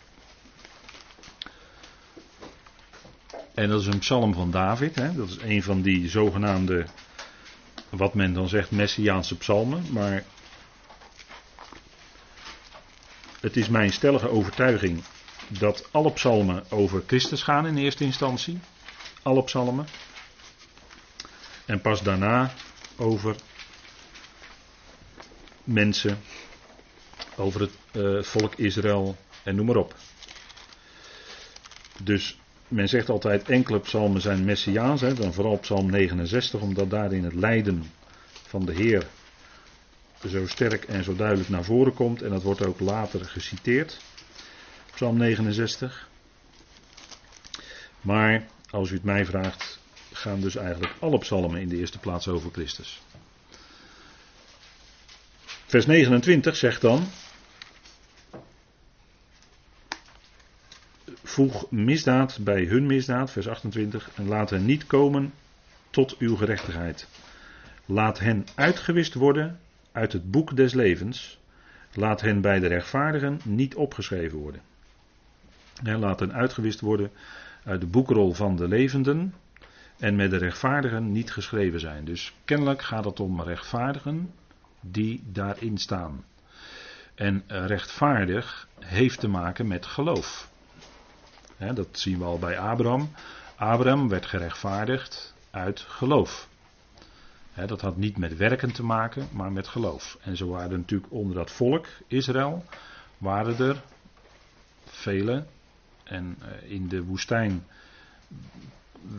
En 3.53 3.69
dat 3.69 3.81
is 3.81 3.87
een 3.87 3.99
psalm 3.99 4.33
van 4.33 4.51
David. 4.51 4.95
Hè? 4.95 5.13
Dat 5.13 5.29
is 5.29 5.37
een 5.41 5.63
van 5.63 5.81
die 5.81 6.09
zogenaamde, 6.09 6.85
wat 7.89 8.13
men 8.13 8.33
dan 8.33 8.47
zegt, 8.49 8.71
Messiaanse 8.71 9.37
psalmen. 9.37 9.83
Maar 9.91 10.23
het 13.39 13.57
is 13.57 13.69
mijn 13.69 13.93
stellige 13.93 14.29
overtuiging 14.29 15.03
dat 15.47 15.89
alle 15.91 16.11
psalmen 16.11 16.63
over 16.71 17.03
Christus 17.07 17.43
gaan 17.43 17.67
in 17.67 17.77
eerste 17.77 18.03
instantie. 18.03 18.59
Alle 19.23 19.43
psalmen. 19.43 19.87
En 21.65 21.81
pas 21.81 22.01
daarna 22.01 22.51
over 22.97 23.35
mensen, 25.63 26.17
over 27.35 27.61
het 27.61 27.71
uh, 27.91 28.23
volk 28.23 28.55
Israël 28.55 29.17
en 29.43 29.55
noem 29.55 29.65
maar 29.65 29.75
op. 29.75 29.95
Dus 32.03 32.39
men 32.67 32.89
zegt 32.89 33.09
altijd 33.09 33.49
enkele 33.49 33.79
psalmen 33.79 34.21
zijn 34.21 34.45
messiaans, 34.45 35.01
hè, 35.01 35.13
dan 35.13 35.33
vooral 35.33 35.57
psalm 35.57 35.91
69, 35.91 36.61
omdat 36.61 36.89
daarin 36.89 37.23
het 37.23 37.33
lijden 37.33 37.91
van 38.47 38.65
de 38.65 38.73
Heer 38.73 39.07
zo 40.29 40.47
sterk 40.47 40.83
en 40.83 41.03
zo 41.03 41.15
duidelijk 41.15 41.49
naar 41.49 41.63
voren 41.63 41.93
komt. 41.93 42.21
En 42.21 42.29
dat 42.29 42.43
wordt 42.43 42.65
ook 42.65 42.79
later 42.79 43.25
geciteerd, 43.25 43.99
psalm 44.93 45.17
69. 45.17 46.09
Maar 48.01 48.47
als 48.69 48.89
u 48.89 48.93
het 48.93 49.03
mij 49.03 49.25
vraagt, 49.25 49.76
gaan 50.17 50.41
dus 50.41 50.55
eigenlijk 50.55 50.93
alle 50.99 51.17
psalmen 51.17 51.61
in 51.61 51.69
de 51.69 51.77
eerste 51.77 51.99
plaats 51.99 52.27
over 52.27 52.51
Christus. 52.51 53.01
Vers 55.65 55.85
29 55.85 56.55
zegt 56.55 56.81
dan. 56.81 57.07
Voeg 61.23 61.71
misdaad 61.71 62.39
bij 62.41 62.63
hun 62.63 62.85
misdaad, 62.85 63.31
vers 63.31 63.47
28, 63.47 64.09
en 64.15 64.27
laat 64.27 64.49
hen 64.49 64.65
niet 64.65 64.85
komen 64.85 65.33
tot 65.89 66.17
uw 66.17 66.35
gerechtigheid. 66.35 67.07
Laat 67.85 68.19
hen 68.19 68.45
uitgewist 68.55 69.13
worden 69.13 69.59
uit 69.91 70.13
het 70.13 70.31
boek 70.31 70.55
des 70.55 70.73
levens. 70.73 71.39
Laat 71.93 72.21
hen 72.21 72.41
bij 72.41 72.59
de 72.59 72.67
rechtvaardigen 72.67 73.39
niet 73.43 73.75
opgeschreven 73.75 74.37
worden. 74.37 74.61
laat 75.83 76.19
hen 76.19 76.33
uitgewist 76.33 76.79
worden 76.79 77.11
uit 77.63 77.81
de 77.81 77.87
boekrol 77.87 78.33
van 78.33 78.55
de 78.55 78.67
levenden. 78.67 79.33
En 79.97 80.15
met 80.15 80.29
de 80.29 80.37
rechtvaardigen 80.37 81.11
niet 81.11 81.31
geschreven 81.31 81.79
zijn. 81.79 82.05
Dus 82.05 82.33
kennelijk 82.45 82.81
gaat 82.81 83.05
het 83.05 83.19
om 83.19 83.41
rechtvaardigen 83.41 84.33
die 84.81 85.23
daarin 85.25 85.77
staan. 85.77 86.25
En 87.15 87.43
rechtvaardig 87.47 88.67
heeft 88.79 89.19
te 89.19 89.27
maken 89.27 89.67
met 89.67 89.85
geloof. 89.85 90.49
dat 91.57 91.87
zien 91.91 92.17
we 92.17 92.25
al 92.25 92.39
bij 92.39 92.59
Abraham. 92.59 93.11
Abraham 93.55 94.09
werd 94.09 94.25
gerechtvaardigd 94.25 95.33
uit 95.51 95.79
geloof. 95.79 96.47
dat 97.53 97.81
had 97.81 97.97
niet 97.97 98.17
met 98.17 98.37
werken 98.37 98.71
te 98.71 98.83
maken, 98.83 99.27
maar 99.31 99.51
met 99.51 99.67
geloof. 99.67 100.17
En 100.21 100.37
zo 100.37 100.47
waren 100.47 100.71
er 100.71 100.77
natuurlijk 100.77 101.11
onder 101.11 101.35
dat 101.35 101.51
volk, 101.51 101.87
Israël, 102.07 102.65
waren 103.17 103.57
er 103.67 103.83
vele. 104.85 105.45
En 106.03 106.37
eh, 106.41 106.71
in 106.71 106.87
de 106.87 107.03
woestijn 107.03 107.65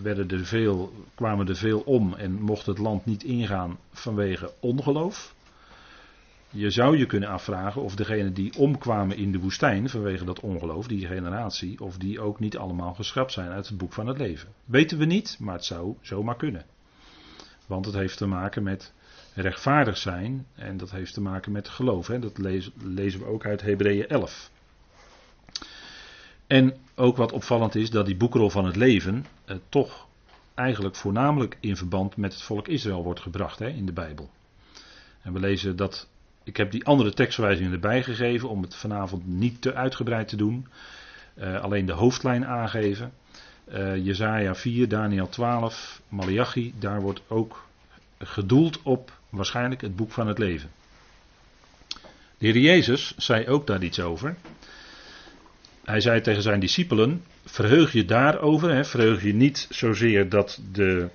werden 0.02 0.28
er 0.28 0.46
veel, 0.46 0.92
kwamen 1.14 1.48
er 1.48 1.56
veel 1.56 1.80
om 1.80 2.14
en 2.14 2.42
mocht 2.42 2.66
het 2.66 2.78
land 2.78 3.04
niet 3.04 3.22
ingaan 3.22 3.78
vanwege 3.92 4.52
ongeloof. 4.60 5.34
Je 6.50 6.70
zou 6.70 6.98
je 6.98 7.06
kunnen 7.06 7.28
afvragen 7.28 7.82
of 7.82 7.94
degenen 7.94 8.34
die 8.34 8.58
omkwamen 8.58 9.16
in 9.16 9.32
de 9.32 9.38
woestijn 9.38 9.88
vanwege 9.88 10.24
dat 10.24 10.40
ongeloof, 10.40 10.86
die 10.86 11.06
generatie, 11.06 11.80
of 11.80 11.98
die 11.98 12.20
ook 12.20 12.40
niet 12.40 12.56
allemaal 12.56 12.94
geschrapt 12.94 13.32
zijn 13.32 13.50
uit 13.50 13.68
het 13.68 13.78
boek 13.78 13.92
van 13.92 14.06
het 14.06 14.18
leven. 14.18 14.48
Weten 14.64 14.98
we 14.98 15.04
niet, 15.04 15.36
maar 15.40 15.54
het 15.54 15.64
zou 15.64 15.94
zomaar 16.00 16.36
kunnen. 16.36 16.64
Want 17.66 17.84
het 17.86 17.94
heeft 17.94 18.16
te 18.16 18.26
maken 18.26 18.62
met 18.62 18.92
rechtvaardig 19.34 19.96
zijn 19.96 20.46
en 20.54 20.76
dat 20.76 20.90
heeft 20.90 21.14
te 21.14 21.20
maken 21.20 21.52
met 21.52 21.68
geloof. 21.68 22.06
Hè. 22.06 22.18
Dat 22.18 22.38
lezen, 22.38 22.72
lezen 22.82 23.20
we 23.20 23.26
ook 23.26 23.46
uit 23.46 23.60
Hebreeën 23.60 24.08
11. 24.08 24.50
En 26.48 26.76
ook 26.94 27.16
wat 27.16 27.32
opvallend 27.32 27.74
is 27.74 27.90
dat 27.90 28.06
die 28.06 28.16
boekrol 28.16 28.50
van 28.50 28.64
het 28.64 28.76
leven 28.76 29.26
eh, 29.44 29.56
toch 29.68 30.06
eigenlijk 30.54 30.96
voornamelijk 30.96 31.56
in 31.60 31.76
verband 31.76 32.16
met 32.16 32.32
het 32.32 32.42
volk 32.42 32.68
Israël 32.68 33.02
wordt 33.02 33.20
gebracht 33.20 33.58
hè, 33.58 33.68
in 33.68 33.86
de 33.86 33.92
Bijbel. 33.92 34.30
En 35.22 35.32
we 35.32 35.40
lezen 35.40 35.76
dat. 35.76 36.08
Ik 36.44 36.56
heb 36.56 36.70
die 36.70 36.84
andere 36.84 37.12
tekstverwijzingen 37.12 37.72
erbij 37.72 38.02
gegeven 38.02 38.48
om 38.48 38.62
het 38.62 38.74
vanavond 38.74 39.26
niet 39.26 39.62
te 39.62 39.74
uitgebreid 39.74 40.28
te 40.28 40.36
doen. 40.36 40.66
Uh, 41.34 41.60
alleen 41.60 41.86
de 41.86 41.92
hoofdlijn 41.92 42.46
aangeven. 42.46 43.12
Uh, 43.72 43.96
Jezaja 43.96 44.54
4, 44.54 44.88
Daniel 44.88 45.28
12, 45.28 46.02
Malachi, 46.08 46.74
daar 46.78 47.00
wordt 47.00 47.22
ook 47.26 47.66
gedoeld 48.18 48.82
op 48.82 49.12
waarschijnlijk 49.28 49.80
het 49.80 49.96
boek 49.96 50.12
van 50.12 50.26
het 50.26 50.38
leven. 50.38 50.70
De 52.38 52.46
heer 52.46 52.58
Jezus 52.58 53.14
zei 53.16 53.48
ook 53.48 53.66
daar 53.66 53.82
iets 53.82 54.00
over. 54.00 54.36
Hij 55.88 56.00
zei 56.00 56.20
tegen 56.20 56.42
zijn 56.42 56.60
discipelen: 56.60 57.24
Verheug 57.44 57.92
je 57.92 58.04
daarover. 58.04 58.74
Hè, 58.74 58.84
verheug 58.84 59.22
je 59.22 59.34
niet 59.34 59.66
zozeer 59.70 60.28
dat 60.28 60.60
de 60.72 61.08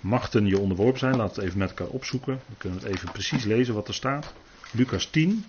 machten 0.00 0.46
je 0.46 0.58
onderworpen 0.58 0.98
zijn. 0.98 1.16
Laten 1.16 1.34
we 1.34 1.40
het 1.40 1.48
even 1.48 1.58
met 1.58 1.68
elkaar 1.68 1.86
opzoeken. 1.86 2.40
We 2.46 2.54
kunnen 2.58 2.78
het 2.78 2.88
even 2.88 3.12
precies 3.12 3.44
lezen 3.44 3.74
wat 3.74 3.88
er 3.88 3.94
staat. 3.94 4.34
Lucas 4.70 5.06
10. 5.06 5.44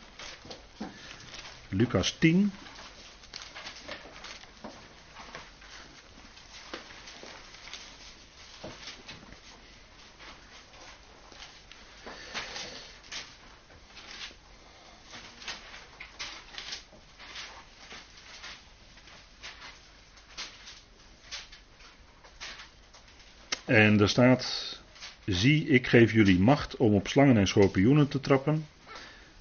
Lucas 1.69 2.15
10. 2.19 2.51
En 23.69 23.97
daar 23.97 24.09
staat: 24.09 24.79
Zie, 25.25 25.67
ik 25.67 25.87
geef 25.87 26.11
jullie 26.11 26.39
macht 26.39 26.77
om 26.77 26.93
op 26.93 27.07
slangen 27.07 27.37
en 27.37 27.47
schorpioenen 27.47 28.07
te 28.07 28.19
trappen. 28.19 28.65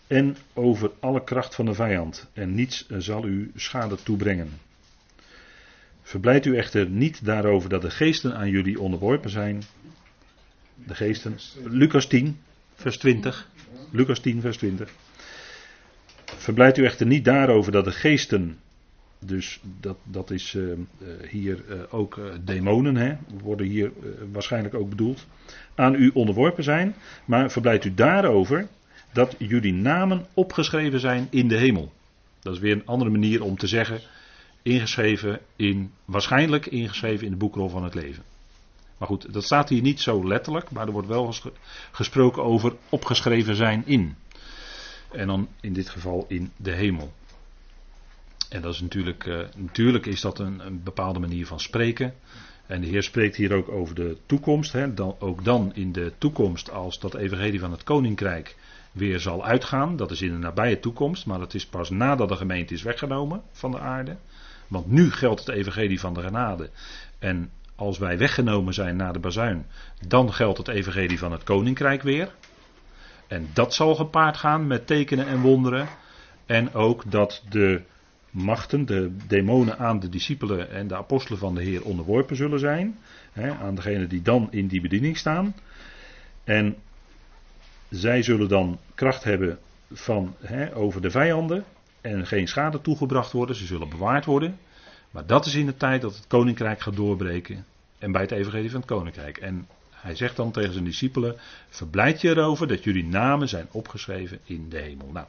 En 0.07 0.37
over 0.55 0.91
alle 1.01 1.24
kracht 1.24 1.55
van 1.55 1.66
de 1.66 1.74
vijand. 1.74 2.26
En 2.33 2.55
niets 2.55 2.87
zal 2.99 3.26
u 3.26 3.51
schade 3.57 3.97
toebrengen. 4.03 4.51
Verblijdt 6.03 6.47
u 6.47 6.57
echter 6.57 6.89
niet 6.89 7.24
daarover 7.24 7.68
dat 7.68 7.83
de 7.83 7.91
geesten 7.91 8.37
aan 8.37 8.51
jullie 8.51 8.81
onderworpen 8.81 9.31
zijn. 9.31 9.62
De 10.74 10.95
geesten. 10.95 11.39
Lucas 11.64 12.07
10, 12.07 12.39
vers 12.74 12.99
20. 12.99 13.49
Lucas 13.91 14.20
10, 14.20 14.41
vers 14.41 14.57
20. 14.57 14.91
Verblijdt 16.24 16.79
u 16.79 16.85
echter 16.85 17.07
niet 17.07 17.24
daarover 17.24 17.72
dat 17.72 17.85
de 17.85 17.93
geesten 17.93 18.59
dus 19.19 19.61
dat, 19.81 19.97
dat 20.05 20.31
is 20.31 20.55
uh, 20.55 20.79
hier 21.29 21.64
uh, 21.69 21.81
ook 21.91 22.21
demonen, 22.45 22.97
hè, 22.97 23.16
worden 23.43 23.66
hier 23.66 23.93
waarschijnlijk 24.33 24.75
ook 24.75 24.89
bedoeld. 24.89 25.27
Aan 25.75 25.95
u 25.95 26.11
onderworpen 26.14 26.64
zijn, 26.64 26.95
maar 27.25 27.51
verblijft 27.51 27.85
u 27.85 27.95
daarover 27.95 28.69
dat 29.12 29.35
jullie 29.39 29.73
namen 29.73 30.27
opgeschreven 30.35 31.01
zijn 31.01 31.27
in 31.31 31.49
de 31.49 31.57
hemel. 31.57 31.93
Dat 32.41 32.55
is 32.55 32.59
weer 32.59 32.73
een 32.73 32.87
andere 32.87 33.11
manier 33.11 33.43
om 33.43 33.57
te 33.57 33.66
zeggen, 33.66 34.01
ingeschreven 34.62 35.41
in, 35.57 35.93
waarschijnlijk 36.05 36.66
ingeschreven 36.66 37.25
in 37.25 37.31
de 37.31 37.37
boekrol 37.37 37.69
van 37.69 37.85
het 37.85 37.95
leven. 37.95 38.23
Maar 38.99 39.09
goed, 39.09 39.33
dat 39.33 39.45
staat 39.45 39.69
hier 39.69 39.83
niet 39.83 40.01
zo 40.01 40.29
letterlijk, 40.29 40.71
maar 40.71 40.87
er 40.87 40.93
wordt 40.93 41.09
wel 41.09 41.35
gesproken 41.91 42.45
over 42.45 42.73
opgeschreven 42.89 43.57
zijn 43.57 43.83
in. 43.87 44.16
En 45.12 45.27
dan 45.27 45.49
in 45.61 45.73
dit 45.73 45.89
geval 45.89 46.25
in 46.29 46.51
de 46.57 46.73
hemel. 46.73 47.12
En 48.49 48.63
dat 48.63 48.75
is 48.75 48.81
natuurlijk, 48.81 49.27
uh, 49.27 49.39
natuurlijk 49.57 50.07
is 50.07 50.21
dat 50.21 50.39
een, 50.39 50.67
een, 50.67 50.83
bepaalde 50.83 51.19
manier 51.19 51.47
van 51.47 51.61
spreken. 51.61 52.15
En 52.67 52.81
de 52.81 52.87
Heer 52.87 53.03
spreekt 53.03 53.37
hier 53.37 53.53
ook 53.53 53.69
over 53.69 53.95
de 53.95 54.17
toekomst. 54.27 54.73
Hè, 54.73 54.95
dan, 54.95 55.17
ook 55.19 55.45
dan 55.45 55.75
in 55.75 55.93
de 55.93 56.13
toekomst, 56.19 56.71
als 56.71 57.01
dat 57.01 57.15
evangelie 57.15 57.61
van 57.61 57.71
het 57.71 57.85
koninkrijk 57.85 58.57
weer 58.93 59.21
zal 59.21 59.45
uitgaan. 59.45 59.97
Dat 59.97 60.11
is 60.11 60.23
in 60.23 60.31
de 60.31 60.39
nabije 60.39 60.81
toekomst, 60.81 61.27
maar 61.27 61.39
dat 61.39 61.55
is 61.55 61.67
pas 61.67 61.91
nadat 61.91 62.29
de 62.29 62.37
gemeente 62.37 62.75
is 62.75 62.83
weggenomen 62.83 63.43
van 63.53 63.71
de 63.71 63.79
aarde. 63.79 64.17
Want 64.69 64.87
nu 64.87 65.11
geldt 65.11 65.47
het 65.47 65.57
evangelie 65.57 66.01
van 66.01 66.15
de 66.15 66.23
genade. 66.23 66.71
En 67.19 67.51
als 67.75 67.99
wij 67.99 68.19
weggenomen 68.19 68.75
zijn 68.75 68.97
na 68.97 69.13
de 69.13 69.19
bazuin, 69.19 69.67
dan 70.07 70.33
geldt 70.33 70.59
het 70.59 70.69
evangelie 70.69 71.19
van 71.19 71.33
het 71.33 71.45
koninkrijk 71.45 72.03
weer. 72.03 72.35
En 73.27 73.49
dat 73.53 73.75
zal 73.75 73.95
gepaard 73.95 74.37
gaan 74.37 74.67
met 74.67 74.87
tekenen 74.87 75.27
en 75.27 75.41
wonderen. 75.41 75.89
En 76.47 76.75
ook 76.75 77.11
dat 77.11 77.43
de 77.49 77.83
machten, 78.39 78.86
de 78.86 79.16
demonen 79.26 79.78
aan 79.78 80.01
de 80.01 80.09
discipelen 80.09 80.70
en 80.70 80.89
de 80.89 80.97
apostelen 80.97 81.39
van 81.39 81.55
de 81.55 81.62
Heer 81.62 81.84
onderworpen 81.84 82.36
zullen 82.36 82.59
zijn. 82.59 82.99
Hè, 83.32 83.51
aan 83.51 83.74
degenen 83.74 84.09
die 84.09 84.22
dan 84.22 84.49
in 84.51 84.66
die 84.66 84.80
bediening 84.80 85.16
staan. 85.16 85.55
En 86.45 86.76
zij 87.89 88.22
zullen 88.22 88.49
dan 88.49 88.78
kracht 88.95 89.24
hebben 89.24 89.59
van, 89.93 90.34
hè, 90.41 90.76
over 90.76 91.01
de 91.01 91.11
vijanden 91.11 91.64
en 92.01 92.26
geen 92.26 92.49
schade 92.49 92.80
toegebracht 92.80 93.32
worden. 93.32 93.57
Ze 93.57 93.66
zullen 93.66 93.89
bewaard 93.89 94.24
worden. 94.24 94.59
Maar 95.11 95.26
dat 95.26 95.47
is 95.47 95.55
in 95.55 95.66
de 95.66 95.76
tijd 95.76 96.03
dat 96.03 96.16
het 96.16 96.26
koninkrijk 96.26 96.80
gaat 96.80 96.97
doorbreken. 96.97 97.64
En 97.99 98.12
bij 98.12 98.22
het 98.22 98.30
evangelie 98.30 98.70
van 98.70 98.80
het 98.80 98.89
koninkrijk. 98.89 99.39
En 99.39 99.66
hij 99.91 100.14
zegt 100.14 100.36
dan 100.36 100.51
tegen 100.51 100.72
zijn 100.72 100.84
discipelen: 100.84 101.36
Verblijd 101.68 102.20
je 102.20 102.28
erover 102.28 102.68
dat 102.68 102.84
jullie 102.84 103.05
namen 103.05 103.49
zijn 103.49 103.66
opgeschreven 103.70 104.39
in 104.45 104.68
de 104.68 104.78
hemel. 104.78 105.11
Nou, 105.12 105.26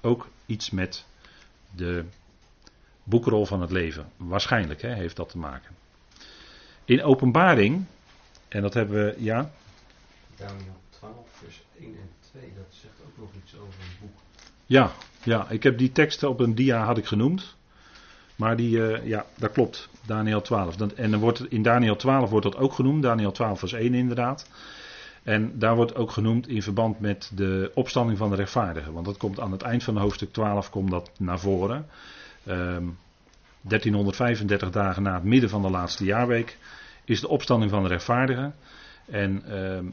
ook 0.00 0.28
iets 0.46 0.70
met 0.70 1.06
de 1.74 2.04
boekrol 3.08 3.46
van 3.46 3.60
het 3.60 3.70
leven. 3.70 4.06
Waarschijnlijk 4.16 4.82
hè, 4.82 4.92
heeft 4.92 5.16
dat 5.16 5.28
te 5.28 5.38
maken. 5.38 5.74
In 6.84 7.02
openbaring, 7.02 7.84
en 8.48 8.62
dat 8.62 8.74
hebben 8.74 9.04
we, 9.04 9.14
ja. 9.18 9.50
Daniel 10.36 10.80
12, 10.90 11.14
vers 11.32 11.62
1 11.80 11.86
en 11.86 12.10
2, 12.30 12.42
dat 12.56 12.66
zegt 12.70 12.94
ook 13.06 13.18
nog 13.18 13.28
iets 13.42 13.54
over 13.54 13.80
het 13.80 14.00
boek. 14.00 14.18
Ja, 14.66 14.92
ja, 15.22 15.48
ik 15.50 15.62
heb 15.62 15.78
die 15.78 15.92
teksten 15.92 16.28
op 16.28 16.40
een 16.40 16.54
dia 16.54 16.84
had 16.84 16.98
ik 16.98 17.06
genoemd. 17.06 17.56
Maar 18.38 18.56
die, 18.56 18.76
uh, 18.76 19.06
ja, 19.06 19.26
dat 19.36 19.52
klopt. 19.52 19.88
Daniel 20.06 20.40
12. 20.40 20.76
en 20.76 21.10
dan 21.10 21.20
wordt, 21.20 21.50
in 21.50 21.62
Daniel 21.62 21.96
12 21.96 22.30
wordt 22.30 22.44
dat 22.44 22.56
ook 22.56 22.72
genoemd. 22.72 23.02
Daniel 23.02 23.32
12 23.32 23.58
vers 23.58 23.72
1 23.72 23.94
inderdaad. 23.94 24.48
En 25.22 25.58
daar 25.58 25.76
wordt 25.76 25.94
ook 25.94 26.10
genoemd 26.10 26.48
in 26.48 26.62
verband 26.62 27.00
met 27.00 27.30
de 27.34 27.70
opstanding 27.74 28.18
van 28.18 28.30
de 28.30 28.36
rechtvaardigen. 28.36 28.92
Want 28.92 29.06
dat 29.06 29.16
komt 29.16 29.40
aan 29.40 29.52
het 29.52 29.62
eind 29.62 29.84
van 29.84 29.96
hoofdstuk 29.96 30.32
12 30.32 30.70
komt 30.70 30.90
dat 30.90 31.10
naar 31.18 31.38
voren. 31.38 31.86
1335 32.44 34.60
ehm, 34.60 34.70
dagen 34.70 35.02
na 35.02 35.14
het 35.14 35.24
midden 35.24 35.50
van 35.50 35.62
de 35.62 35.70
laatste 35.70 36.04
jaarweek 36.04 36.58
is 37.04 37.20
de 37.20 37.28
opstanding 37.28 37.70
van 37.70 37.82
de 37.82 37.88
rechtvaardigen. 37.88 38.54
En 39.06 39.44
ehm, 39.44 39.84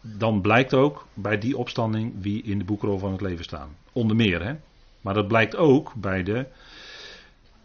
dan 0.00 0.40
blijkt 0.40 0.74
ook 0.74 1.06
bij 1.14 1.38
die 1.38 1.56
opstanding 1.56 2.14
wie 2.20 2.42
in 2.42 2.58
de 2.58 2.64
boekrol 2.64 2.98
van 2.98 3.12
het 3.12 3.20
leven 3.20 3.44
staan. 3.44 3.76
Onder 3.92 4.16
meer, 4.16 4.44
hè. 4.44 4.54
Maar 5.00 5.14
dat 5.14 5.28
blijkt 5.28 5.56
ook 5.56 5.94
bij 5.94 6.22
de. 6.22 6.46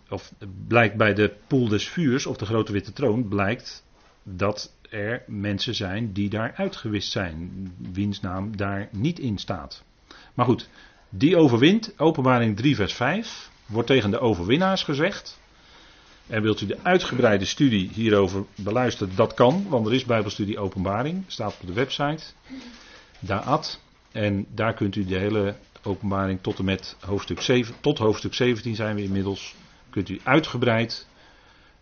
Of 0.10 0.34
blijkt 0.68 0.96
bij 0.96 1.14
de 1.14 1.36
poel 1.48 1.68
des 1.68 1.88
vuurs, 1.88 2.26
of 2.26 2.38
de 2.38 2.46
grote 2.46 2.72
witte 2.72 2.94
troon, 2.94 3.28
blijkt 3.28 3.86
dat 4.24 4.76
er 4.90 5.24
mensen 5.28 5.76
zijn 5.76 6.14
die 6.14 6.30
daar 6.30 6.54
uitgewist 6.56 7.12
zijn. 7.12 7.72
Wiens 7.92 8.22
naam 8.22 8.58
daar 8.58 8.90
niet 8.92 9.20
in 9.20 9.38
staat. 9.38 9.84
Maar 10.34 10.46
goed, 10.46 10.70
die 11.10 11.38
overwint, 11.38 12.00
openbaring 12.00 12.56
3 12.56 12.76
vers 12.76 12.94
5 12.94 13.52
wordt 13.68 13.88
tegen 13.88 14.12
de 14.12 14.20
overwinnaars 14.20 14.84
gezegd. 14.84 15.40
En 16.28 16.42
wilt 16.42 16.62
u 16.62 16.66
de 16.66 16.78
uitgebreide 16.84 17.46
studie 17.46 17.90
hierover 17.94 18.46
beluisteren? 18.56 19.16
Dat 19.16 19.34
kan, 19.34 19.66
want 19.70 19.88
er 19.88 19.94
is 19.94 20.06
Bijbelstudie 20.06 20.60
Openbaring, 20.60 21.24
staat 21.28 21.58
op 21.62 21.68
de 21.68 21.74
website. 21.74 22.24
Daad. 23.20 23.80
En 24.12 24.46
daar 24.54 24.74
kunt 24.74 24.96
u 24.96 25.06
de 25.06 25.18
hele 25.18 25.56
openbaring 25.84 26.40
tot 26.42 26.60
en 26.60 26.66
met 26.66 26.96
hoofdstuk 27.00 27.42
7, 27.42 27.76
tot 27.80 27.98
hoofdstuk 27.98 28.34
17 28.34 28.76
zijn 28.76 28.96
we 28.96 29.04
inmiddels. 29.04 29.56
Kunt 29.90 30.10
u 30.10 30.20
uitgebreid 30.24 31.08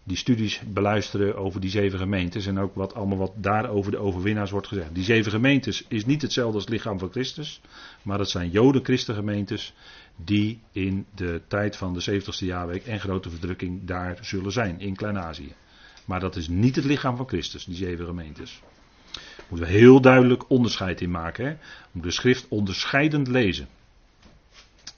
die 0.03 0.17
studies 0.17 0.61
beluisteren 0.67 1.35
over 1.35 1.61
die 1.61 1.69
zeven 1.69 1.99
gemeentes 1.99 2.45
en 2.45 2.59
ook 2.59 2.75
wat 2.75 2.93
allemaal 2.93 3.17
wat 3.17 3.31
daar 3.35 3.69
over 3.69 3.91
de 3.91 3.97
overwinnaars 3.97 4.51
wordt 4.51 4.67
gezegd. 4.67 4.95
Die 4.95 5.03
zeven 5.03 5.31
gemeentes 5.31 5.85
is 5.87 6.05
niet 6.05 6.21
hetzelfde 6.21 6.53
als 6.53 6.63
het 6.63 6.73
lichaam 6.73 6.99
van 6.99 7.11
Christus, 7.11 7.61
maar 8.01 8.17
dat 8.17 8.29
zijn 8.29 8.49
Joden-Christengemeentes 8.49 9.73
die 10.15 10.61
in 10.71 11.05
de 11.15 11.41
tijd 11.47 11.77
van 11.77 11.93
de 11.93 12.21
70ste 12.21 12.45
jaarweek 12.45 12.85
en 12.85 12.99
grote 12.99 13.29
verdrukking 13.29 13.85
daar 13.85 14.17
zullen 14.21 14.51
zijn, 14.51 14.79
in 14.79 14.95
Klein-Azië. 14.95 15.53
Maar 16.05 16.19
dat 16.19 16.35
is 16.35 16.47
niet 16.47 16.75
het 16.75 16.85
lichaam 16.85 17.17
van 17.17 17.27
Christus, 17.27 17.65
die 17.65 17.75
zeven 17.75 18.05
gemeentes. 18.05 18.61
Moeten 19.47 19.67
we 19.67 19.73
heel 19.73 20.01
duidelijk 20.01 20.49
onderscheid 20.49 21.01
in 21.01 21.11
maken. 21.11 21.45
Hè? 21.45 21.55
Moet 21.91 22.03
de 22.03 22.11
schrift 22.11 22.47
onderscheidend 22.47 23.27
lezen. 23.27 23.67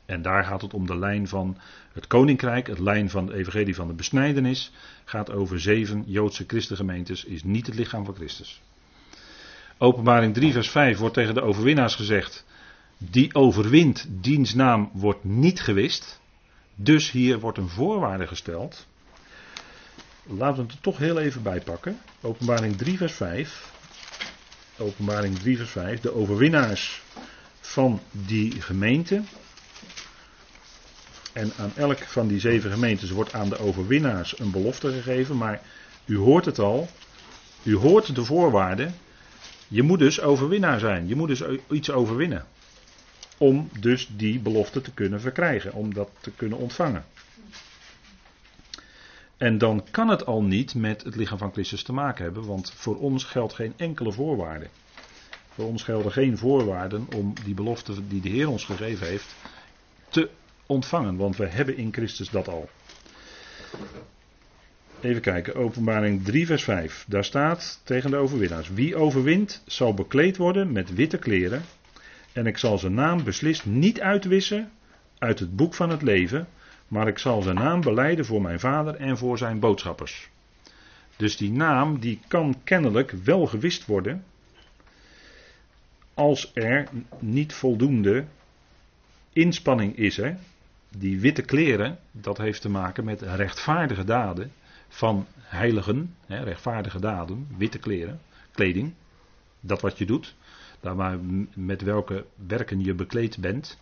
En 0.06 0.22
daar 0.22 0.44
gaat 0.44 0.62
het 0.62 0.74
om 0.74 0.88
de 0.88 0.98
lijn 0.98 1.28
van 1.28 1.58
het 1.94 2.08
koninkrijk, 2.08 2.68
het 2.68 2.80
lijn 2.80 3.10
van 3.10 3.26
de 3.26 3.34
evangelie 3.34 3.76
van 3.76 3.88
de 3.88 3.94
besnijdenis. 3.94 4.72
Gaat 5.06 5.32
over 5.32 5.60
zeven 5.60 6.04
Joodse 6.06 6.44
christengemeentes, 6.48 7.26
is 7.26 7.44
niet 7.44 7.66
het 7.66 7.76
lichaam 7.76 8.06
van 8.06 8.16
Christus. 8.16 8.62
Openbaring 9.78 10.34
3 10.34 10.52
vers 10.52 10.70
5 10.70 10.98
wordt 10.98 11.14
tegen 11.14 11.34
de 11.34 11.42
overwinnaars 11.42 11.96
gezegd. 11.96 12.46
Die 12.98 13.36
overwint, 13.36 14.06
diens 14.10 14.54
naam 14.54 14.90
wordt 14.94 15.24
niet 15.24 15.62
gewist. 15.62 16.20
Dus 16.76 17.12
hier 17.12 17.40
wordt 17.40 17.58
een 17.58 17.70
voorwaarde 17.70 18.28
gesteld. 18.28 18.88
Laten 20.24 20.56
we 20.56 20.62
het 20.62 20.72
er 20.72 20.82
toch 20.82 20.98
heel 20.98 21.20
even 21.20 21.44
bij 21.44 21.62
pakken. 21.62 22.00
Openbaring 22.22 22.78
3 22.78 22.98
vers 22.98 23.14
5. 23.14 23.72
Openbaring 24.78 25.40
3 25.40 25.58
vers 25.58 25.70
5. 25.70 26.00
De 26.00 26.16
overwinnaars 26.16 27.02
van 27.60 28.02
die 28.12 28.62
gemeente. 28.62 29.22
En 31.34 31.52
aan 31.58 31.72
elk 31.76 31.98
van 32.00 32.28
die 32.28 32.40
zeven 32.40 32.72
gemeentes 32.72 33.10
wordt 33.10 33.34
aan 33.34 33.50
de 33.50 33.60
overwinnaars 33.60 34.40
een 34.40 34.52
belofte 34.52 34.92
gegeven. 34.92 35.38
Maar 35.38 35.62
u 36.06 36.18
hoort 36.18 36.46
het 36.46 36.60
al. 36.60 36.90
U 37.64 37.76
hoort 37.76 38.16
de 38.16 38.26
voorwaarden. 38.26 38.96
Je 39.68 39.84
moet 39.84 40.00
dus 40.00 40.22
overwinnaar 40.22 40.80
zijn. 40.80 41.08
Je 41.08 41.16
moet 41.16 41.28
dus 41.28 41.44
iets 41.70 41.92
overwinnen. 41.92 42.46
Om 43.38 43.70
dus 43.80 44.10
die 44.16 44.40
belofte 44.40 44.82
te 44.82 44.94
kunnen 44.94 45.22
verkrijgen. 45.22 45.74
Om 45.74 45.94
dat 45.94 46.10
te 46.20 46.32
kunnen 46.32 46.58
ontvangen. 46.58 47.06
En 49.38 49.58
dan 49.58 49.86
kan 49.92 50.10
het 50.10 50.26
al 50.26 50.44
niet 50.44 50.76
met 50.76 51.04
het 51.04 51.16
lichaam 51.16 51.38
van 51.38 51.52
Christus 51.52 51.84
te 51.84 51.94
maken 51.94 52.24
hebben. 52.24 52.46
Want 52.46 52.72
voor 52.72 52.98
ons 52.98 53.24
geldt 53.24 53.54
geen 53.54 53.74
enkele 53.78 54.12
voorwaarde. 54.12 54.68
Voor 55.54 55.66
ons 55.66 55.84
gelden 55.84 56.12
geen 56.12 56.38
voorwaarden 56.38 57.08
om 57.16 57.34
die 57.44 57.54
belofte 57.54 58.08
die 58.08 58.22
de 58.22 58.30
Heer 58.30 58.50
ons 58.50 58.64
gegeven 58.64 59.08
heeft 59.08 59.36
te 60.10 60.30
ontvangen, 60.66 61.16
want 61.16 61.36
we 61.38 61.46
hebben 61.46 61.78
in 61.78 61.94
Christus 61.94 62.30
dat 62.30 62.48
al. 62.48 62.70
Even 65.02 65.22
kijken, 65.22 65.56
openbaring 65.56 66.24
3 66.24 66.46
vers 66.46 66.64
5. 66.64 67.06
Daar 67.08 67.24
staat 67.24 67.82
tegen 67.84 68.12
de 68.12 68.18
overwinnaars. 68.18 68.70
Wie 68.70 68.96
overwint 68.96 69.62
zal 69.66 69.94
bekleed 69.94 70.38
worden 70.38 70.72
met 70.72 70.94
witte 70.94 71.18
kleren. 71.18 71.62
En 72.34 72.46
ik 72.46 72.58
zal 72.58 72.78
zijn 72.78 72.94
naam 72.94 73.24
beslist 73.24 73.66
niet 73.66 74.02
uitwissen 74.02 74.72
uit 75.18 75.40
het 75.40 75.56
boek 75.56 75.74
van 75.74 75.90
het 75.90 76.02
leven. 76.02 76.48
Maar 76.88 77.08
ik 77.08 77.18
zal 77.18 77.42
zijn 77.42 77.56
naam 77.56 77.82
beleiden 77.82 78.26
voor 78.26 78.42
mijn 78.42 78.60
vader 78.60 78.96
en 78.96 79.18
voor 79.18 79.38
zijn 79.38 79.60
boodschappers. 79.60 80.30
Dus 81.16 81.38
die 81.38 81.52
naam 81.52 82.00
die 82.00 82.20
kan 82.28 82.56
kennelijk 82.64 83.12
wel 83.12 83.46
gewist 83.46 83.86
worden. 83.86 84.24
Als 86.14 86.52
er 86.54 86.88
niet 87.20 87.54
voldoende 87.54 88.26
inspanning 89.34 89.98
is. 89.98 90.18
Hè? 90.18 90.36
die 90.90 91.20
witte 91.20 91.42
kleren, 91.42 92.00
dat 92.12 92.38
heeft 92.38 92.62
te 92.62 92.70
maken 92.70 93.04
met 93.04 93.22
rechtvaardige 93.22 94.04
daden 94.04 94.52
van 94.88 95.26
heiligen, 95.38 96.16
hè, 96.26 96.44
rechtvaardige 96.44 97.00
daden, 97.00 97.48
witte 97.58 97.78
kleren, 97.78 98.20
kleding, 98.52 98.94
dat 99.60 99.82
wat 99.82 99.98
je 99.98 100.06
doet, 100.06 100.36
met 101.54 101.82
welke 101.82 102.26
werken 102.48 102.84
je 102.84 102.94
bekleed 102.94 103.38
bent. 103.38 103.80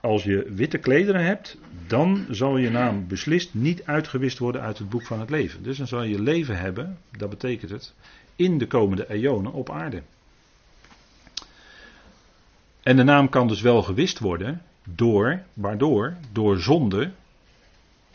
Als 0.00 0.22
je 0.22 0.52
witte 0.52 0.78
klederen 0.78 1.24
hebt, 1.24 1.58
dan 1.86 2.26
zal 2.30 2.56
je 2.56 2.70
naam 2.70 3.06
beslist 3.06 3.54
niet 3.54 3.84
uitgewist 3.84 4.38
worden 4.38 4.60
uit 4.60 4.78
het 4.78 4.88
boek 4.88 5.06
van 5.06 5.20
het 5.20 5.30
leven. 5.30 5.62
Dus 5.62 5.78
dan 5.78 5.86
zal 5.86 6.02
je 6.02 6.22
leven 6.22 6.58
hebben, 6.58 6.98
dat 7.16 7.30
betekent 7.30 7.70
het, 7.70 7.94
in 8.36 8.58
de 8.58 8.66
komende 8.66 9.08
eonen 9.08 9.52
op 9.52 9.70
aarde. 9.70 10.02
En 12.82 12.96
de 12.96 13.02
naam 13.02 13.28
kan 13.28 13.48
dus 13.48 13.60
wel 13.60 13.82
gewist 13.82 14.18
worden, 14.18 14.62
door, 14.84 15.42
waardoor? 15.54 16.16
Door 16.32 16.58
zonde, 16.58 17.10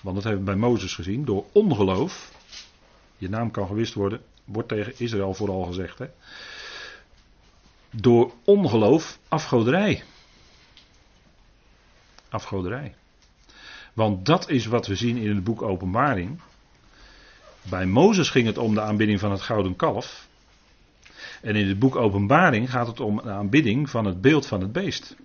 want 0.01 0.15
dat 0.15 0.24
hebben 0.24 0.45
we 0.45 0.51
bij 0.51 0.59
Mozes 0.59 0.95
gezien, 0.95 1.26
door 1.26 1.45
ongeloof. 1.51 2.32
Je 3.17 3.30
naam 3.30 3.51
kan 3.51 3.67
gewist 3.67 3.93
worden, 3.93 4.21
wordt 4.45 4.67
tegen 4.67 4.93
Israël 4.97 5.34
vooral 5.34 5.63
gezegd. 5.63 5.99
Hè? 5.99 6.05
Door 7.95 8.33
ongeloof, 8.43 9.19
afgoderij. 9.27 10.03
Afgoderij. 12.29 12.95
Want 13.93 14.25
dat 14.25 14.49
is 14.49 14.65
wat 14.65 14.87
we 14.87 14.95
zien 14.95 15.17
in 15.17 15.35
het 15.35 15.43
boek 15.43 15.61
Openbaring. 15.61 16.39
Bij 17.61 17.85
Mozes 17.85 18.29
ging 18.29 18.45
het 18.45 18.57
om 18.57 18.73
de 18.73 18.81
aanbidding 18.81 19.19
van 19.19 19.31
het 19.31 19.41
gouden 19.41 19.75
kalf. 19.75 20.27
En 21.41 21.55
in 21.55 21.67
het 21.67 21.79
boek 21.79 21.95
Openbaring 21.95 22.71
gaat 22.71 22.87
het 22.87 22.99
om 22.99 23.15
de 23.15 23.31
aanbidding 23.31 23.89
van 23.89 24.05
het 24.05 24.21
beeld 24.21 24.47
van 24.47 24.61
het 24.61 24.71
beest. 24.71 25.15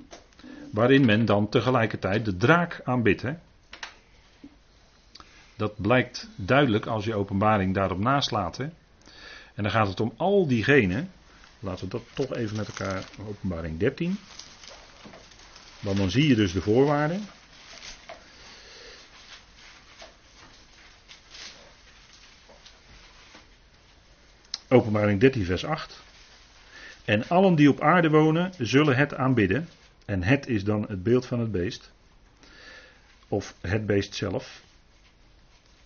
Waarin 0.70 1.04
men 1.04 1.24
dan 1.24 1.48
tegelijkertijd 1.48 2.24
de 2.24 2.36
draak 2.36 2.80
aanbidt. 2.84 3.22
Hè? 3.22 3.32
Dat 5.56 5.72
blijkt 5.76 6.28
duidelijk 6.36 6.86
als 6.86 7.04
je 7.04 7.14
openbaring 7.14 7.74
daarop 7.74 7.98
naslaat. 7.98 8.56
Hè? 8.56 8.64
En 9.54 9.62
dan 9.62 9.70
gaat 9.70 9.88
het 9.88 10.00
om 10.00 10.12
al 10.16 10.46
diegenen. 10.46 11.10
Laten 11.60 11.84
we 11.84 11.90
dat 11.90 12.02
toch 12.14 12.34
even 12.34 12.56
met 12.56 12.68
elkaar. 12.68 13.04
Openbaring 13.28 13.78
13. 13.78 14.18
Want 15.80 15.96
dan 15.96 16.10
zie 16.10 16.28
je 16.28 16.34
dus 16.34 16.52
de 16.52 16.60
voorwaarden. 16.60 17.28
Openbaring 24.68 25.20
13, 25.20 25.44
vers 25.44 25.64
8. 25.64 26.00
En 27.04 27.28
allen 27.28 27.54
die 27.54 27.70
op 27.70 27.80
aarde 27.80 28.10
wonen, 28.10 28.52
zullen 28.58 28.96
het 28.96 29.14
aanbidden. 29.14 29.68
En 30.04 30.22
het 30.22 30.46
is 30.46 30.64
dan 30.64 30.84
het 30.88 31.02
beeld 31.02 31.26
van 31.26 31.40
het 31.40 31.52
beest. 31.52 31.90
Of 33.28 33.54
het 33.60 33.86
beest 33.86 34.14
zelf. 34.14 34.62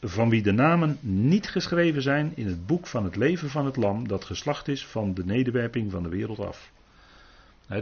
Van 0.05 0.29
wie 0.29 0.43
de 0.43 0.53
namen 0.53 0.99
niet 1.01 1.49
geschreven 1.49 2.03
zijn 2.03 2.33
in 2.35 2.47
het 2.47 2.67
boek 2.67 2.87
van 2.87 3.05
het 3.05 3.17
leven 3.17 3.51
van 3.51 3.65
het 3.65 3.77
lam. 3.77 4.09
Dat 4.09 4.25
geslacht 4.25 4.69
is 4.69 4.87
van 4.87 5.15
de 5.15 5.25
nederwerping 5.25 5.91
van 5.91 6.03
de 6.03 6.09
wereld 6.09 6.39
af. 6.39 6.71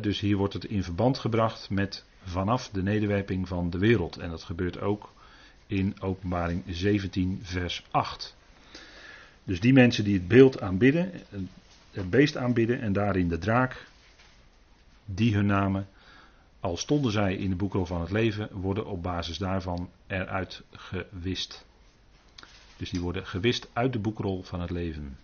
dus 0.00 0.20
hier 0.20 0.36
wordt 0.36 0.54
het 0.54 0.64
in 0.64 0.82
verband 0.82 1.18
gebracht 1.18 1.70
met 1.70 2.04
vanaf 2.24 2.68
de 2.68 2.82
nederwerping 2.82 3.48
van 3.48 3.70
de 3.70 3.78
wereld. 3.78 4.16
En 4.16 4.30
dat 4.30 4.42
gebeurt 4.42 4.80
ook 4.80 5.12
in 5.66 5.94
openbaring 6.00 6.62
17 6.66 7.40
vers 7.42 7.84
8. 7.90 8.36
Dus 9.44 9.60
die 9.60 9.72
mensen 9.72 10.04
die 10.04 10.14
het 10.14 10.28
beeld 10.28 10.60
aanbidden, 10.60 11.12
het 11.90 12.10
beest 12.10 12.36
aanbidden 12.36 12.80
en 12.80 12.92
daarin 12.92 13.28
de 13.28 13.38
draak, 13.38 13.86
die 15.04 15.34
hun 15.34 15.46
namen 15.46 15.88
al 16.60 16.76
stonden 16.76 17.12
zij 17.12 17.34
in 17.34 17.50
de 17.50 17.56
boekrol 17.56 17.86
van 17.86 18.00
het 18.00 18.10
leven, 18.10 18.48
worden 18.52 18.86
op 18.86 19.02
basis 19.02 19.38
daarvan 19.38 19.90
eruit 20.06 20.62
gewist. 20.70 21.68
Dus 22.80 22.90
die 22.90 23.00
worden 23.00 23.26
gewist 23.26 23.68
uit 23.72 23.92
de 23.92 23.98
boekrol 23.98 24.42
van 24.42 24.60
het 24.60 24.70
leven. 24.70 25.16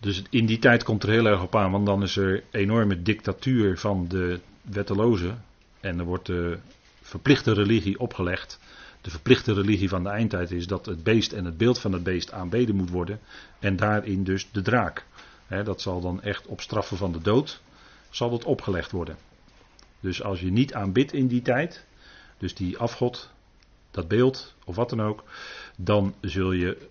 Dus 0.00 0.22
in 0.30 0.46
die 0.46 0.58
tijd 0.58 0.82
komt 0.82 1.02
er 1.02 1.08
heel 1.08 1.26
erg 1.26 1.42
op 1.42 1.56
aan, 1.56 1.70
want 1.70 1.86
dan 1.86 2.02
is 2.02 2.16
er 2.16 2.42
enorme 2.50 3.02
dictatuur 3.02 3.78
van 3.78 4.08
de 4.08 4.40
wettelozen. 4.62 5.44
En 5.80 5.98
er 5.98 6.04
wordt 6.04 6.26
de 6.26 6.58
verplichte 7.00 7.52
religie 7.52 7.98
opgelegd. 7.98 8.58
De 9.00 9.10
verplichte 9.10 9.52
religie 9.52 9.88
van 9.88 10.02
de 10.02 10.08
eindtijd 10.08 10.50
is 10.50 10.66
dat 10.66 10.86
het 10.86 11.02
beest 11.02 11.32
en 11.32 11.44
het 11.44 11.56
beeld 11.56 11.78
van 11.78 11.92
het 11.92 12.02
beest 12.02 12.32
aanbeden 12.32 12.76
moet 12.76 12.90
worden. 12.90 13.20
En 13.58 13.76
daarin 13.76 14.24
dus 14.24 14.48
de 14.52 14.62
draak. 14.62 15.06
dat 15.64 15.80
zal 15.80 16.00
dan 16.00 16.22
echt 16.22 16.46
op 16.46 16.60
straffen 16.60 16.96
van 16.96 17.12
de 17.12 17.20
dood 17.20 17.62
zal 18.10 18.32
het 18.32 18.44
opgelegd 18.44 18.90
worden. 18.90 19.16
Dus 20.00 20.22
als 20.22 20.40
je 20.40 20.50
niet 20.50 20.74
aanbidt 20.74 21.12
in 21.12 21.26
die 21.26 21.42
tijd, 21.42 21.84
dus 22.38 22.54
die 22.54 22.78
afgod, 22.78 23.30
dat 23.90 24.08
beeld 24.08 24.54
of 24.64 24.76
wat 24.76 24.90
dan 24.90 25.02
ook, 25.02 25.24
dan, 25.76 26.14
zul 26.20 26.52
je, 26.52 26.88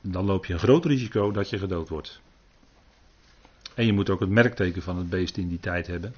dan 0.00 0.24
loop 0.24 0.46
je 0.46 0.52
een 0.52 0.58
groot 0.58 0.84
risico 0.84 1.30
dat 1.30 1.50
je 1.50 1.58
gedood 1.58 1.88
wordt. 1.88 2.20
En 3.74 3.86
je 3.86 3.92
moet 3.92 4.10
ook 4.10 4.20
het 4.20 4.28
merkteken 4.28 4.82
van 4.82 4.96
het 4.96 5.10
beest 5.10 5.36
in 5.36 5.48
die 5.48 5.60
tijd 5.60 5.86
hebben. 5.86 6.14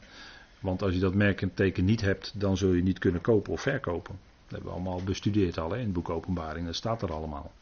Want 0.60 0.82
als 0.82 0.94
je 0.94 1.00
dat 1.00 1.14
merkteken 1.14 1.84
niet 1.84 2.00
hebt, 2.00 2.32
dan 2.34 2.56
zul 2.56 2.72
je 2.72 2.82
niet 2.82 2.98
kunnen 2.98 3.20
kopen 3.20 3.52
of 3.52 3.60
verkopen. 3.60 4.18
hebben 4.48 4.68
we 4.68 4.74
allemaal 4.74 5.02
bestudeerd 5.02 5.58
al 5.58 5.74
in 5.74 5.84
het 5.84 5.92
boek 5.92 6.10
Openbaring. 6.10 6.66
Dat 6.66 6.74
staat 6.74 7.02
er 7.02 7.12
allemaal. 7.12 7.52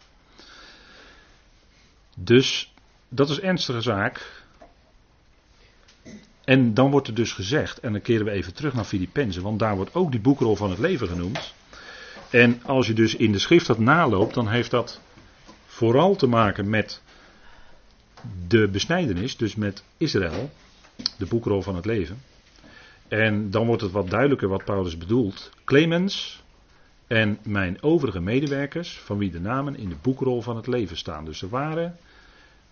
Dus 2.17 2.75
dat 3.09 3.31
is 3.31 3.41
ernstige 3.41 3.81
zaak. 3.81 4.45
En 6.45 6.75
dan 6.75 6.91
wordt 6.91 7.09
er 7.09 7.15
dus 7.15 7.33
gezegd, 7.33 7.81
en 7.81 7.93
dan 7.93 8.03
keren 8.03 8.25
we 8.25 8.31
even 8.31 8.55
terug 8.55 8.75
naar 8.75 8.85
Filippenzen, 8.85 9.43
want 9.43 9.59
daar 9.59 9.77
wordt 9.77 9.95
ook 9.95 10.11
die 10.11 10.21
boekrol 10.21 10.57
van 10.57 10.71
het 10.71 10.79
leven 10.79 11.09
genoemd. 11.09 11.55
En 12.31 12.63
als 12.65 12.87
je 12.87 12.93
dus 12.93 13.17
in 13.17 13.33
de 13.33 13.39
schrift 13.39 13.67
dat 13.67 13.79
naloopt, 13.79 14.35
dan 14.35 14.49
heeft 14.49 14.71
dat 14.71 15.01
vooral 15.67 16.17
te 16.17 16.27
maken 16.27 16.71
met 16.71 17.03
de 18.49 18.69
besnijdenis, 18.69 19.37
dus 19.37 19.55
met 19.55 19.85
Israël, 19.97 20.51
de 21.19 21.27
boekrol 21.27 21.63
van 21.63 21.77
het 21.77 21.85
leven. 21.85 22.23
En 23.09 23.51
dan 23.51 23.67
wordt 23.67 23.83
het 23.83 23.91
wat 23.91 24.11
duidelijker 24.11 24.49
wat 24.49 24.65
Paulus 24.65 24.99
bedoelt. 24.99 25.51
Clemens 25.65 26.43
en 27.07 27.39
mijn 27.43 27.83
overige 27.83 28.21
medewerkers, 28.21 28.99
van 28.99 29.19
wie 29.19 29.31
de 29.31 29.41
namen 29.41 29.77
in 29.77 29.89
de 29.89 29.97
boekrol 30.03 30.43
van 30.43 30.57
het 30.57 30.67
leven 30.67 30.97
staan. 30.97 31.25
Dus 31.25 31.43
er 31.43 31.49
waren 31.49 31.97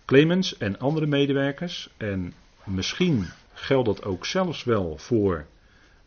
Clemens 0.05 0.57
en 0.57 0.79
andere 0.79 1.05
medewerkers. 1.05 1.89
En 1.97 2.33
misschien 2.63 3.25
geldt 3.53 3.85
dat 3.85 4.03
ook 4.03 4.25
zelfs 4.25 4.63
wel 4.63 4.97
voor 4.97 5.45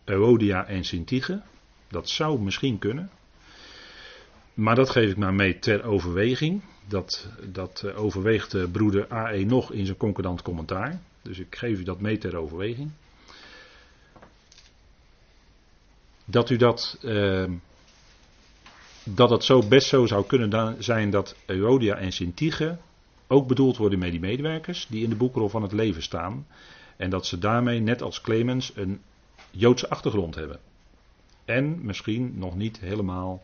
Euodia 0.05 0.66
en 0.66 0.84
Sintige. 0.84 1.42
Dat 1.88 2.09
zou 2.09 2.40
misschien 2.40 2.78
kunnen. 2.78 3.11
Maar 4.55 4.74
dat 4.74 4.90
geef 4.90 5.11
ik 5.11 5.16
maar 5.16 5.34
mee 5.34 5.59
ter 5.59 5.84
overweging. 5.84 6.62
Dat, 6.88 7.28
dat 7.53 7.82
eh, 7.86 8.03
overweegt 8.03 8.72
broeder 8.72 9.09
AE 9.09 9.44
nog 9.44 9.72
in 9.72 9.84
zijn 9.84 9.96
concordant 9.96 10.42
commentaar. 10.42 11.00
Dus 11.22 11.38
ik 11.38 11.57
geef 11.57 11.78
u 11.78 11.82
dat 11.82 12.00
mee 12.00 12.18
ter 12.18 12.36
overweging. 12.36 12.90
Dat 16.24 16.50
u 16.50 16.57
dat. 16.57 16.98
Uh, 17.03 17.44
dat 19.05 19.30
het 19.30 19.44
zo 19.44 19.62
best 19.68 19.88
zo 19.88 20.07
zou 20.07 20.26
kunnen 20.26 20.82
zijn 20.82 21.11
dat 21.11 21.36
Euodia 21.46 21.96
en 21.96 22.12
Sintige 22.12 22.78
ook 23.26 23.46
bedoeld 23.46 23.76
worden 23.76 23.98
met 23.98 24.11
die 24.11 24.20
medewerkers 24.20 24.86
die 24.86 25.03
in 25.03 25.09
de 25.09 25.16
boekrol 25.16 25.48
van 25.48 25.62
het 25.62 25.72
leven 25.72 26.03
staan. 26.03 26.46
En 26.96 27.11
dat 27.11 27.26
ze 27.26 27.38
daarmee, 27.38 27.80
net 27.80 28.03
als 28.03 28.20
Clemens, 28.20 28.72
een 28.74 29.00
Joodse 29.50 29.88
achtergrond 29.88 30.34
hebben. 30.34 30.61
En 31.44 31.84
misschien 31.84 32.32
nog 32.38 32.57
niet 32.57 32.80
helemaal 32.80 33.42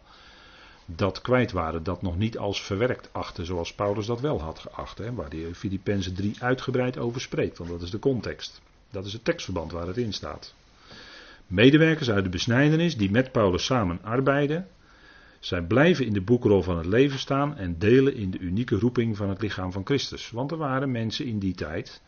dat 0.96 1.20
kwijt 1.20 1.52
waren, 1.52 1.82
dat 1.82 2.02
nog 2.02 2.18
niet 2.18 2.38
als 2.38 2.62
verwerkt 2.62 3.08
achten, 3.12 3.46
zoals 3.46 3.74
Paulus 3.74 4.06
dat 4.06 4.20
wel 4.20 4.40
had 4.40 4.58
geacht, 4.58 4.98
hè, 4.98 5.14
waar 5.14 5.30
hij 5.30 5.54
Filippenzen 5.54 6.14
3 6.14 6.36
uitgebreid 6.38 6.98
over 6.98 7.20
spreekt, 7.20 7.58
want 7.58 7.70
dat 7.70 7.82
is 7.82 7.90
de 7.90 7.98
context. 7.98 8.60
Dat 8.90 9.06
is 9.06 9.12
het 9.12 9.24
tekstverband 9.24 9.72
waar 9.72 9.86
het 9.86 9.96
in 9.96 10.12
staat. 10.12 10.54
Medewerkers 11.46 12.10
uit 12.10 12.24
de 12.24 12.30
besnijdenis 12.30 12.96
die 12.96 13.10
met 13.10 13.32
Paulus 13.32 13.64
samen 13.64 13.98
arbeiden, 14.02 14.68
zij 15.38 15.62
blijven 15.62 16.06
in 16.06 16.12
de 16.12 16.20
boekrol 16.20 16.62
van 16.62 16.76
het 16.76 16.86
leven 16.86 17.18
staan 17.18 17.56
en 17.56 17.78
delen 17.78 18.14
in 18.14 18.30
de 18.30 18.38
unieke 18.38 18.78
roeping 18.78 19.16
van 19.16 19.28
het 19.28 19.42
lichaam 19.42 19.72
van 19.72 19.84
Christus. 19.84 20.30
Want 20.30 20.50
er 20.50 20.56
waren 20.56 20.90
mensen 20.90 21.26
in 21.26 21.38
die 21.38 21.54
tijd 21.54 22.02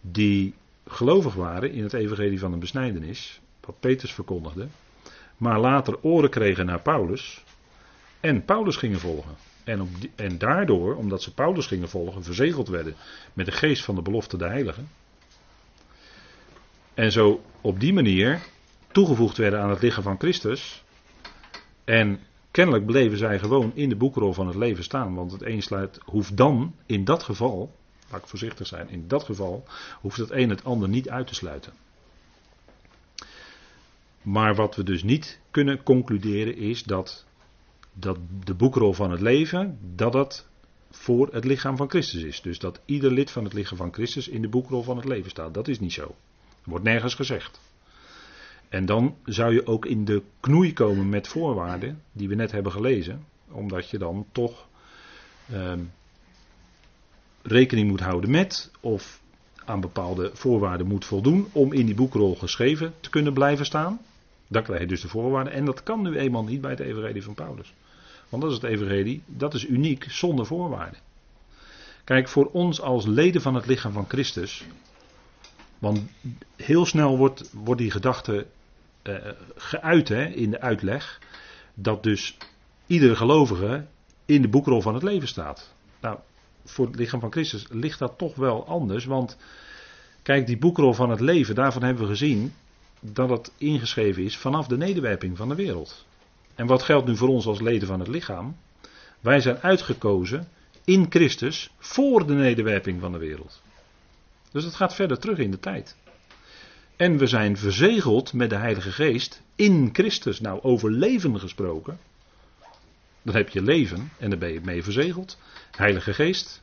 die 0.00 0.54
gelovig 0.86 1.34
waren 1.34 1.72
in 1.72 1.82
het 1.82 1.92
evangelie 1.92 2.38
van 2.38 2.50
de 2.50 2.58
besnijdenis, 2.58 3.40
wat 3.60 3.80
Petrus 3.80 4.12
verkondigde, 4.12 4.66
maar 5.36 5.60
later 5.60 5.98
oren 6.00 6.30
kregen 6.30 6.66
naar 6.66 6.82
Paulus 6.82 7.43
en 8.24 8.44
Paulus 8.44 8.76
gingen 8.76 9.00
volgen. 9.00 9.34
En, 9.64 9.80
op 9.80 9.88
en 10.14 10.38
daardoor, 10.38 10.94
omdat 10.96 11.22
ze 11.22 11.34
Paulus 11.34 11.66
gingen 11.66 11.88
volgen, 11.88 12.24
verzegeld 12.24 12.68
werden 12.68 12.94
met 13.32 13.46
de 13.46 13.52
geest 13.52 13.84
van 13.84 13.94
de 13.94 14.02
belofte 14.02 14.36
de 14.36 14.46
heiligen. 14.46 14.88
En 16.94 17.12
zo 17.12 17.42
op 17.60 17.80
die 17.80 17.92
manier 17.92 18.42
toegevoegd 18.92 19.36
werden 19.36 19.60
aan 19.60 19.70
het 19.70 19.82
lichaam 19.82 20.02
van 20.02 20.18
Christus. 20.18 20.84
En 21.84 22.20
kennelijk 22.50 22.86
bleven 22.86 23.18
zij 23.18 23.38
gewoon 23.38 23.72
in 23.74 23.88
de 23.88 23.96
boekrol 23.96 24.32
van 24.32 24.46
het 24.46 24.56
leven 24.56 24.84
staan. 24.84 25.14
Want 25.14 25.32
het 25.32 25.42
een 25.42 25.62
sluit, 25.62 25.98
hoeft 26.04 26.36
dan 26.36 26.74
in 26.86 27.04
dat 27.04 27.22
geval, 27.22 27.74
laat 28.10 28.20
ik 28.20 28.26
voorzichtig 28.28 28.66
zijn, 28.66 28.88
in 28.88 29.08
dat 29.08 29.22
geval 29.22 29.64
hoeft 30.00 30.16
het 30.18 30.30
een 30.30 30.50
het 30.50 30.64
ander 30.64 30.88
niet 30.88 31.08
uit 31.08 31.26
te 31.26 31.34
sluiten. 31.34 31.72
Maar 34.22 34.54
wat 34.54 34.76
we 34.76 34.82
dus 34.82 35.02
niet 35.02 35.40
kunnen 35.50 35.82
concluderen 35.82 36.56
is 36.56 36.82
dat 36.82 37.26
dat 37.94 38.18
de 38.44 38.54
boekrol 38.54 38.92
van 38.92 39.10
het 39.10 39.20
leven, 39.20 39.78
dat 39.94 40.12
dat 40.12 40.46
voor 40.90 41.28
het 41.32 41.44
lichaam 41.44 41.76
van 41.76 41.88
Christus 41.88 42.22
is. 42.22 42.40
Dus 42.40 42.58
dat 42.58 42.80
ieder 42.84 43.12
lid 43.12 43.30
van 43.30 43.44
het 43.44 43.52
lichaam 43.52 43.76
van 43.76 43.92
Christus 43.92 44.28
in 44.28 44.42
de 44.42 44.48
boekrol 44.48 44.82
van 44.82 44.96
het 44.96 45.04
leven 45.04 45.30
staat. 45.30 45.54
Dat 45.54 45.68
is 45.68 45.80
niet 45.80 45.92
zo. 45.92 46.14
Wordt 46.64 46.84
nergens 46.84 47.14
gezegd. 47.14 47.60
En 48.68 48.86
dan 48.86 49.16
zou 49.24 49.54
je 49.54 49.66
ook 49.66 49.86
in 49.86 50.04
de 50.04 50.22
knoei 50.40 50.72
komen 50.72 51.08
met 51.08 51.28
voorwaarden 51.28 52.02
die 52.12 52.28
we 52.28 52.34
net 52.34 52.52
hebben 52.52 52.72
gelezen. 52.72 53.24
Omdat 53.50 53.90
je 53.90 53.98
dan 53.98 54.26
toch 54.32 54.66
ehm, 55.50 55.80
rekening 57.42 57.88
moet 57.88 58.00
houden 58.00 58.30
met 58.30 58.70
of 58.80 59.22
aan 59.64 59.80
bepaalde 59.80 60.30
voorwaarden 60.32 60.86
moet 60.86 61.04
voldoen 61.04 61.48
om 61.52 61.72
in 61.72 61.86
die 61.86 61.94
boekrol 61.94 62.34
geschreven 62.34 62.94
te 63.00 63.10
kunnen 63.10 63.32
blijven 63.32 63.64
staan. 63.64 64.00
Dan 64.48 64.62
krijg 64.62 64.80
je 64.80 64.86
dus 64.86 65.00
de 65.00 65.08
voorwaarden. 65.08 65.52
En 65.52 65.64
dat 65.64 65.82
kan 65.82 66.02
nu 66.02 66.18
eenmaal 66.18 66.44
niet 66.44 66.60
bij 66.60 66.70
het 66.70 66.80
evangelie 66.80 67.22
van 67.22 67.34
Paulus. 67.34 67.74
Want 68.28 68.42
dat 68.42 68.50
is 68.50 68.56
het 68.56 68.70
evangelie, 68.70 69.22
dat 69.26 69.54
is 69.54 69.66
uniek, 69.66 70.06
zonder 70.08 70.46
voorwaarden. 70.46 71.00
Kijk, 72.04 72.28
voor 72.28 72.50
ons 72.52 72.80
als 72.80 73.06
leden 73.06 73.42
van 73.42 73.54
het 73.54 73.66
lichaam 73.66 73.92
van 73.92 74.08
Christus. 74.08 74.64
Want 75.78 76.00
heel 76.56 76.86
snel 76.86 77.18
wordt, 77.18 77.50
wordt 77.52 77.80
die 77.80 77.90
gedachte 77.90 78.46
uh, 79.02 79.16
geuit 79.56 80.08
hè, 80.08 80.24
in 80.24 80.50
de 80.50 80.60
uitleg. 80.60 81.20
Dat 81.74 82.02
dus 82.02 82.36
iedere 82.86 83.16
gelovige 83.16 83.86
in 84.24 84.42
de 84.42 84.48
boekrol 84.48 84.80
van 84.80 84.94
het 84.94 85.02
leven 85.02 85.28
staat. 85.28 85.74
Nou, 86.00 86.18
voor 86.64 86.86
het 86.86 86.96
lichaam 86.96 87.20
van 87.20 87.32
Christus 87.32 87.66
ligt 87.70 87.98
dat 87.98 88.18
toch 88.18 88.34
wel 88.34 88.66
anders. 88.66 89.04
Want 89.04 89.36
kijk, 90.22 90.46
die 90.46 90.58
boekrol 90.58 90.92
van 90.92 91.10
het 91.10 91.20
leven, 91.20 91.54
daarvan 91.54 91.82
hebben 91.82 92.02
we 92.02 92.08
gezien 92.08 92.54
dat 93.00 93.30
het 93.30 93.52
ingeschreven 93.58 94.22
is 94.22 94.36
vanaf 94.36 94.66
de 94.66 94.76
nederwerping 94.76 95.36
van 95.36 95.48
de 95.48 95.54
wereld. 95.54 96.06
En 96.54 96.66
wat 96.66 96.82
geldt 96.82 97.06
nu 97.06 97.16
voor 97.16 97.28
ons 97.28 97.46
als 97.46 97.60
leden 97.60 97.88
van 97.88 97.98
het 97.98 98.08
lichaam? 98.08 98.56
Wij 99.20 99.40
zijn 99.40 99.58
uitgekozen 99.58 100.48
in 100.84 101.06
Christus 101.08 101.70
voor 101.78 102.26
de 102.26 102.34
nederwerping 102.34 103.00
van 103.00 103.12
de 103.12 103.18
wereld. 103.18 103.62
Dus 104.52 104.64
het 104.64 104.74
gaat 104.74 104.94
verder 104.94 105.18
terug 105.18 105.38
in 105.38 105.50
de 105.50 105.60
tijd. 105.60 105.96
En 106.96 107.18
we 107.18 107.26
zijn 107.26 107.56
verzegeld 107.56 108.32
met 108.32 108.50
de 108.50 108.56
Heilige 108.56 108.92
Geest 108.92 109.42
in 109.54 109.88
Christus. 109.92 110.40
Nou, 110.40 110.62
over 110.62 110.90
leven 110.90 111.40
gesproken. 111.40 111.98
Dan 113.22 113.34
heb 113.34 113.48
je 113.48 113.62
leven 113.62 114.10
en 114.18 114.30
dan 114.30 114.38
ben 114.38 114.52
je 114.52 114.60
mee 114.60 114.82
verzegeld. 114.82 115.38
Heilige 115.70 116.14
Geest. 116.14 116.62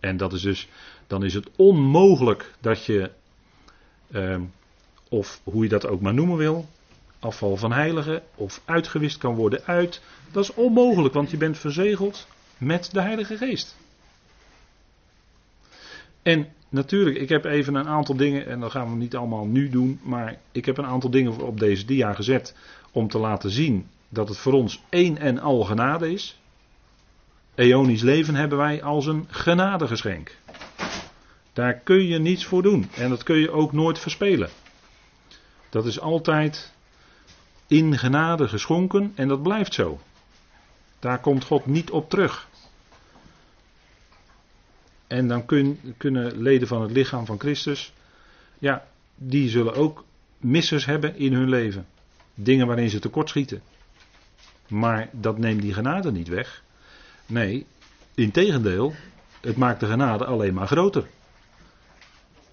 En 0.00 0.16
dat 0.16 0.32
is 0.32 0.42
dus, 0.42 0.68
dan 1.06 1.24
is 1.24 1.34
het 1.34 1.48
onmogelijk 1.56 2.54
dat 2.60 2.84
je, 2.84 3.10
eh, 4.10 4.40
of 5.08 5.40
hoe 5.44 5.62
je 5.62 5.68
dat 5.68 5.86
ook 5.86 6.00
maar 6.00 6.14
noemen 6.14 6.36
wil, 6.36 6.68
afval 7.22 7.56
van 7.56 7.72
heiligen 7.72 8.22
of 8.34 8.62
uitgewist 8.64 9.18
kan 9.18 9.34
worden 9.34 9.64
uit. 9.64 10.00
Dat 10.32 10.44
is 10.44 10.54
onmogelijk, 10.54 11.14
want 11.14 11.30
je 11.30 11.36
bent 11.36 11.58
verzegeld 11.58 12.26
met 12.58 12.88
de 12.92 13.00
Heilige 13.00 13.36
Geest. 13.36 13.76
En 16.22 16.48
natuurlijk, 16.68 17.16
ik 17.16 17.28
heb 17.28 17.44
even 17.44 17.74
een 17.74 17.88
aantal 17.88 18.16
dingen, 18.16 18.46
en 18.46 18.60
dat 18.60 18.70
gaan 18.70 18.90
we 18.90 18.96
niet 18.96 19.16
allemaal 19.16 19.44
nu 19.44 19.68
doen, 19.68 20.00
maar 20.02 20.38
ik 20.52 20.64
heb 20.64 20.78
een 20.78 20.86
aantal 20.86 21.10
dingen 21.10 21.40
op 21.40 21.60
deze 21.60 21.84
dia 21.84 22.12
gezet 22.12 22.56
om 22.92 23.08
te 23.08 23.18
laten 23.18 23.50
zien 23.50 23.86
dat 24.08 24.28
het 24.28 24.38
voor 24.38 24.52
ons 24.52 24.82
één 24.88 25.18
en 25.18 25.38
al 25.38 25.64
genade 25.64 26.12
is. 26.12 26.40
Eonisch 27.54 28.02
leven 28.02 28.34
hebben 28.34 28.58
wij 28.58 28.82
als 28.82 29.06
een 29.06 29.26
genadegeschenk. 29.28 30.36
Daar 31.52 31.74
kun 31.74 32.06
je 32.06 32.18
niets 32.18 32.44
voor 32.44 32.62
doen 32.62 32.88
en 32.96 33.08
dat 33.08 33.22
kun 33.22 33.36
je 33.36 33.50
ook 33.50 33.72
nooit 33.72 33.98
verspelen. 33.98 34.48
Dat 35.70 35.86
is 35.86 36.00
altijd 36.00 36.72
in 37.66 37.98
genade 37.98 38.48
geschonken 38.48 39.12
en 39.14 39.28
dat 39.28 39.42
blijft 39.42 39.74
zo. 39.74 40.00
Daar 40.98 41.18
komt 41.20 41.44
God 41.44 41.66
niet 41.66 41.90
op 41.90 42.10
terug. 42.10 42.48
En 45.06 45.28
dan 45.28 45.46
kun, 45.46 45.94
kunnen 45.96 46.42
leden 46.42 46.68
van 46.68 46.82
het 46.82 46.90
lichaam 46.90 47.26
van 47.26 47.40
Christus, 47.40 47.92
ja, 48.58 48.86
die 49.14 49.48
zullen 49.48 49.74
ook 49.74 50.04
missers 50.38 50.84
hebben 50.84 51.16
in 51.16 51.32
hun 51.32 51.48
leven. 51.48 51.86
Dingen 52.34 52.66
waarin 52.66 52.90
ze 52.90 52.98
tekortschieten. 52.98 53.62
Maar 54.68 55.08
dat 55.12 55.38
neemt 55.38 55.62
die 55.62 55.74
genade 55.74 56.12
niet 56.12 56.28
weg. 56.28 56.62
Nee, 57.26 57.66
integendeel, 58.14 58.94
het 59.40 59.56
maakt 59.56 59.80
de 59.80 59.86
genade 59.86 60.24
alleen 60.24 60.54
maar 60.54 60.66
groter. 60.66 61.06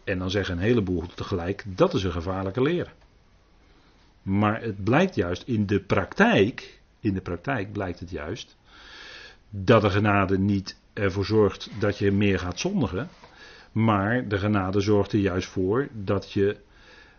En 0.03 0.20
dan 0.20 0.30
zeggen 0.30 0.57
een 0.57 0.64
heleboel 0.64 1.03
tegelijk, 1.16 1.64
dat 1.66 1.93
is 1.93 2.03
een 2.03 2.12
gevaarlijke 2.12 2.62
leer. 2.62 2.93
Maar 4.22 4.61
het 4.61 4.84
blijkt 4.84 5.15
juist 5.15 5.43
in 5.45 5.65
de 5.65 5.80
praktijk, 5.80 6.80
in 6.99 7.13
de 7.13 7.22
praktijk 7.22 7.72
blijkt 7.72 7.99
het 7.99 8.09
juist, 8.09 8.57
dat 9.49 9.82
de 9.82 9.89
genade 9.89 10.39
niet 10.39 10.78
ervoor 10.93 11.26
zorgt 11.26 11.70
dat 11.80 11.97
je 11.97 12.11
meer 12.11 12.39
gaat 12.39 12.59
zondigen. 12.59 13.09
Maar 13.72 14.28
de 14.28 14.38
genade 14.38 14.80
zorgt 14.80 15.13
er 15.13 15.20
juist 15.20 15.47
voor 15.47 15.88
dat 15.91 16.32
je 16.32 16.57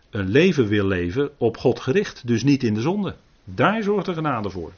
een 0.09 0.29
leven 0.29 0.67
wil 0.67 0.85
leven 0.85 1.31
op 1.37 1.57
God 1.57 1.79
gericht. 1.79 2.27
Dus 2.27 2.43
niet 2.43 2.63
in 2.63 2.73
de 2.73 2.81
zonde. 2.81 3.15
Daar 3.43 3.83
zorgt 3.83 4.05
de 4.05 4.13
genade 4.13 4.49
voor. 4.49 4.71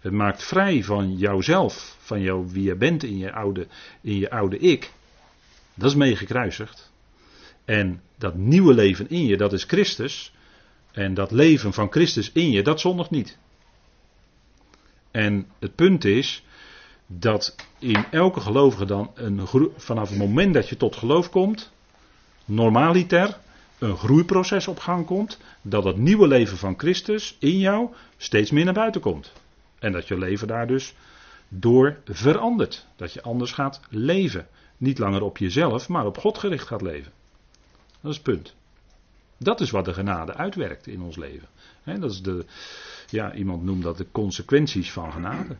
Het 0.00 0.12
maakt 0.12 0.42
vrij 0.42 0.82
van 0.82 1.16
jouzelf, 1.16 1.96
van 1.98 2.20
jou, 2.20 2.48
wie 2.48 2.62
je 2.62 2.76
bent 2.76 3.02
in 3.02 3.18
je 3.18 3.32
oude, 3.32 3.66
in 4.00 4.18
je 4.18 4.30
oude 4.30 4.58
ik. 4.58 4.92
Dat 5.74 5.90
is 5.90 5.96
meegekruisigd. 5.96 6.92
En 7.64 8.02
dat 8.18 8.34
nieuwe 8.34 8.74
leven 8.74 9.10
in 9.10 9.26
je, 9.26 9.36
dat 9.36 9.52
is 9.52 9.64
Christus. 9.64 10.33
En 10.94 11.14
dat 11.14 11.30
leven 11.30 11.72
van 11.72 11.90
Christus 11.90 12.32
in 12.32 12.50
je, 12.50 12.62
dat 12.62 12.80
zondigt 12.80 13.10
niet. 13.10 13.38
En 15.10 15.46
het 15.58 15.74
punt 15.74 16.04
is 16.04 16.44
dat 17.06 17.54
in 17.78 18.04
elke 18.10 18.40
gelovige 18.40 18.84
dan 18.84 19.10
een 19.14 19.48
vanaf 19.76 20.08
het 20.08 20.18
moment 20.18 20.54
dat 20.54 20.68
je 20.68 20.76
tot 20.76 20.96
geloof 20.96 21.30
komt, 21.30 21.72
normaliter 22.44 23.38
een 23.78 23.96
groeiproces 23.96 24.68
op 24.68 24.78
gang 24.78 25.06
komt, 25.06 25.38
dat 25.62 25.84
het 25.84 25.96
nieuwe 25.96 26.28
leven 26.28 26.56
van 26.56 26.74
Christus 26.76 27.36
in 27.38 27.58
jou 27.58 27.90
steeds 28.16 28.50
meer 28.50 28.64
naar 28.64 28.74
buiten 28.74 29.00
komt. 29.00 29.32
En 29.78 29.92
dat 29.92 30.08
je 30.08 30.18
leven 30.18 30.48
daar 30.48 30.66
dus 30.66 30.94
door 31.48 32.00
verandert. 32.04 32.86
Dat 32.96 33.12
je 33.12 33.22
anders 33.22 33.52
gaat 33.52 33.80
leven. 33.88 34.48
Niet 34.76 34.98
langer 34.98 35.22
op 35.22 35.38
jezelf, 35.38 35.88
maar 35.88 36.06
op 36.06 36.18
God 36.18 36.38
gericht 36.38 36.66
gaat 36.66 36.82
leven. 36.82 37.12
Dat 38.00 38.10
is 38.10 38.16
het 38.16 38.24
punt. 38.24 38.54
Dat 39.36 39.60
is 39.60 39.70
wat 39.70 39.84
de 39.84 39.94
genade 39.94 40.34
uitwerkt 40.34 40.86
in 40.86 41.00
ons 41.02 41.16
leven. 41.16 41.48
dat 41.84 42.10
is 42.10 42.22
de, 42.22 42.44
ja, 43.10 43.34
iemand 43.34 43.62
noemt 43.62 43.82
dat 43.82 43.96
de 43.96 44.06
consequenties 44.12 44.92
van 44.92 45.12
genade. 45.12 45.56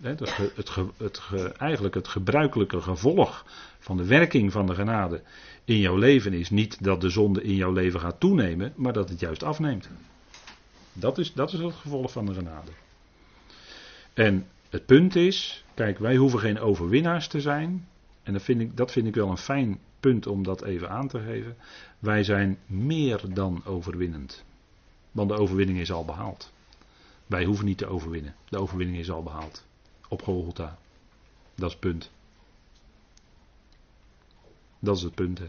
Het, 0.00 0.20
het, 0.56 0.70
het, 0.96 1.20
eigenlijk 1.56 1.94
het 1.94 2.08
gebruikelijke 2.08 2.80
gevolg 2.80 3.44
van 3.78 3.96
de 3.96 4.04
werking 4.04 4.52
van 4.52 4.66
de 4.66 4.74
genade 4.74 5.22
in 5.64 5.78
jouw 5.78 5.96
leven 5.96 6.32
is 6.32 6.50
niet 6.50 6.84
dat 6.84 7.00
de 7.00 7.08
zonde 7.08 7.42
in 7.42 7.54
jouw 7.54 7.72
leven 7.72 8.00
gaat 8.00 8.20
toenemen, 8.20 8.72
maar 8.76 8.92
dat 8.92 9.08
het 9.08 9.20
juist 9.20 9.42
afneemt. 9.42 9.88
Dat 10.92 11.18
is, 11.18 11.32
dat 11.32 11.52
is 11.52 11.58
het 11.58 11.74
gevolg 11.74 12.12
van 12.12 12.26
de 12.26 12.34
genade. 12.34 12.70
En 14.14 14.46
het 14.70 14.86
punt 14.86 15.16
is, 15.16 15.64
kijk, 15.74 15.98
wij 15.98 16.16
hoeven 16.16 16.38
geen 16.38 16.60
overwinnaars 16.60 17.28
te 17.28 17.40
zijn. 17.40 17.88
En 18.22 18.32
dat 18.32 18.42
vind 18.42 18.60
ik, 18.60 18.76
dat 18.76 18.92
vind 18.92 19.06
ik 19.06 19.14
wel 19.14 19.30
een 19.30 19.38
fijn 19.38 19.78
punt 20.04 20.26
om 20.26 20.42
dat 20.42 20.62
even 20.62 20.90
aan 20.90 21.08
te 21.08 21.20
geven. 21.20 21.56
Wij 21.98 22.24
zijn 22.24 22.58
meer 22.66 23.34
dan 23.34 23.64
overwinnend. 23.64 24.44
Want 25.12 25.28
de 25.28 25.36
overwinning 25.36 25.78
is 25.78 25.92
al 25.92 26.04
behaald. 26.04 26.52
Wij 27.26 27.44
hoeven 27.44 27.64
niet 27.64 27.78
te 27.78 27.86
overwinnen. 27.86 28.34
De 28.48 28.58
overwinning 28.58 28.98
is 28.98 29.10
al 29.10 29.22
behaald. 29.22 29.66
Op 30.08 30.22
Golgotha. 30.22 30.78
Dat 31.54 31.66
is 31.66 31.72
het 31.72 31.80
punt. 31.80 32.10
Dat 34.78 34.96
is 34.96 35.02
het 35.02 35.14
punt. 35.14 35.38
Hè. 35.38 35.46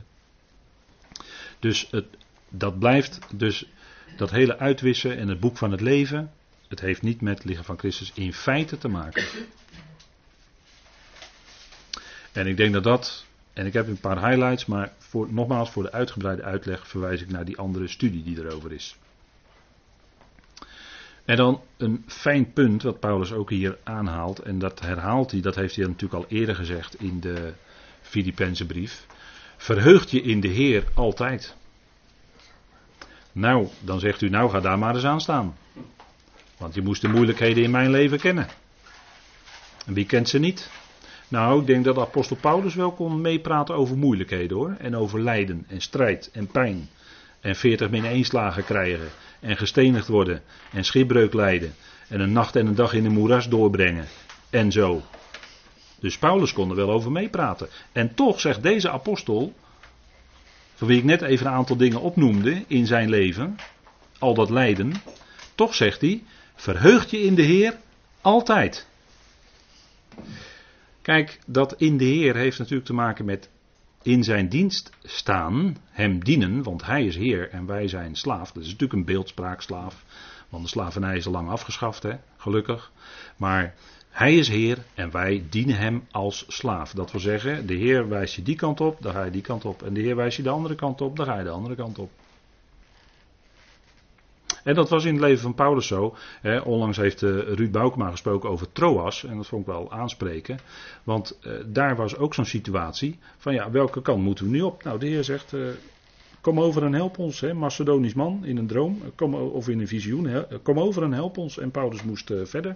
Dus 1.60 1.88
het, 1.92 2.06
dat 2.50 2.80
blijft 2.80 3.20
dus 3.34 3.70
dat 4.18 4.32
hele 4.32 4.58
uitwissen 4.58 5.18
en 5.18 5.28
het 5.28 5.40
boek 5.40 5.58
van 5.58 5.72
het 5.72 5.82
leven. 5.82 6.32
Het 6.68 6.80
heeft 6.80 7.02
niet 7.02 7.22
met 7.22 7.44
lichaam 7.44 7.64
van 7.64 7.78
Christus 7.78 8.12
in 8.14 8.34
feite 8.34 8.78
te 8.78 8.88
maken. 8.88 9.26
En 12.32 12.48
ik 12.48 12.58
denk 12.58 12.74
dat 12.74 12.84
dat, 12.84 13.26
en 13.56 13.66
ik 13.66 13.74
heb 13.74 13.88
een 13.88 14.00
paar 14.00 14.30
highlights, 14.30 14.66
maar 14.66 14.94
voor, 14.98 15.34
nogmaals 15.34 15.70
voor 15.70 15.84
de 15.84 15.92
uitgebreide 15.92 16.44
uitleg 16.44 16.88
verwijs 16.88 17.22
ik 17.22 17.30
naar 17.30 17.46
die 17.46 17.58
andere 17.58 17.88
studie 17.88 18.24
die 18.24 18.40
erover 18.40 18.72
is. 18.72 18.96
En 21.26 21.36
dan 21.36 21.62
een 21.78 22.04
fijn 22.08 22.54
punt 22.54 22.84
wat 22.84 23.00
Paulus 23.00 23.32
ook 23.32 23.50
hier 23.50 23.78
aanhaalt, 23.84 24.40
en 24.40 24.60
dat 24.60 24.80
herhaalt 24.80 25.32
hij, 25.32 25.42
dat 25.42 25.56
heeft 25.56 25.76
hij 25.76 25.86
natuurlijk 25.86 26.24
al 26.24 26.30
eerder 26.30 26.56
gezegd 26.56 27.02
in 27.02 27.20
de 27.20 27.54
Filippense 28.02 28.66
brief. 28.66 29.06
Verheugt 29.58 30.12
je 30.12 30.22
in 30.22 30.40
de 30.40 30.48
Heer 30.48 30.88
altijd. 30.94 31.56
Nou, 33.32 33.68
dan 33.80 34.00
zegt 34.00 34.22
u, 34.22 34.30
nou 34.30 34.50
ga 34.50 34.60
daar 34.60 34.80
maar 34.80 34.96
eens 34.96 35.06
aan 35.06 35.22
staan. 35.22 35.58
Want 36.58 36.74
je 36.74 36.82
moest 36.82 37.02
de 37.02 37.08
moeilijkheden 37.08 37.64
in 37.64 37.72
mijn 37.72 37.92
leven 37.92 38.20
kennen. 38.20 38.48
En 39.86 39.94
wie 39.94 40.06
kent 40.06 40.30
ze 40.30 40.40
niet? 40.40 40.70
Nou, 41.28 41.60
ik 41.60 41.68
denk 41.68 41.84
dat 41.86 41.98
apostel 41.98 42.36
Paulus 42.36 42.76
wel 42.76 42.92
kon 42.92 43.22
meepraten 43.22 43.76
over 43.76 43.98
moeilijkheden 43.98 44.58
hoor. 44.58 44.76
En 44.80 44.96
over 44.96 45.22
lijden 45.22 45.66
en 45.68 45.82
strijd 45.82 46.30
en 46.34 46.48
pijn. 46.48 46.90
En 47.40 47.56
veertig 47.56 47.90
min 47.90 48.06
één 48.06 48.24
slagen 48.24 48.66
krijgen. 48.66 49.10
En 49.40 49.58
gestenigd 49.58 50.08
worden. 50.08 50.42
En 50.72 50.86
schipbreuk 50.86 51.34
lijden. 51.34 51.76
En 52.08 52.20
een 52.20 52.32
nacht 52.32 52.56
en 52.56 52.68
een 52.68 52.76
dag 52.76 52.94
in 52.94 53.06
een 53.06 53.12
moeras 53.12 53.50
doorbrengen. 53.50 54.06
En 54.50 54.72
zo. 54.72 55.02
Dus 56.00 56.18
Paulus 56.18 56.54
kon 56.54 56.70
er 56.70 56.76
wel 56.76 56.92
over 56.92 57.12
meepraten. 57.12 57.68
En 57.92 58.14
toch 58.14 58.40
zegt 58.40 58.64
deze 58.64 58.90
apostel, 58.90 59.54
van 60.76 60.88
wie 60.88 60.98
ik 60.98 61.04
net 61.04 61.22
even 61.22 61.46
een 61.46 61.54
aantal 61.54 61.76
dingen 61.76 62.02
opnoemde 62.02 62.64
in 62.68 62.86
zijn 62.86 63.10
leven, 63.10 63.56
al 64.20 64.34
dat 64.34 64.50
lijden, 64.50 64.94
toch 65.56 65.76
zegt 65.76 66.02
hij, 66.02 66.24
verheugt 66.56 67.10
je 67.10 67.22
in 67.22 67.36
de 67.36 67.42
Heer 67.42 67.78
altijd. 68.22 68.88
Kijk, 71.06 71.40
dat 71.48 71.74
in 71.78 71.98
de 71.98 72.06
Heer 72.06 72.36
heeft 72.36 72.60
natuurlijk 72.60 72.86
te 72.86 72.94
maken 72.94 73.26
met 73.26 73.50
in 74.02 74.24
zijn 74.24 74.50
dienst 74.50 74.90
staan, 75.04 75.78
hem 75.90 76.24
dienen, 76.24 76.64
want 76.64 76.86
hij 76.86 77.06
is 77.06 77.16
Heer 77.16 77.50
en 77.50 77.66
wij 77.66 77.88
zijn 77.88 78.16
slaaf. 78.16 78.52
Dat 78.52 78.64
is 78.64 78.70
natuurlijk 78.70 79.00
een 79.00 79.06
beeldspraak, 79.06 79.62
slaaf. 79.62 80.04
Want 80.50 80.64
de 80.64 80.70
slavernij 80.70 81.18
is 81.18 81.26
al 81.26 81.32
lang 81.32 81.50
afgeschaft, 81.50 82.04
hè, 82.04 82.14
gelukkig. 82.38 82.92
Maar 83.38 83.76
hij 84.10 84.36
is 84.36 84.48
Heer 84.48 84.78
en 84.94 85.12
wij 85.12 85.46
dienen 85.50 85.78
hem 85.78 86.08
als 86.12 86.46
slaaf. 86.48 86.92
Dat 86.92 87.12
wil 87.12 87.22
zeggen, 87.22 87.68
de 87.68 87.76
Heer 87.76 88.10
wijst 88.10 88.36
je 88.36 88.42
die 88.42 88.56
kant 88.56 88.82
op, 88.82 89.02
dan 89.02 89.14
ga 89.14 89.24
je 89.24 89.32
die 89.32 89.42
kant 89.42 89.66
op. 89.66 89.84
En 89.84 89.94
de 89.94 90.02
Heer 90.02 90.16
wijst 90.16 90.38
je 90.38 90.44
de 90.44 90.50
andere 90.50 90.76
kant 90.76 91.02
op, 91.02 91.16
dan 91.16 91.26
ga 91.26 91.38
je 91.38 91.44
de 91.44 91.50
andere 91.50 91.76
kant 91.76 92.00
op. 92.00 92.12
En 94.66 94.76
dat 94.76 94.90
was 94.90 95.06
in 95.06 95.14
het 95.14 95.22
leven 95.22 95.42
van 95.42 95.54
Paulus 95.54 95.88
zo. 95.88 96.16
Hè, 96.42 96.60
onlangs 96.60 96.98
heeft 96.98 97.22
uh, 97.22 97.30
Ruud 97.40 97.72
Boukema 97.72 98.10
gesproken 98.10 98.50
over 98.50 98.72
Troas. 98.72 99.24
En 99.24 99.38
dat 99.38 99.48
vond 99.48 99.62
ik 99.62 99.68
wel 99.68 99.92
aanspreken. 99.92 100.60
Want 101.04 101.40
uh, 101.42 101.54
daar 101.66 101.96
was 101.96 102.18
ook 102.18 102.34
zo'n 102.34 102.46
situatie. 102.46 103.20
Van 103.38 103.54
ja, 103.54 103.72
welke 103.72 104.02
kant 104.02 104.24
moeten 104.24 104.46
we 104.46 104.52
nu 104.52 104.62
op? 104.62 104.84
Nou, 104.84 105.00
de 105.00 105.08
Heer 105.08 105.24
zegt. 105.24 105.54
Uh, 105.54 105.68
kom 106.42 106.60
over 106.60 106.84
en 106.84 106.94
help 106.94 107.18
ons. 107.18 107.40
Hè, 107.40 107.54
Macedonisch 107.54 108.14
man 108.14 108.46
in 108.46 108.58
een 108.58 108.68
droom. 108.68 109.02
Of 109.32 109.70
in 109.70 109.80
een 109.80 109.88
visioen. 109.88 110.26
Hè, 110.26 110.60
kom 110.60 110.80
over 110.80 111.04
en 111.04 111.14
help 111.14 111.38
ons. 111.38 111.58
En 111.58 111.72
Paulus 111.72 112.04
moest 112.04 112.34
verder. 112.44 112.76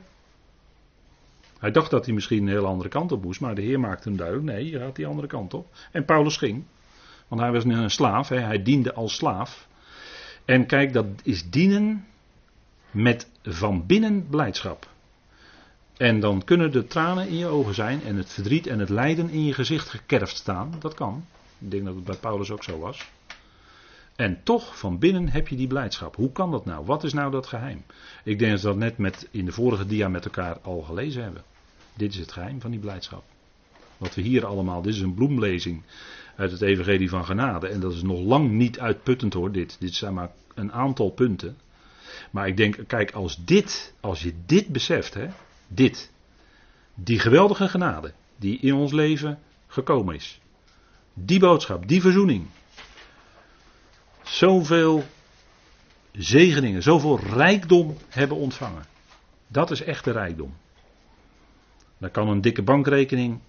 Hij 1.59 1.71
dacht 1.71 1.91
dat 1.91 2.05
hij 2.05 2.13
misschien 2.13 2.41
een 2.41 2.53
hele 2.53 2.67
andere 2.67 2.89
kant 2.89 3.11
op 3.11 3.23
moest, 3.23 3.41
maar 3.41 3.55
de 3.55 3.61
Heer 3.61 3.79
maakte 3.79 4.07
hem 4.07 4.17
duidelijk: 4.17 4.47
nee, 4.47 4.69
je 4.69 4.79
gaat 4.79 4.95
die 4.95 5.07
andere 5.07 5.27
kant 5.27 5.53
op. 5.53 5.67
En 5.91 6.05
Paulus 6.05 6.37
ging, 6.37 6.63
want 7.27 7.41
hij 7.41 7.51
was 7.51 7.63
een 7.63 7.89
slaaf, 7.89 8.29
hè, 8.29 8.39
hij 8.39 8.63
diende 8.63 8.93
als 8.93 9.15
slaaf. 9.15 9.67
En 10.49 10.65
kijk, 10.65 10.93
dat 10.93 11.05
is 11.23 11.49
dienen 11.49 12.05
met 12.91 13.29
van 13.43 13.85
binnen 13.85 14.27
blijdschap. 14.27 14.89
En 15.97 16.19
dan 16.19 16.43
kunnen 16.43 16.71
de 16.71 16.87
tranen 16.87 17.27
in 17.27 17.37
je 17.37 17.45
ogen 17.45 17.73
zijn 17.73 18.03
en 18.03 18.15
het 18.15 18.33
verdriet 18.33 18.67
en 18.67 18.79
het 18.79 18.89
lijden 18.89 19.29
in 19.29 19.45
je 19.45 19.53
gezicht 19.53 19.89
gekerfd 19.89 20.37
staan. 20.37 20.73
Dat 20.79 20.93
kan. 20.93 21.25
Ik 21.59 21.71
denk 21.71 21.85
dat 21.85 21.95
het 21.95 22.03
bij 22.03 22.15
Paulus 22.15 22.51
ook 22.51 22.63
zo 22.63 22.79
was. 22.79 23.09
En 24.15 24.43
toch 24.43 24.79
van 24.79 24.99
binnen 24.99 25.29
heb 25.29 25.47
je 25.47 25.55
die 25.55 25.67
blijdschap. 25.67 26.15
Hoe 26.15 26.31
kan 26.31 26.51
dat 26.51 26.65
nou? 26.65 26.85
Wat 26.85 27.03
is 27.03 27.13
nou 27.13 27.31
dat 27.31 27.47
geheim? 27.47 27.83
Ik 28.23 28.39
denk 28.39 28.51
dat 28.51 28.61
we 28.61 28.67
dat 28.67 28.77
net 28.77 28.97
met, 28.97 29.27
in 29.31 29.45
de 29.45 29.51
vorige 29.51 29.85
dia 29.85 30.07
met 30.07 30.25
elkaar 30.25 30.59
al 30.59 30.81
gelezen 30.81 31.23
hebben. 31.23 31.43
Dit 31.93 32.13
is 32.13 32.19
het 32.19 32.31
geheim 32.31 32.61
van 32.61 32.71
die 32.71 32.79
blijdschap. 32.79 33.23
Wat 33.99 34.15
we 34.15 34.21
hier 34.21 34.45
allemaal, 34.45 34.81
dit 34.81 34.93
is 34.93 35.01
een 35.01 35.13
bloemlezing 35.13 35.83
uit 36.35 36.51
het 36.51 36.61
Evangelie 36.61 37.09
van 37.09 37.25
Genade. 37.25 37.67
En 37.67 37.79
dat 37.79 37.93
is 37.93 38.01
nog 38.01 38.19
lang 38.19 38.49
niet 38.51 38.79
uitputtend 38.79 39.33
hoor, 39.33 39.51
dit. 39.51 39.77
Dit 39.79 39.95
zijn 39.95 40.13
maar 40.13 40.31
een 40.55 40.71
aantal 40.71 41.09
punten. 41.09 41.57
Maar 42.31 42.47
ik 42.47 42.57
denk, 42.57 42.77
kijk, 42.87 43.11
als 43.11 43.45
dit, 43.45 43.93
als 43.99 44.21
je 44.21 44.33
dit 44.45 44.67
beseft, 44.67 45.13
hè, 45.13 45.27
dit, 45.67 46.11
die 46.93 47.19
geweldige 47.19 47.67
genade 47.67 48.13
die 48.35 48.59
in 48.59 48.73
ons 48.73 48.91
leven 48.91 49.39
gekomen 49.67 50.15
is. 50.15 50.39
Die 51.13 51.39
boodschap, 51.39 51.87
die 51.87 52.01
verzoening. 52.01 52.47
Zoveel 54.23 55.03
zegeningen, 56.11 56.83
zoveel 56.83 57.19
rijkdom 57.19 57.97
hebben 58.09 58.37
ontvangen. 58.37 58.85
Dat 59.47 59.71
is 59.71 59.81
echte 59.81 60.11
rijkdom. 60.11 60.53
Daar 61.97 62.09
kan 62.09 62.27
een 62.27 62.41
dikke 62.41 62.63
bankrekening 62.63 63.39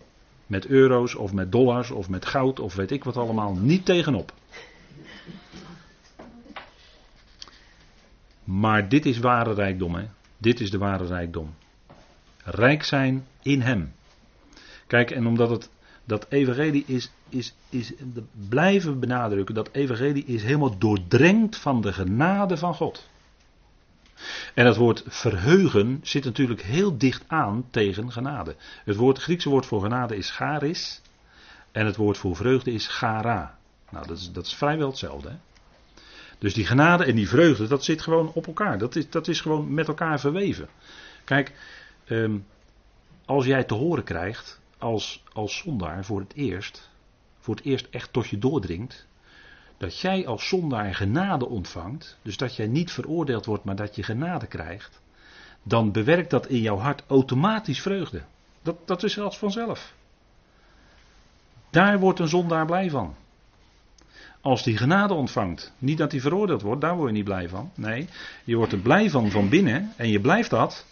met 0.51 0.67
euro's 0.67 1.15
of 1.15 1.33
met 1.33 1.53
dollars 1.53 1.91
of 1.91 2.09
met 2.09 2.27
goud 2.27 2.61
of 2.61 2.75
weet 2.75 2.91
ik 2.91 3.05
wat 3.05 3.17
allemaal 3.17 3.55
niet 3.55 3.85
tegenop. 3.85 4.33
Maar 8.45 8.89
dit 8.89 9.07
is 9.07 9.19
ware 9.19 9.55
rijkdom, 9.55 9.95
hè? 9.95 10.05
Dit 10.39 10.61
is 10.61 10.71
de 10.71 10.79
ware 10.79 11.07
rijkdom. 11.07 11.55
Rijk 12.45 12.83
zijn 12.83 13.27
in 13.43 13.61
Hem. 13.61 13.93
Kijk, 14.87 15.11
en 15.11 15.27
omdat 15.27 15.51
het 15.51 15.71
dat 16.05 16.27
evangelie 16.29 16.85
is, 16.87 17.11
is, 17.29 17.55
is, 17.69 17.93
blijven 18.49 19.01
benadrukken, 19.01 19.55
dat 19.55 19.69
evangelie 19.73 20.25
is 20.25 20.43
helemaal 20.43 20.79
doordrenkt 20.79 21.57
van 21.57 21.81
de 21.81 21.93
genade 21.93 22.57
van 22.57 22.75
God. 22.75 23.09
En 24.55 24.67
het 24.67 24.77
woord 24.77 25.03
verheugen 25.07 26.01
zit 26.03 26.25
natuurlijk 26.25 26.63
heel 26.63 26.99
dicht 26.99 27.25
aan 27.27 27.65
tegen 27.71 28.13
genade. 28.13 28.57
Het, 28.85 28.97
woord, 28.97 29.17
het 29.17 29.25
Griekse 29.25 29.49
woord 29.49 29.67
voor 29.67 29.83
genade 29.83 30.17
is 30.17 30.31
charis. 30.31 31.01
En 31.73 31.87
het 31.87 31.97
woord 31.97 32.19
voor 32.19 32.37
vreugde 32.37 32.73
is 32.73 32.87
chara. 32.87 33.59
Nou, 33.91 34.07
dat 34.07 34.17
is, 34.17 34.33
dat 34.33 34.47
is 34.47 34.55
vrijwel 34.55 34.89
hetzelfde. 34.89 35.29
Hè? 35.29 35.37
Dus 36.41 36.55
die 36.55 36.67
genade 36.67 37.05
en 37.05 37.15
die 37.15 37.29
vreugde, 37.29 37.67
dat 37.67 37.85
zit 37.85 38.03
gewoon 38.03 38.33
op 38.35 38.47
elkaar. 38.47 38.79
Dat 38.79 38.97
is, 38.97 39.11
dat 39.11 39.29
is 39.29 39.41
gewoon 39.41 39.75
met 39.75 39.89
elkaar 39.89 40.21
verweven. 40.21 40.69
Kijk, 41.25 41.53
ehm, 42.05 42.39
als 43.25 43.45
jij 43.45 43.65
te 43.65 43.75
horen 43.75 44.05
krijgt, 44.05 44.61
als, 44.79 45.23
als 45.33 45.57
zondaar 45.57 46.05
voor 46.05 46.21
het 46.21 46.35
eerst, 46.35 46.91
voor 47.39 47.55
het 47.55 47.65
eerst 47.65 47.87
echt 47.91 48.13
tot 48.13 48.29
je 48.29 48.39
doordringt, 48.39 49.07
dat 49.81 49.99
jij 49.99 50.27
als 50.27 50.49
zondaar 50.49 50.95
genade 50.95 51.49
ontvangt, 51.49 52.19
dus 52.23 52.37
dat 52.37 52.57
jij 52.57 52.67
niet 52.67 52.93
veroordeeld 52.93 53.47
wordt, 53.47 53.65
maar 53.65 53.77
dat 53.77 53.97
je 53.97 54.03
genade 54.03 54.47
krijgt, 54.47 55.01
dan 55.63 55.93
bewerkt 55.93 56.31
dat 56.31 56.47
in 56.47 56.61
jouw 56.61 56.77
hart 56.77 57.03
automatisch 57.07 57.83
vreugde. 57.83 58.23
Dat, 58.63 58.77
dat 58.87 59.03
is 59.03 59.19
als 59.19 59.39
vanzelf. 59.39 59.95
Daar 61.71 61.99
wordt 61.99 62.19
een 62.19 62.29
zondaar 62.29 62.67
blij 62.67 62.91
van. 62.91 63.15
Als 64.41 64.63
die 64.63 64.77
genade 64.77 65.15
ontvangt, 65.15 65.73
niet 65.79 65.99
dat 65.99 66.13
hij 66.13 66.21
veroordeeld 66.21 66.63
wordt, 66.63 66.81
daar 66.81 66.97
word 66.97 67.09
je 67.09 67.17
niet 67.17 67.25
blij 67.25 67.49
van. 67.49 67.71
Nee, 67.75 68.09
je 68.45 68.57
wordt 68.57 68.73
er 68.73 68.79
blij 68.79 69.11
van 69.11 69.31
van 69.31 69.49
binnen 69.49 69.93
en 69.97 70.09
je 70.09 70.21
blijft 70.21 70.51
dat 70.51 70.87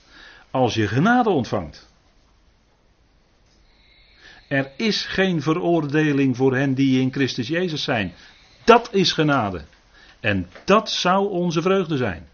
als 0.50 0.74
je 0.74 0.88
genade 0.88 1.30
ontvangt. 1.30 1.88
Er 4.48 4.70
is 4.76 5.06
geen 5.06 5.42
veroordeling 5.42 6.36
voor 6.36 6.56
hen 6.56 6.74
die 6.74 7.00
in 7.00 7.12
Christus 7.12 7.48
Jezus 7.48 7.82
zijn. 7.82 8.12
Dat 8.68 8.88
is 8.92 9.12
genade. 9.12 9.64
En 10.20 10.48
dat 10.64 10.90
zou 10.90 11.28
onze 11.28 11.62
vreugde 11.62 11.96
zijn. 11.96 12.28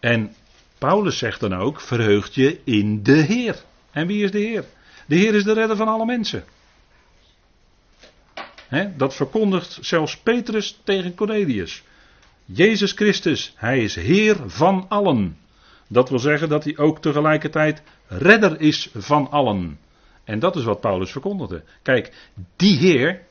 En 0.00 0.34
Paulus 0.78 1.18
zegt 1.18 1.40
dan 1.40 1.54
ook: 1.54 1.80
verheugt 1.80 2.34
je 2.34 2.60
in 2.64 3.02
de 3.02 3.16
Heer. 3.16 3.62
En 3.90 4.06
wie 4.06 4.24
is 4.24 4.30
de 4.30 4.38
Heer? 4.38 4.64
De 5.06 5.16
Heer 5.16 5.34
is 5.34 5.44
de 5.44 5.52
redder 5.52 5.76
van 5.76 5.88
alle 5.88 6.04
mensen. 6.04 6.44
dat 8.96 9.14
verkondigt 9.14 9.78
zelfs 9.80 10.16
Petrus 10.16 10.80
tegen 10.84 11.14
Cornelius. 11.14 11.82
Jezus 12.44 12.92
Christus, 12.92 13.52
hij 13.56 13.82
is 13.82 13.94
Heer 13.94 14.36
van 14.46 14.86
allen. 14.88 15.38
Dat 15.88 16.08
wil 16.08 16.18
zeggen 16.18 16.48
dat 16.48 16.64
hij 16.64 16.76
ook 16.76 17.00
tegelijkertijd 17.00 17.82
redder 18.06 18.60
is 18.60 18.90
van 18.94 19.30
allen. 19.30 19.78
En 20.24 20.38
dat 20.38 20.56
is 20.56 20.64
wat 20.64 20.80
Paulus 20.80 21.10
verkondigde. 21.10 21.62
Kijk, 21.82 22.30
die 22.56 22.78
Heer, 22.78 23.26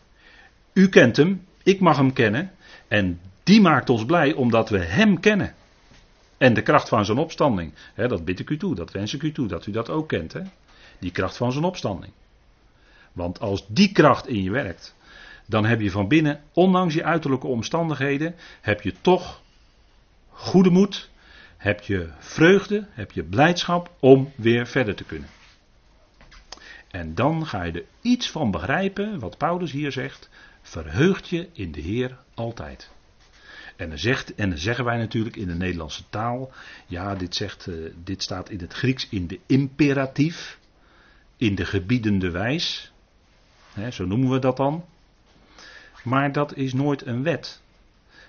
u 0.78 0.90
kent 0.90 1.18
hem, 1.18 1.46
ik 1.64 1.80
mag 1.80 1.98
hem 1.98 2.14
kennen. 2.14 2.52
En 2.88 3.20
die 3.44 3.62
maakt 3.62 3.90
ons 3.90 4.06
blij 4.06 4.34
omdat 4.34 4.70
we 4.70 4.78
hem 4.78 5.20
kennen. 5.20 5.54
En 6.38 6.54
de 6.54 6.62
kracht 6.62 6.90
van 6.90 7.06
zijn 7.06 7.18
opstanding. 7.18 7.74
dat 7.96 8.26
bid 8.26 8.40
ik 8.40 8.50
u 8.50 8.58
toe, 8.58 8.76
dat 8.76 8.92
wens 8.92 9.14
ik 9.14 9.24
u 9.24 9.32
toe, 9.32 9.48
dat 9.48 9.66
u 9.66 9.72
dat 9.72 9.90
ook 9.90 10.08
kent. 10.08 10.36
Die 11.00 11.12
kracht 11.12 11.38
van 11.38 11.52
zijn 11.52 11.64
opstanding. 11.64 12.14
Want 13.14 13.40
als 13.40 13.66
die 13.68 13.92
kracht 13.92 14.28
in 14.28 14.44
je 14.44 14.52
werkt, 14.52 14.96
dan 15.46 15.66
heb 15.66 15.82
je 15.82 15.92
van 15.92 16.08
binnen, 16.08 16.42
ondanks 16.54 16.94
je 16.94 17.04
uiterlijke 17.04 17.48
omstandigheden, 17.48 18.36
heb 18.62 18.82
je 18.82 18.94
toch 19.02 19.42
goede 20.30 20.70
moed, 20.70 21.10
heb 21.58 21.82
je 21.82 22.10
vreugde, 22.20 22.88
heb 22.90 23.12
je 23.12 23.24
blijdschap 23.24 23.92
om 24.00 24.32
weer 24.36 24.68
verder 24.68 24.96
te 24.96 25.04
kunnen. 25.04 25.30
En 26.92 27.16
dan 27.16 27.46
ga 27.46 27.64
je 27.64 27.72
er 27.72 27.86
iets 28.02 28.30
van 28.30 28.52
begrijpen, 28.52 29.20
wat 29.20 29.38
Paulus 29.38 29.72
hier 29.72 29.92
zegt, 29.92 30.30
verheugt 30.68 31.30
je 31.30 31.50
in 31.54 31.72
de 31.72 31.82
Heer 31.82 32.18
altijd. 32.34 32.90
En 33.76 33.90
dan, 33.90 33.98
zegt, 33.98 34.36
en 34.36 34.50
dan 34.50 34.58
zeggen 34.58 34.86
wij 34.86 34.98
natuurlijk 34.98 35.36
in 35.36 35.48
de 35.48 35.54
Nederlandse 35.54 36.04
taal, 36.10 36.52
ja, 36.86 37.16
dit, 37.16 37.36
zegt, 37.36 37.68
uh, 37.68 37.92
dit 38.04 38.24
staat 38.24 38.50
in 38.50 38.60
het 38.60 38.74
Grieks 38.74 39.10
in 39.10 39.28
de 39.28 39.40
imperatief, 39.46 40.60
in 41.38 41.56
de 41.56 41.66
gebiedende 41.66 42.32
wijs, 42.32 42.92
hè, 43.74 43.92
zo 43.92 44.06
noemen 44.06 44.30
we 44.30 44.40
dat 44.40 44.58
dan. 44.58 44.86
Maar 46.04 46.32
dat 46.32 46.56
is 46.56 46.74
nooit 46.74 47.06
een 47.06 47.24
wet. 47.24 47.62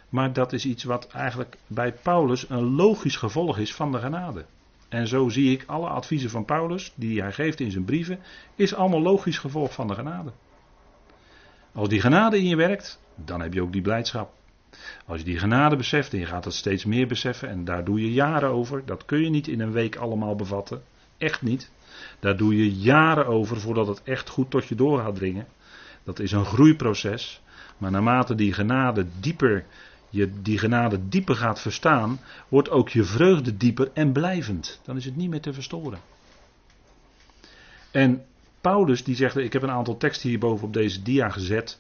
Maar 0.09 0.33
dat 0.33 0.53
is 0.53 0.65
iets 0.65 0.85
wat 0.85 1.09
eigenlijk 1.09 1.57
bij 1.67 1.93
Paulus 1.93 2.49
een 2.49 2.75
logisch 2.75 3.17
gevolg 3.17 3.59
is 3.59 3.75
van 3.75 3.93
de 3.93 3.99
genade. 3.99 4.45
En 4.89 5.07
zo 5.07 5.29
zie 5.29 5.53
ik 5.53 5.65
alle 5.67 5.89
adviezen 5.89 6.31
van 6.31 6.45
Paulus, 6.45 6.93
die 6.95 7.21
hij 7.21 7.33
geeft 7.33 7.61
in 7.61 7.71
zijn 7.71 7.85
brieven, 7.85 8.19
is 8.55 8.75
allemaal 8.75 9.03
logisch 9.03 9.39
gevolg 9.39 9.73
van 9.73 9.89
de 9.89 9.95
genade. 9.95 10.33
Als 11.79 11.89
die 11.89 12.01
genade 12.01 12.39
in 12.39 12.47
je 12.47 12.57
werkt, 12.57 13.01
dan 13.15 13.41
heb 13.41 13.55
je 13.55 13.63
ook 13.63 13.73
die 13.73 13.83
blijdschap. 13.83 14.33
Als 15.07 15.19
je 15.19 15.25
die 15.25 15.39
genade 15.39 15.77
beseft 15.77 16.13
en 16.13 16.19
je 16.19 16.27
gaat 16.27 16.45
het 16.45 16.55
steeds 16.55 16.85
meer 16.85 17.07
beseffen 17.07 17.49
en 17.49 17.65
daar 17.65 17.85
doe 17.85 18.01
je 18.01 18.13
jaren 18.13 18.49
over, 18.49 18.83
dat 18.85 19.05
kun 19.05 19.23
je 19.23 19.31
niet 19.31 19.49
in 19.49 19.61
een 19.61 19.73
week 19.73 19.97
allemaal 19.97 20.35
bevatten. 20.37 20.83
Echt 21.19 21.43
niet. 21.43 21.71
Daar 22.21 22.37
doe 22.37 22.57
je 22.57 22.75
jaren 22.75 23.27
over 23.27 23.61
voordat 23.61 23.87
het 23.87 24.03
echt 24.03 24.29
goed 24.29 24.51
tot 24.51 24.67
je 24.67 24.75
door 24.75 24.99
gaat 24.99 25.15
dringen. 25.15 25.47
Dat 26.05 26.19
is 26.19 26.33
een 26.33 26.45
groeiproces. 26.45 27.41
Maar 27.77 27.91
naarmate 27.91 28.35
die 28.35 28.53
genade 28.53 29.07
dieper, 29.21 29.65
je 30.11 30.43
die 30.43 30.59
genade 30.59 31.09
dieper 31.09 31.37
gaat 31.37 31.61
verstaan, 31.61 32.21
wordt 32.49 32.71
ook 32.71 32.89
je 32.89 33.05
vreugde 33.05 33.57
dieper 33.57 33.91
en 33.95 34.13
blijvend. 34.13 34.81
Dan 34.85 34.97
is 34.97 35.05
het 35.05 35.17
niet 35.17 35.31
meer 35.31 35.41
te 35.41 35.53
verstoren. 35.53 35.99
En 37.91 38.25
Paulus 38.61 39.05
die 39.05 39.17
zegt, 39.17 39.37
ik 39.37 39.53
heb 39.53 39.63
een 39.63 39.71
aantal 39.71 39.97
teksten 39.97 40.29
hierboven 40.29 40.67
op 40.67 40.73
deze 40.73 41.03
dia 41.03 41.29
gezet 41.29 41.79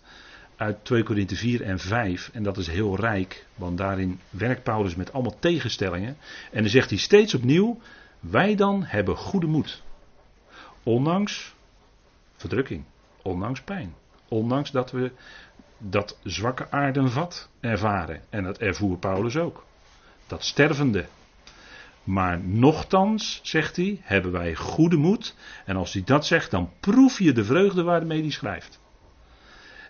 uit 0.57 0.85
2 0.85 1.03
Korinthe 1.03 1.37
4 1.37 1.62
en 1.62 1.79
5. 1.79 2.31
En 2.33 2.43
dat 2.43 2.57
is 2.57 2.66
heel 2.66 2.97
rijk, 2.97 3.47
want 3.55 3.79
daarin 3.79 4.20
werkt 4.31 4.62
Paulus 4.62 4.95
met 4.95 5.12
allemaal 5.12 5.39
tegenstellingen. 5.39 6.16
En 6.53 6.62
dan 6.62 6.70
zegt 6.70 6.91
hij 6.91 6.99
steeds 6.99 7.35
opnieuw, 7.35 7.79
wij 8.20 8.55
dan 8.55 8.85
hebben 8.85 9.16
goede 9.16 9.47
moed. 9.47 9.83
Ondanks 10.83 11.55
verdrukking, 12.37 12.85
ondanks 13.22 13.61
pijn, 13.61 13.95
ondanks 14.29 14.70
dat 14.70 14.91
we 14.91 15.12
dat 15.79 16.18
zwakke 16.22 16.70
aardenvat 16.70 17.49
ervaren. 17.61 18.20
En 18.31 18.43
dat 18.45 18.59
ervoer 18.59 18.99
Paulus 18.99 19.37
ook. 19.37 19.64
Dat 20.26 20.45
stervende. 20.45 21.07
Maar 22.09 22.40
nochtans, 22.40 23.40
zegt 23.42 23.76
hij, 23.76 24.00
hebben 24.02 24.32
wij 24.32 24.54
goede 24.54 24.96
moed. 24.96 25.34
En 25.64 25.76
als 25.76 25.92
hij 25.92 26.02
dat 26.04 26.26
zegt, 26.26 26.50
dan 26.50 26.70
proef 26.80 27.18
je 27.18 27.32
de 27.32 27.44
vreugde 27.44 27.82
waarmee 27.82 28.20
hij 28.20 28.30
schrijft. 28.30 28.80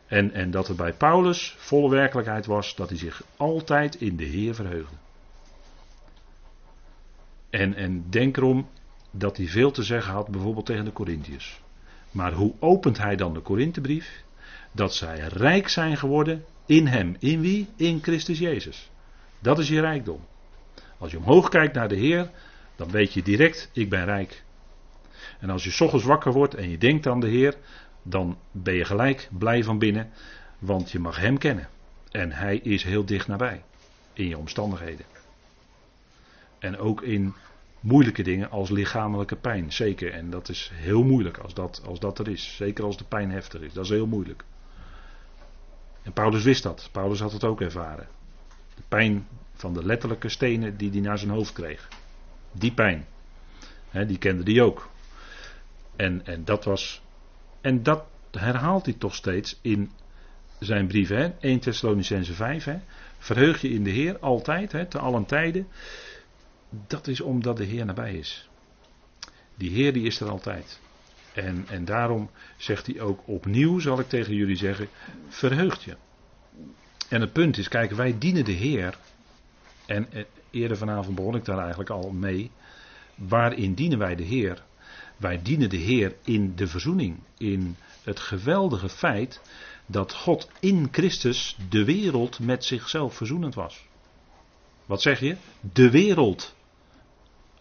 En, 0.06 0.32
en 0.32 0.50
dat 0.50 0.68
het 0.68 0.76
bij 0.76 0.92
Paulus 0.92 1.54
volle 1.58 1.90
werkelijkheid 1.90 2.46
was 2.46 2.74
dat 2.74 2.88
hij 2.88 2.98
zich 2.98 3.22
altijd 3.36 3.94
in 3.94 4.16
de 4.16 4.24
Heer 4.24 4.54
verheugde. 4.54 4.94
En, 7.50 7.74
en 7.74 8.04
denk 8.10 8.36
erom 8.36 8.68
dat 9.10 9.36
hij 9.36 9.46
veel 9.46 9.70
te 9.70 9.82
zeggen 9.82 10.12
had, 10.12 10.28
bijvoorbeeld 10.28 10.66
tegen 10.66 10.84
de 10.84 10.92
Corinthiërs. 10.92 11.60
Maar 12.10 12.32
hoe 12.32 12.54
opent 12.58 12.98
hij 12.98 13.16
dan 13.16 13.34
de 13.34 13.40
Korinthebrief? 13.40 14.22
Dat 14.72 14.94
zij 14.94 15.18
rijk 15.18 15.68
zijn 15.68 15.96
geworden 15.96 16.44
in 16.66 16.86
hem. 16.86 17.16
In 17.18 17.40
wie? 17.40 17.68
In 17.76 18.02
Christus 18.02 18.38
Jezus. 18.38 18.90
Dat 19.38 19.58
is 19.58 19.68
je 19.68 19.80
rijkdom. 19.80 20.20
Als 20.98 21.10
je 21.10 21.18
omhoog 21.18 21.48
kijkt 21.48 21.74
naar 21.74 21.88
de 21.88 21.96
Heer, 21.96 22.30
dan 22.76 22.90
weet 22.90 23.12
je 23.12 23.22
direct, 23.22 23.70
ik 23.72 23.88
ben 23.88 24.04
rijk. 24.04 24.42
En 25.40 25.50
als 25.50 25.64
je 25.64 25.84
ochtends 25.84 26.04
wakker 26.04 26.32
wordt 26.32 26.54
en 26.54 26.70
je 26.70 26.78
denkt 26.78 27.06
aan 27.06 27.20
de 27.20 27.28
Heer, 27.28 27.56
dan 28.02 28.38
ben 28.50 28.74
je 28.74 28.84
gelijk 28.84 29.28
blij 29.38 29.64
van 29.64 29.78
binnen, 29.78 30.10
want 30.58 30.90
je 30.90 30.98
mag 30.98 31.16
Hem 31.16 31.38
kennen. 31.38 31.68
En 32.10 32.32
Hij 32.32 32.56
is 32.56 32.82
heel 32.82 33.04
dicht 33.04 33.26
nabij 33.26 33.62
in 34.12 34.28
je 34.28 34.38
omstandigheden. 34.38 35.06
En 36.58 36.78
ook 36.78 37.02
in 37.02 37.34
moeilijke 37.80 38.22
dingen 38.22 38.50
als 38.50 38.70
lichamelijke 38.70 39.36
pijn, 39.36 39.72
zeker. 39.72 40.12
En 40.12 40.30
dat 40.30 40.48
is 40.48 40.70
heel 40.74 41.02
moeilijk 41.02 41.38
als 41.38 41.54
dat, 41.54 41.82
als 41.86 42.00
dat 42.00 42.18
er 42.18 42.28
is. 42.28 42.56
Zeker 42.56 42.84
als 42.84 42.96
de 42.96 43.04
pijn 43.04 43.30
heftig 43.30 43.60
is, 43.60 43.72
dat 43.72 43.84
is 43.84 43.90
heel 43.90 44.06
moeilijk. 44.06 44.44
En 46.02 46.12
Paulus 46.12 46.42
wist 46.42 46.62
dat. 46.62 46.88
Paulus 46.92 47.20
had 47.20 47.32
het 47.32 47.44
ook 47.44 47.60
ervaren. 47.60 48.08
De 48.74 48.82
pijn 48.88 49.26
van 49.58 49.74
de 49.74 49.84
letterlijke 49.84 50.28
stenen 50.28 50.76
die 50.76 50.90
hij 50.90 51.00
naar 51.00 51.18
zijn 51.18 51.30
hoofd 51.30 51.52
kreeg. 51.52 51.88
Die 52.52 52.72
pijn. 52.72 53.06
die 54.06 54.18
kende 54.18 54.52
hij 54.52 54.62
ook. 54.62 54.88
En, 55.96 56.26
en 56.26 56.44
dat 56.44 56.64
was 56.64 57.02
en 57.60 57.82
dat 57.82 58.04
herhaalt 58.30 58.84
hij 58.84 58.94
toch 58.94 59.14
steeds 59.14 59.58
in 59.62 59.90
zijn. 60.58 60.90
Hè? 60.90 61.28
1 61.40 61.58
Thessalonicense 61.58 62.32
5. 62.32 62.64
Hè? 62.64 62.78
Verheug 63.18 63.60
je 63.60 63.68
in 63.68 63.84
de 63.84 63.90
Heer 63.90 64.18
altijd, 64.18 64.72
hè? 64.72 64.86
te 64.86 64.98
allen 64.98 65.24
tijden. 65.24 65.68
Dat 66.86 67.06
is 67.06 67.20
omdat 67.20 67.56
de 67.56 67.64
Heer 67.64 67.84
nabij 67.84 68.14
is. 68.14 68.48
Die 69.54 69.70
Heer 69.70 69.92
die 69.92 70.06
is 70.06 70.20
er 70.20 70.28
altijd. 70.28 70.80
En, 71.32 71.64
en 71.68 71.84
daarom 71.84 72.30
zegt 72.56 72.86
hij 72.86 73.00
ook 73.00 73.20
opnieuw, 73.24 73.78
zal 73.78 73.98
ik 73.98 74.08
tegen 74.08 74.34
jullie 74.34 74.56
zeggen, 74.56 74.88
verheugt 75.28 75.82
je. 75.82 75.96
En 77.08 77.20
het 77.20 77.32
punt 77.32 77.58
is, 77.58 77.68
kijk, 77.68 77.90
wij 77.90 78.18
dienen 78.18 78.44
de 78.44 78.52
Heer. 78.52 78.98
En 79.88 80.08
eerder 80.50 80.76
vanavond 80.76 81.16
begon 81.16 81.34
ik 81.34 81.44
daar 81.44 81.58
eigenlijk 81.58 81.90
al 81.90 82.10
mee. 82.10 82.50
Waarin 83.14 83.74
dienen 83.74 83.98
wij 83.98 84.14
de 84.14 84.22
Heer? 84.22 84.62
Wij 85.16 85.42
dienen 85.42 85.68
de 85.68 85.76
Heer 85.76 86.16
in 86.24 86.52
de 86.56 86.66
verzoening, 86.66 87.18
in 87.38 87.76
het 88.02 88.20
geweldige 88.20 88.88
feit 88.88 89.40
dat 89.86 90.14
God 90.14 90.50
in 90.60 90.88
Christus 90.90 91.56
de 91.68 91.84
wereld 91.84 92.38
met 92.38 92.64
zichzelf 92.64 93.14
verzoenend 93.14 93.54
was. 93.54 93.86
Wat 94.86 95.02
zeg 95.02 95.20
je? 95.20 95.36
De 95.72 95.90
wereld. 95.90 96.54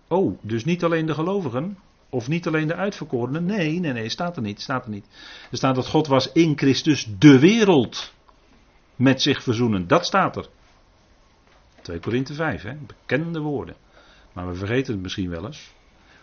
Oh, 0.07 0.39
dus 0.41 0.65
niet 0.65 0.83
alleen 0.83 1.05
de 1.05 1.13
gelovigen, 1.13 1.77
of 2.09 2.27
niet 2.27 2.47
alleen 2.47 2.67
de 2.67 2.75
uitverkorenen. 2.75 3.45
Nee, 3.45 3.79
nee, 3.79 3.93
nee, 3.93 4.09
staat 4.09 4.35
er 4.35 4.41
niet, 4.41 4.61
staat 4.61 4.85
er 4.85 4.91
niet. 4.91 5.07
Er 5.51 5.57
staat 5.57 5.75
dat 5.75 5.87
God 5.87 6.07
was 6.07 6.31
in 6.31 6.57
Christus 6.57 7.07
de 7.19 7.39
wereld. 7.39 8.13
met 8.95 9.21
zich 9.21 9.43
verzoenen. 9.43 9.87
Dat 9.87 10.05
staat 10.05 10.35
er. 10.35 10.49
2 11.87 11.99
Korinthe 11.99 12.33
5, 12.33 12.61
hè? 12.61 12.73
bekende 12.87 13.39
woorden. 13.39 13.75
Maar 14.33 14.47
we 14.47 14.55
vergeten 14.55 14.93
het 14.93 15.01
misschien 15.01 15.29
wel 15.29 15.45
eens. 15.45 15.73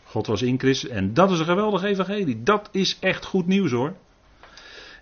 God 0.05 0.27
was 0.27 0.43
in 0.43 0.59
Christus 0.59 0.91
en 0.91 1.15
dat 1.15 1.31
is 1.31 1.39
een 1.39 1.45
geweldige 1.45 1.87
evangelie. 1.87 2.43
Dat 2.43 2.69
is 2.73 2.99
echt 3.01 3.25
goed 3.25 3.47
nieuws 3.47 3.71
hoor. 3.71 3.95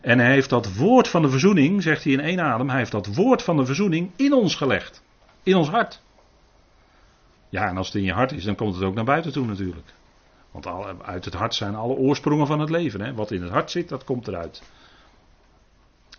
En 0.01 0.19
hij 0.19 0.33
heeft 0.33 0.51
dat 0.51 0.75
woord 0.77 1.09
van 1.09 1.23
de 1.23 1.29
verzoening, 1.29 1.83
zegt 1.83 2.05
hij 2.05 2.13
in 2.13 2.21
één 2.21 2.41
adem, 2.41 2.69
hij 2.69 2.79
heeft 2.79 2.91
dat 2.91 3.15
woord 3.15 3.43
van 3.43 3.57
de 3.57 3.67
verzoening 3.67 4.11
in 4.17 4.33
ons 4.33 4.55
gelegd. 4.55 5.03
In 5.43 5.57
ons 5.57 5.69
hart. 5.69 6.03
Ja, 7.49 7.69
en 7.69 7.77
als 7.77 7.87
het 7.87 7.97
in 7.97 8.03
je 8.03 8.13
hart 8.13 8.33
is, 8.33 8.45
dan 8.45 8.55
komt 8.55 8.75
het 8.75 8.85
ook 8.85 8.95
naar 8.95 9.05
buiten 9.05 9.33
toe 9.33 9.47
natuurlijk. 9.47 9.93
Want 10.51 10.67
uit 11.03 11.25
het 11.25 11.35
hart 11.35 11.55
zijn 11.55 11.75
alle 11.75 11.95
oorsprongen 11.95 12.47
van 12.47 12.61
het 12.61 12.71
leven. 12.71 13.01
Hè? 13.01 13.15
Wat 13.15 13.31
in 13.31 13.43
het 13.43 13.51
hart 13.51 13.71
zit, 13.71 13.89
dat 13.89 14.05
komt 14.05 14.29
eruit. 14.29 14.63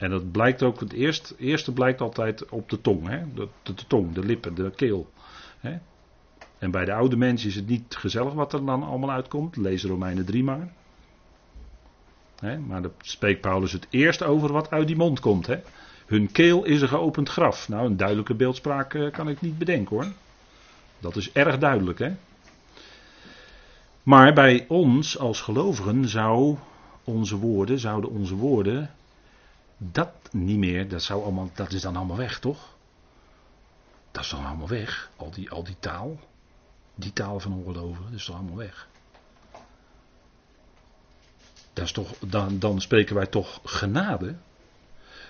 En 0.03 0.09
dat 0.09 0.31
blijkt 0.31 0.63
ook, 0.63 0.79
het 0.79 0.93
eerste, 0.93 1.35
eerste 1.37 1.71
blijkt 1.71 2.01
altijd 2.01 2.49
op 2.49 2.69
de 2.69 2.81
tong. 2.81 3.07
Hè? 3.07 3.21
De, 3.33 3.47
tong, 3.87 4.13
de 4.13 4.25
lippen, 4.25 4.55
de 4.55 4.71
keel. 4.75 5.11
Hè? 5.59 5.77
En 6.57 6.71
bij 6.71 6.85
de 6.85 6.93
oude 6.93 7.15
mens 7.15 7.45
is 7.45 7.55
het 7.55 7.67
niet 7.67 7.95
gezellig 7.95 8.33
wat 8.33 8.53
er 8.53 8.65
dan 8.65 8.83
allemaal 8.83 9.11
uitkomt. 9.11 9.55
Lees 9.55 9.83
Romeinen 9.83 10.25
3 10.25 10.43
maar. 10.43 10.73
Hè? 12.39 12.57
Maar 12.57 12.81
daar 12.81 12.91
spreekt 13.01 13.41
Paulus 13.41 13.71
het 13.71 13.87
eerst 13.89 14.23
over 14.23 14.51
wat 14.51 14.69
uit 14.69 14.87
die 14.87 14.95
mond 14.95 15.19
komt. 15.19 15.47
Hè? 15.47 15.59
Hun 16.05 16.31
keel 16.31 16.63
is 16.63 16.81
een 16.81 16.87
geopend 16.87 17.29
graf. 17.29 17.69
Nou, 17.69 17.85
een 17.85 17.97
duidelijke 17.97 18.33
beeldspraak 18.33 18.93
eh, 18.93 19.11
kan 19.11 19.29
ik 19.29 19.41
niet 19.41 19.57
bedenken 19.57 19.95
hoor. 19.95 20.07
Dat 20.99 21.15
is 21.15 21.31
erg 21.31 21.57
duidelijk 21.57 21.99
hè. 21.99 22.11
Maar 24.03 24.33
bij 24.33 24.65
ons 24.67 25.19
als 25.19 25.41
gelovigen 25.41 26.07
zou 26.07 26.57
onze 27.03 27.37
woorden, 27.37 27.79
zouden 27.79 28.09
onze 28.09 28.35
woorden 28.35 28.89
dat 29.91 30.09
niet 30.31 30.57
meer, 30.57 30.87
dat, 30.89 31.03
zou 31.03 31.23
allemaal, 31.23 31.49
dat 31.53 31.71
is 31.71 31.81
dan 31.81 31.95
allemaal 31.95 32.17
weg, 32.17 32.39
toch? 32.39 32.75
Dat 34.11 34.23
is 34.23 34.29
dan 34.29 34.45
allemaal 34.45 34.67
weg, 34.67 35.11
al 35.15 35.31
die, 35.31 35.49
al 35.49 35.63
die 35.63 35.75
taal. 35.79 36.19
Die 36.95 37.13
taal 37.13 37.39
van 37.39 37.53
ongelovigen, 37.53 38.03
dat 38.03 38.19
is 38.19 38.25
toch 38.25 38.35
allemaal 38.35 38.55
weg. 38.55 38.87
Dat 41.73 41.85
is 41.85 41.91
toch, 41.91 42.13
dan, 42.19 42.59
dan 42.59 42.81
spreken 42.81 43.15
wij 43.15 43.25
toch 43.25 43.59
genade. 43.63 44.35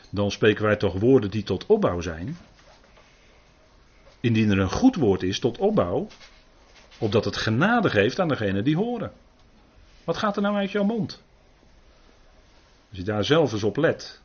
Dan 0.09 0.31
spreken 0.31 0.63
wij 0.63 0.75
toch 0.75 0.99
woorden 0.99 1.31
die 1.31 1.43
tot 1.43 1.65
opbouw 1.65 2.01
zijn. 2.01 2.37
Indien 4.19 4.51
er 4.51 4.59
een 4.59 4.71
goed 4.71 4.95
woord 4.95 5.23
is 5.23 5.39
tot 5.39 5.57
opbouw, 5.57 6.07
opdat 6.97 7.25
het 7.25 7.37
genade 7.37 7.89
geeft 7.89 8.19
aan 8.19 8.27
degene 8.27 8.61
die 8.61 8.75
horen. 8.75 9.11
Wat 10.03 10.17
gaat 10.17 10.35
er 10.35 10.41
nou 10.41 10.55
uit 10.55 10.71
jouw 10.71 10.83
mond? 10.83 11.21
Als 12.89 12.97
je 12.97 13.03
daar 13.03 13.25
zelf 13.25 13.51
eens 13.51 13.63
op 13.63 13.77
let, 13.77 14.21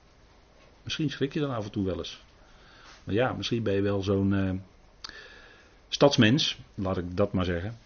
Misschien 0.89 1.11
schrik 1.11 1.33
je 1.33 1.41
dan 1.41 1.55
af 1.55 1.65
en 1.65 1.71
toe 1.71 1.85
wel 1.85 1.99
eens. 1.99 2.23
Maar 3.05 3.15
ja, 3.15 3.33
misschien 3.33 3.63
ben 3.63 3.75
je 3.75 3.81
wel 3.81 4.03
zo'n 4.03 4.33
uh, 4.33 4.51
stadsmens, 5.89 6.59
laat 6.75 6.97
ik 6.97 7.17
dat 7.17 7.33
maar 7.33 7.45
zeggen. 7.45 7.79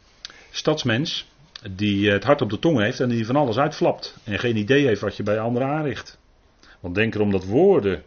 Stadsmens 0.51 1.27
die 1.71 2.11
het 2.11 2.25
hart 2.25 2.43
op 2.43 2.51
de 2.51 2.59
tong 2.59 2.79
heeft 2.79 3.01
en 3.01 3.09
die 3.09 3.27
van 3.27 3.37
alles 3.37 3.59
uitflapt. 3.59 4.17
En 4.25 4.39
geen 4.39 4.57
idee 4.57 4.87
heeft 4.87 5.01
wat 5.01 5.17
je 5.17 5.23
bij 5.23 5.41
anderen 5.41 5.69
aanricht. 5.69 6.19
Want 6.81 6.95
denk 6.95 7.15
erom 7.15 7.31
dat 7.31 7.45
woorden. 7.45 8.03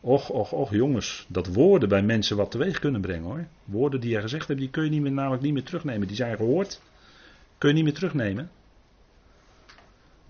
Och, 0.00 0.30
och, 0.30 0.52
och, 0.52 0.70
jongens. 0.70 1.26
Dat 1.28 1.46
woorden 1.46 1.88
bij 1.88 2.02
mensen 2.02 2.36
wat 2.36 2.50
teweeg 2.50 2.78
kunnen 2.78 3.00
brengen 3.00 3.24
hoor. 3.24 3.46
Woorden 3.64 4.00
die 4.00 4.10
je 4.10 4.20
gezegd 4.20 4.48
hebt, 4.48 4.60
die 4.60 4.70
kun 4.70 4.84
je 4.84 4.90
niet 4.90 5.02
meer, 5.02 5.12
namelijk 5.12 5.42
niet 5.42 5.52
meer 5.52 5.64
terugnemen. 5.64 6.06
Die 6.06 6.16
zijn 6.16 6.36
gehoord. 6.36 6.80
Kun 7.58 7.68
je 7.68 7.74
niet 7.74 7.84
meer 7.84 7.94
terugnemen. 7.94 8.50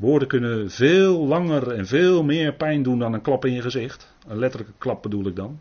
Woorden 0.03 0.29
kunnen 0.29 0.71
veel 0.71 1.27
langer 1.27 1.73
en 1.73 1.87
veel 1.87 2.23
meer 2.23 2.55
pijn 2.55 2.83
doen 2.83 2.99
dan 2.99 3.13
een 3.13 3.23
klap 3.23 3.45
in 3.45 3.53
je 3.53 3.63
gezicht. 3.63 4.15
Een 4.27 4.39
letterlijke 4.39 4.75
klap 4.79 5.03
bedoel 5.03 5.27
ik 5.27 5.37
dan. 5.37 5.61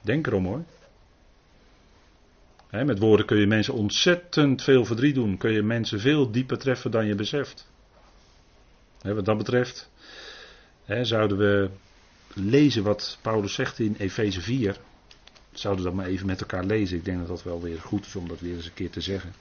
Denk 0.00 0.26
erom 0.26 0.46
hoor. 0.46 0.64
met 2.70 2.98
woorden 2.98 3.26
kun 3.26 3.38
je 3.38 3.46
mensen 3.46 3.74
ontzettend 3.74 4.62
veel 4.62 4.84
verdriet 4.84 5.14
doen. 5.14 5.36
Kun 5.36 5.52
je 5.52 5.62
mensen 5.62 6.00
veel 6.00 6.30
dieper 6.30 6.58
treffen 6.58 6.90
dan 6.90 7.06
je 7.06 7.14
beseft. 7.14 7.70
wat 9.02 9.24
dat 9.24 9.36
betreft 9.36 9.90
zouden 11.02 11.38
we 11.38 11.70
lezen 12.34 12.82
wat 12.82 13.18
Paulus 13.22 13.54
zegt 13.54 13.78
in 13.78 13.94
Efeze 13.98 14.40
4. 14.40 14.76
Zouden 15.52 15.84
we 15.84 15.90
dat 15.90 15.98
maar 15.98 16.08
even 16.08 16.26
met 16.26 16.40
elkaar 16.40 16.64
lezen. 16.64 16.96
Ik 16.96 17.04
denk 17.04 17.18
dat 17.18 17.28
dat 17.28 17.42
wel 17.42 17.62
weer 17.62 17.80
goed 17.80 18.06
is 18.06 18.16
om 18.16 18.28
dat 18.28 18.40
weer 18.40 18.54
eens 18.54 18.66
een 18.66 18.74
keer 18.74 18.90
te 18.90 19.00
zeggen. 19.00 19.32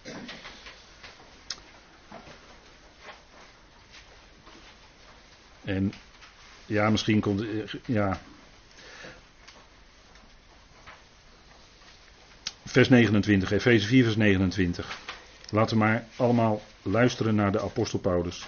En 5.64 5.94
ja, 6.66 6.90
misschien 6.90 7.20
komt. 7.20 7.44
Ja. 7.86 8.22
Vers 12.66 12.90
29, 12.90 13.52
Efeze 13.52 13.88
4, 13.88 14.04
vers 14.04 14.16
29. 14.16 15.00
Laten 15.50 15.78
we 15.78 15.84
maar 15.84 16.06
allemaal 16.16 16.62
luisteren 16.82 17.36
naar 17.36 17.52
de 17.52 17.62
apostel 17.62 18.00
Paulus. 18.00 18.48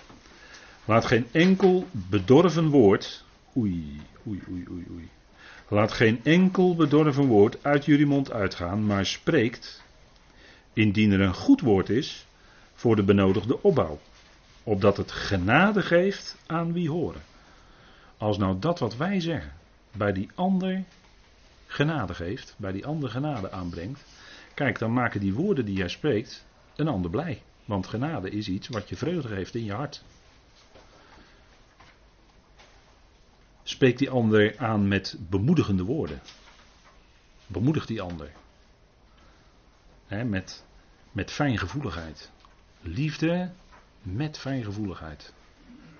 Laat 0.85 1.05
geen 1.05 1.27
enkel 1.31 1.87
bedorven 1.91 2.69
woord. 2.69 3.23
Oei, 3.57 4.01
oei, 4.27 4.41
oei, 4.49 4.65
oei, 4.71 4.85
oei. 4.91 5.09
Laat 5.67 5.91
geen 5.91 6.19
enkel 6.23 6.75
bedorven 6.75 7.25
woord 7.25 7.63
uit 7.63 7.85
jullie 7.85 8.05
mond 8.05 8.31
uitgaan, 8.31 8.85
maar 8.85 9.05
spreekt, 9.05 9.83
indien 10.73 11.11
er 11.11 11.21
een 11.21 11.33
goed 11.33 11.61
woord 11.61 11.89
is, 11.89 12.25
voor 12.73 12.95
de 12.95 13.03
benodigde 13.03 13.63
opbouw 13.63 13.99
opdat 14.63 14.97
het 14.97 15.11
genade 15.11 15.81
geeft 15.81 16.37
aan 16.45 16.73
wie 16.73 16.89
horen. 16.89 17.21
Als 18.17 18.37
nou 18.37 18.59
dat 18.59 18.79
wat 18.79 18.95
wij 18.95 19.19
zeggen 19.19 19.53
bij 19.91 20.13
die 20.13 20.29
ander 20.35 20.83
genade 21.67 22.13
geeft, 22.13 22.55
bij 22.57 22.71
die 22.71 22.85
ander 22.85 23.09
genade 23.09 23.51
aanbrengt, 23.51 24.03
kijk, 24.53 24.79
dan 24.79 24.93
maken 24.93 25.19
die 25.19 25.33
woorden 25.33 25.65
die 25.65 25.75
jij 25.75 25.87
spreekt 25.87 26.45
een 26.75 26.87
ander 26.87 27.11
blij. 27.11 27.41
Want 27.65 27.87
genade 27.87 28.29
is 28.29 28.47
iets 28.47 28.67
wat 28.67 28.89
je 28.89 28.95
vreugde 28.95 29.27
geeft 29.27 29.55
in 29.55 29.63
je 29.63 29.73
hart. 29.73 30.03
Spreek 33.63 33.97
die 33.97 34.09
ander 34.09 34.57
aan 34.57 34.87
met 34.87 35.17
bemoedigende 35.29 35.83
woorden. 35.83 36.21
Bemoedig 37.47 37.85
die 37.85 38.01
ander. 38.01 38.31
met, 40.07 40.65
met 41.11 41.31
fijngevoeligheid. 41.31 42.31
Liefde 42.81 43.51
met 44.03 44.37
fijngevoeligheid. 44.37 45.33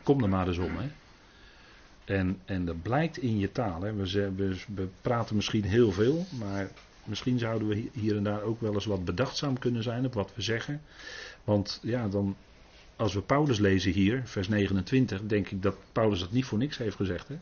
Kom 0.04 0.24
er 0.24 0.30
maar 0.30 0.48
eens 0.48 0.58
om. 0.58 0.78
Hè. 0.78 0.90
En, 2.06 2.40
en 2.46 2.66
dat 2.66 2.82
blijkt 2.82 3.18
in 3.18 3.40
je 3.40 3.52
taal. 3.52 3.82
Hè. 3.82 3.94
We, 3.94 4.56
we, 4.76 4.88
praten 5.02 5.36
misschien 5.36 5.64
heel 5.64 5.92
veel, 5.92 6.26
maar 6.40 6.72
misschien 7.04 7.40
zouden 7.40 7.68
we 7.68 7.90
hier 7.94 8.16
en 8.16 8.24
daar 8.24 8.42
ook 8.42 8.62
wel 8.62 8.74
eens 8.74 8.86
wat 8.86 9.06
bedachtzaam 9.06 9.60
kunnen 9.60 9.84
zijn 9.84 10.06
op 10.06 10.14
wat 10.14 10.32
we 10.36 10.42
zeggen. 10.42 10.82
Want 11.44 11.80
ja, 11.84 12.08
dan, 12.08 12.36
als 12.96 13.14
we 13.14 13.22
Paulus 13.22 13.60
lezen 13.60 13.92
hier, 13.92 14.22
vers 14.26 14.48
29, 14.48 15.22
denk 15.26 15.50
ik 15.50 15.62
dat 15.62 15.76
Paulus 15.92 16.20
dat 16.20 16.32
niet 16.32 16.46
voor 16.46 16.58
niks 16.58 16.78
heeft 16.78 16.96
gezegd. 16.96 17.28
Hè? 17.28 17.36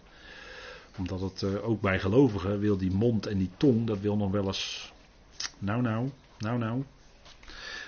Omdat 0.98 1.22
het 1.22 1.42
uh, 1.42 1.68
ook 1.68 1.82
bij 1.82 2.00
gelovigen 2.00 2.60
wil 2.60 2.78
die 2.78 2.92
mond 2.92 3.26
en 3.26 3.38
die 3.38 3.50
tong, 3.58 3.88
dat 3.88 4.00
wil 4.00 4.18
nog 4.18 4.32
wel 4.32 4.46
eens. 4.46 4.94
Nou, 5.60 5.82
nou, 5.82 6.10
nou, 6.38 6.58
nou. 6.58 6.84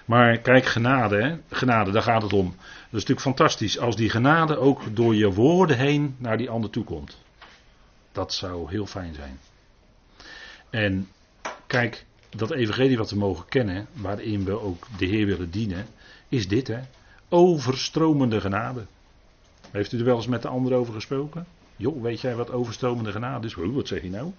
Maar 0.05 0.37
kijk, 0.37 0.65
genade, 0.65 1.21
hè? 1.21 1.37
genade, 1.49 1.91
daar 1.91 2.01
gaat 2.01 2.21
het 2.21 2.33
om. 2.33 2.47
Dat 2.47 3.01
is 3.01 3.05
natuurlijk 3.07 3.19
fantastisch 3.19 3.79
als 3.79 3.95
die 3.95 4.09
genade 4.09 4.57
ook 4.57 4.95
door 4.95 5.15
je 5.15 5.33
woorden 5.33 5.77
heen 5.77 6.15
naar 6.17 6.37
die 6.37 6.49
ander 6.49 6.69
toe 6.69 6.83
komt. 6.83 7.17
Dat 8.11 8.33
zou 8.33 8.69
heel 8.69 8.85
fijn 8.85 9.13
zijn. 9.13 9.39
En 10.69 11.09
kijk, 11.67 12.05
dat 12.29 12.51
evangelie 12.51 12.97
wat 12.97 13.09
we 13.09 13.17
mogen 13.17 13.45
kennen, 13.45 13.87
waarin 13.93 14.45
we 14.45 14.59
ook 14.59 14.87
de 14.97 15.05
Heer 15.05 15.25
willen 15.25 15.51
dienen, 15.51 15.85
is 16.29 16.47
dit 16.47 16.67
hè. 16.67 16.79
Overstromende 17.29 18.41
genade. 18.41 18.85
Heeft 19.71 19.91
u 19.91 19.97
er 19.99 20.05
wel 20.05 20.15
eens 20.15 20.27
met 20.27 20.41
de 20.41 20.47
ander 20.47 20.73
over 20.73 20.93
gesproken? 20.93 21.45
Joh, 21.75 22.01
weet 22.01 22.21
jij 22.21 22.35
wat 22.35 22.51
overstromende 22.51 23.11
genade 23.11 23.47
is? 23.47 23.53
wat 23.55 23.87
zeg 23.87 24.01
je 24.01 24.09
nou? 24.09 24.31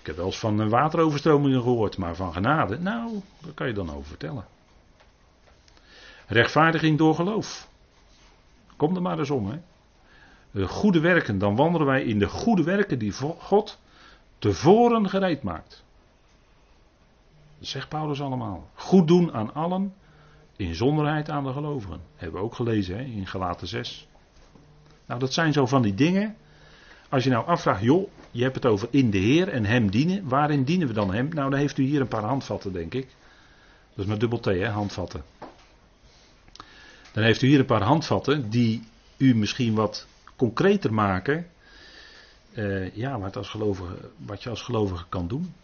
Ik 0.00 0.06
heb 0.06 0.16
wel 0.16 0.26
eens 0.26 0.38
van 0.38 0.68
wateroverstromingen 0.68 1.62
gehoord, 1.62 1.96
maar 1.96 2.14
van 2.14 2.32
genade, 2.32 2.78
nou, 2.78 3.20
daar 3.40 3.52
kan 3.52 3.66
je 3.66 3.72
dan 3.72 3.90
over 3.90 4.08
vertellen. 4.08 4.44
Rechtvaardiging 6.26 6.98
door 6.98 7.14
geloof. 7.14 7.68
Kom 8.76 8.96
er 8.96 9.02
maar 9.02 9.18
eens 9.18 9.30
om. 9.30 9.50
Hè. 9.50 9.58
De 10.50 10.66
goede 10.68 11.00
werken, 11.00 11.38
dan 11.38 11.56
wandelen 11.56 11.86
wij 11.86 12.02
in 12.02 12.18
de 12.18 12.28
goede 12.28 12.62
werken 12.62 12.98
die 12.98 13.12
God 13.38 13.78
tevoren 14.38 15.08
gereed 15.08 15.42
maakt. 15.42 15.84
Dat 17.58 17.68
zegt 17.68 17.88
Paulus 17.88 18.20
allemaal. 18.20 18.68
Goed 18.74 19.08
doen 19.08 19.32
aan 19.32 19.54
allen, 19.54 19.94
inzonderheid 20.56 21.30
aan 21.30 21.44
de 21.44 21.52
gelovigen. 21.52 22.00
Hebben 22.16 22.40
we 22.40 22.46
ook 22.46 22.54
gelezen 22.54 22.96
hè, 22.96 23.02
in 23.02 23.26
Galaten 23.26 23.66
6. 23.66 24.08
Nou, 25.06 25.20
dat 25.20 25.32
zijn 25.32 25.52
zo 25.52 25.66
van 25.66 25.82
die 25.82 25.94
dingen. 25.94 26.36
Als 27.08 27.24
je 27.24 27.30
nou 27.30 27.46
afvraagt, 27.46 27.82
joh, 27.82 28.08
je 28.30 28.42
hebt 28.42 28.54
het 28.54 28.66
over 28.66 28.88
in 28.90 29.10
de 29.10 29.18
Heer 29.18 29.48
en 29.48 29.64
Hem 29.64 29.90
dienen. 29.90 30.28
Waarin 30.28 30.64
dienen 30.64 30.88
we 30.88 30.94
dan 30.94 31.14
Hem? 31.14 31.28
Nou, 31.28 31.50
dan 31.50 31.58
heeft 31.58 31.78
u 31.78 31.82
hier 31.82 32.00
een 32.00 32.08
paar 32.08 32.24
handvatten, 32.24 32.72
denk 32.72 32.94
ik. 32.94 33.06
Dat 33.94 34.04
is 34.04 34.10
met 34.10 34.20
dubbel 34.20 34.40
T, 34.40 34.44
hè, 34.44 34.68
handvatten. 34.68 35.22
Dan 37.16 37.24
heeft 37.24 37.42
u 37.42 37.46
hier 37.46 37.58
een 37.58 37.66
paar 37.66 37.82
handvatten 37.82 38.50
die 38.50 38.82
u 39.16 39.34
misschien 39.34 39.74
wat 39.74 40.06
concreter 40.36 40.94
maken 40.94 41.46
eh, 42.52 42.94
ja, 42.94 43.18
wat, 43.18 43.36
als 43.36 43.48
gelovige, 43.48 44.10
wat 44.16 44.42
je 44.42 44.50
als 44.50 44.62
gelovige 44.62 45.04
kan 45.08 45.28
doen. 45.28 45.54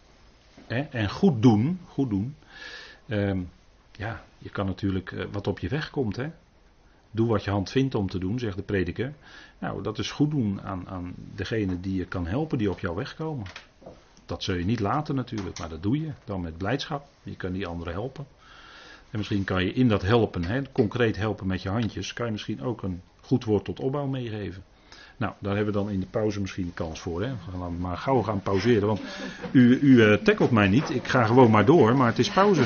Hè? 0.67 0.81
En 0.81 1.09
goed 1.09 1.41
doen, 1.41 1.79
goed 1.87 2.09
doen. 2.09 2.35
Ehm, 3.07 3.41
ja, 3.91 4.23
je 4.37 4.49
kan 4.49 4.65
natuurlijk 4.65 5.11
eh, 5.11 5.25
wat 5.31 5.47
op 5.47 5.59
je 5.59 5.67
weg 5.67 5.89
komt. 5.89 6.15
Hè? 6.15 6.29
Doe 7.11 7.27
wat 7.27 7.43
je 7.43 7.51
hand 7.51 7.69
vindt 7.69 7.95
om 7.95 8.09
te 8.09 8.19
doen, 8.19 8.39
zegt 8.39 8.57
de 8.57 8.63
prediker. 8.63 9.13
Nou, 9.59 9.83
dat 9.83 9.99
is 9.99 10.11
goed 10.11 10.31
doen 10.31 10.61
aan, 10.61 10.89
aan 10.89 11.13
degene 11.35 11.79
die 11.79 11.95
je 11.95 12.05
kan 12.05 12.27
helpen, 12.27 12.57
die 12.57 12.69
op 12.69 12.79
jouw 12.79 12.95
weg 12.95 13.15
komen. 13.15 13.45
Dat 14.25 14.43
zul 14.43 14.55
je 14.55 14.65
niet 14.65 14.79
laten 14.79 15.15
natuurlijk, 15.15 15.59
maar 15.59 15.69
dat 15.69 15.83
doe 15.83 16.01
je 16.01 16.11
dan 16.25 16.41
met 16.41 16.57
blijdschap. 16.57 17.07
Je 17.23 17.35
kan 17.35 17.51
die 17.51 17.67
anderen 17.67 17.93
helpen. 17.93 18.25
En 19.13 19.19
misschien 19.19 19.43
kan 19.43 19.63
je 19.63 19.73
in 19.73 19.87
dat 19.87 20.01
helpen, 20.01 20.43
hè, 20.43 20.61
concreet 20.71 21.15
helpen 21.15 21.47
met 21.47 21.61
je 21.61 21.69
handjes, 21.69 22.13
kan 22.13 22.25
je 22.25 22.31
misschien 22.31 22.61
ook 22.61 22.83
een 22.83 23.01
goed 23.21 23.43
woord 23.43 23.65
tot 23.65 23.79
opbouw 23.79 24.05
meegeven. 24.05 24.63
Nou, 25.17 25.33
daar 25.39 25.55
hebben 25.55 25.73
we 25.73 25.79
dan 25.79 25.89
in 25.89 25.99
de 25.99 26.05
pauze 26.05 26.41
misschien 26.41 26.71
kans 26.73 26.99
voor. 26.99 27.21
Hè? 27.21 27.27
We 27.29 27.57
gaan 27.59 27.77
maar 27.77 27.97
gauw 27.97 28.21
gaan 28.21 28.41
pauzeren, 28.41 28.87
want 28.87 29.01
u, 29.51 29.79
u 29.81 30.03
eh, 30.03 30.13
tackelt 30.13 30.51
mij 30.51 30.67
niet. 30.67 30.89
Ik 30.89 31.07
ga 31.07 31.25
gewoon 31.25 31.51
maar 31.51 31.65
door, 31.65 31.95
maar 31.95 32.07
het 32.07 32.19
is 32.19 32.29
pauze. 32.29 32.63